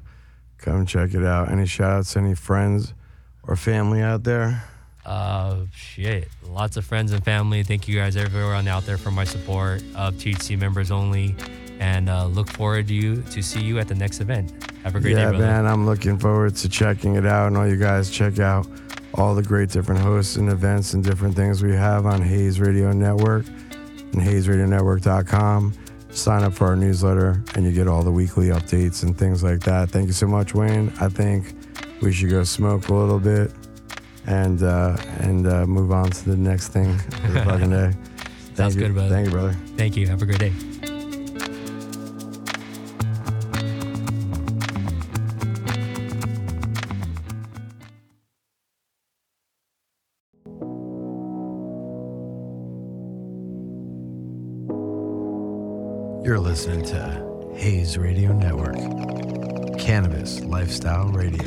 Come 0.58 0.86
check 0.86 1.14
it 1.14 1.24
out. 1.24 1.50
Any 1.50 1.66
shout 1.66 1.98
outs, 1.98 2.16
any 2.16 2.36
friends 2.36 2.94
or 3.42 3.56
family 3.56 4.00
out 4.02 4.22
there? 4.22 4.62
Uh, 5.04 5.56
shit. 5.74 6.28
Lots 6.48 6.76
of 6.76 6.84
friends 6.84 7.12
and 7.12 7.24
family. 7.24 7.62
Thank 7.62 7.88
you 7.88 7.98
guys, 7.98 8.16
everyone 8.16 8.68
out 8.68 8.86
there 8.86 8.98
for 8.98 9.10
my 9.10 9.24
support 9.24 9.82
of 9.94 10.14
THC 10.14 10.58
members 10.58 10.90
only. 10.90 11.34
And 11.80 12.08
uh, 12.08 12.26
look 12.26 12.48
forward 12.48 12.88
to 12.88 12.94
you 12.94 13.22
to 13.22 13.42
see 13.42 13.60
you 13.60 13.78
at 13.80 13.88
the 13.88 13.94
next 13.94 14.20
event. 14.20 14.52
Have 14.84 14.94
a 14.94 15.00
great 15.00 15.16
yeah, 15.16 15.24
day, 15.24 15.30
brother. 15.30 15.46
man. 15.46 15.66
I'm 15.66 15.84
looking 15.86 16.18
forward 16.18 16.54
to 16.56 16.68
checking 16.68 17.16
it 17.16 17.26
out. 17.26 17.48
And 17.48 17.56
all 17.56 17.66
you 17.66 17.76
guys 17.76 18.10
check 18.10 18.38
out 18.38 18.66
all 19.14 19.34
the 19.34 19.42
great 19.42 19.70
different 19.70 20.00
hosts 20.00 20.36
and 20.36 20.48
events 20.48 20.94
and 20.94 21.02
different 21.02 21.34
things 21.34 21.62
we 21.62 21.72
have 21.72 22.06
on 22.06 22.22
Hayes 22.22 22.60
Radio 22.60 22.92
Network 22.92 23.46
and 23.46 24.22
HayesRadioNetwork.com. 24.22 25.74
Sign 26.10 26.42
up 26.44 26.52
for 26.52 26.66
our 26.66 26.76
newsletter 26.76 27.42
and 27.54 27.64
you 27.64 27.72
get 27.72 27.88
all 27.88 28.02
the 28.02 28.12
weekly 28.12 28.48
updates 28.48 29.02
and 29.02 29.18
things 29.18 29.42
like 29.42 29.60
that. 29.60 29.90
Thank 29.90 30.06
you 30.06 30.12
so 30.12 30.26
much, 30.26 30.54
Wayne. 30.54 30.92
I 31.00 31.08
think 31.08 31.54
we 32.00 32.12
should 32.12 32.30
go 32.30 32.44
smoke 32.44 32.88
a 32.88 32.94
little 32.94 33.18
bit 33.18 33.50
and 34.26 34.62
uh, 34.62 34.96
and 35.20 35.46
uh, 35.46 35.66
move 35.66 35.92
on 35.92 36.10
to 36.10 36.24
the 36.30 36.36
next 36.36 36.68
thing 36.68 36.98
for 36.98 37.32
the 37.32 37.44
fucking 37.44 37.70
day. 37.70 37.92
Sounds 38.54 38.76
good, 38.76 38.92
brother. 38.92 39.08
Thank 39.08 39.26
you, 39.26 39.32
brother. 39.32 39.52
Thank 39.76 39.96
you. 39.96 40.06
Have 40.08 40.22
a 40.22 40.26
great 40.26 40.38
day. 40.38 40.52
You're 56.24 56.38
listening 56.38 56.84
to 56.86 57.52
Hayes 57.56 57.98
Radio 57.98 58.32
Network, 58.32 58.76
Cannabis 59.78 60.40
Lifestyle 60.40 61.08
Radio. 61.08 61.42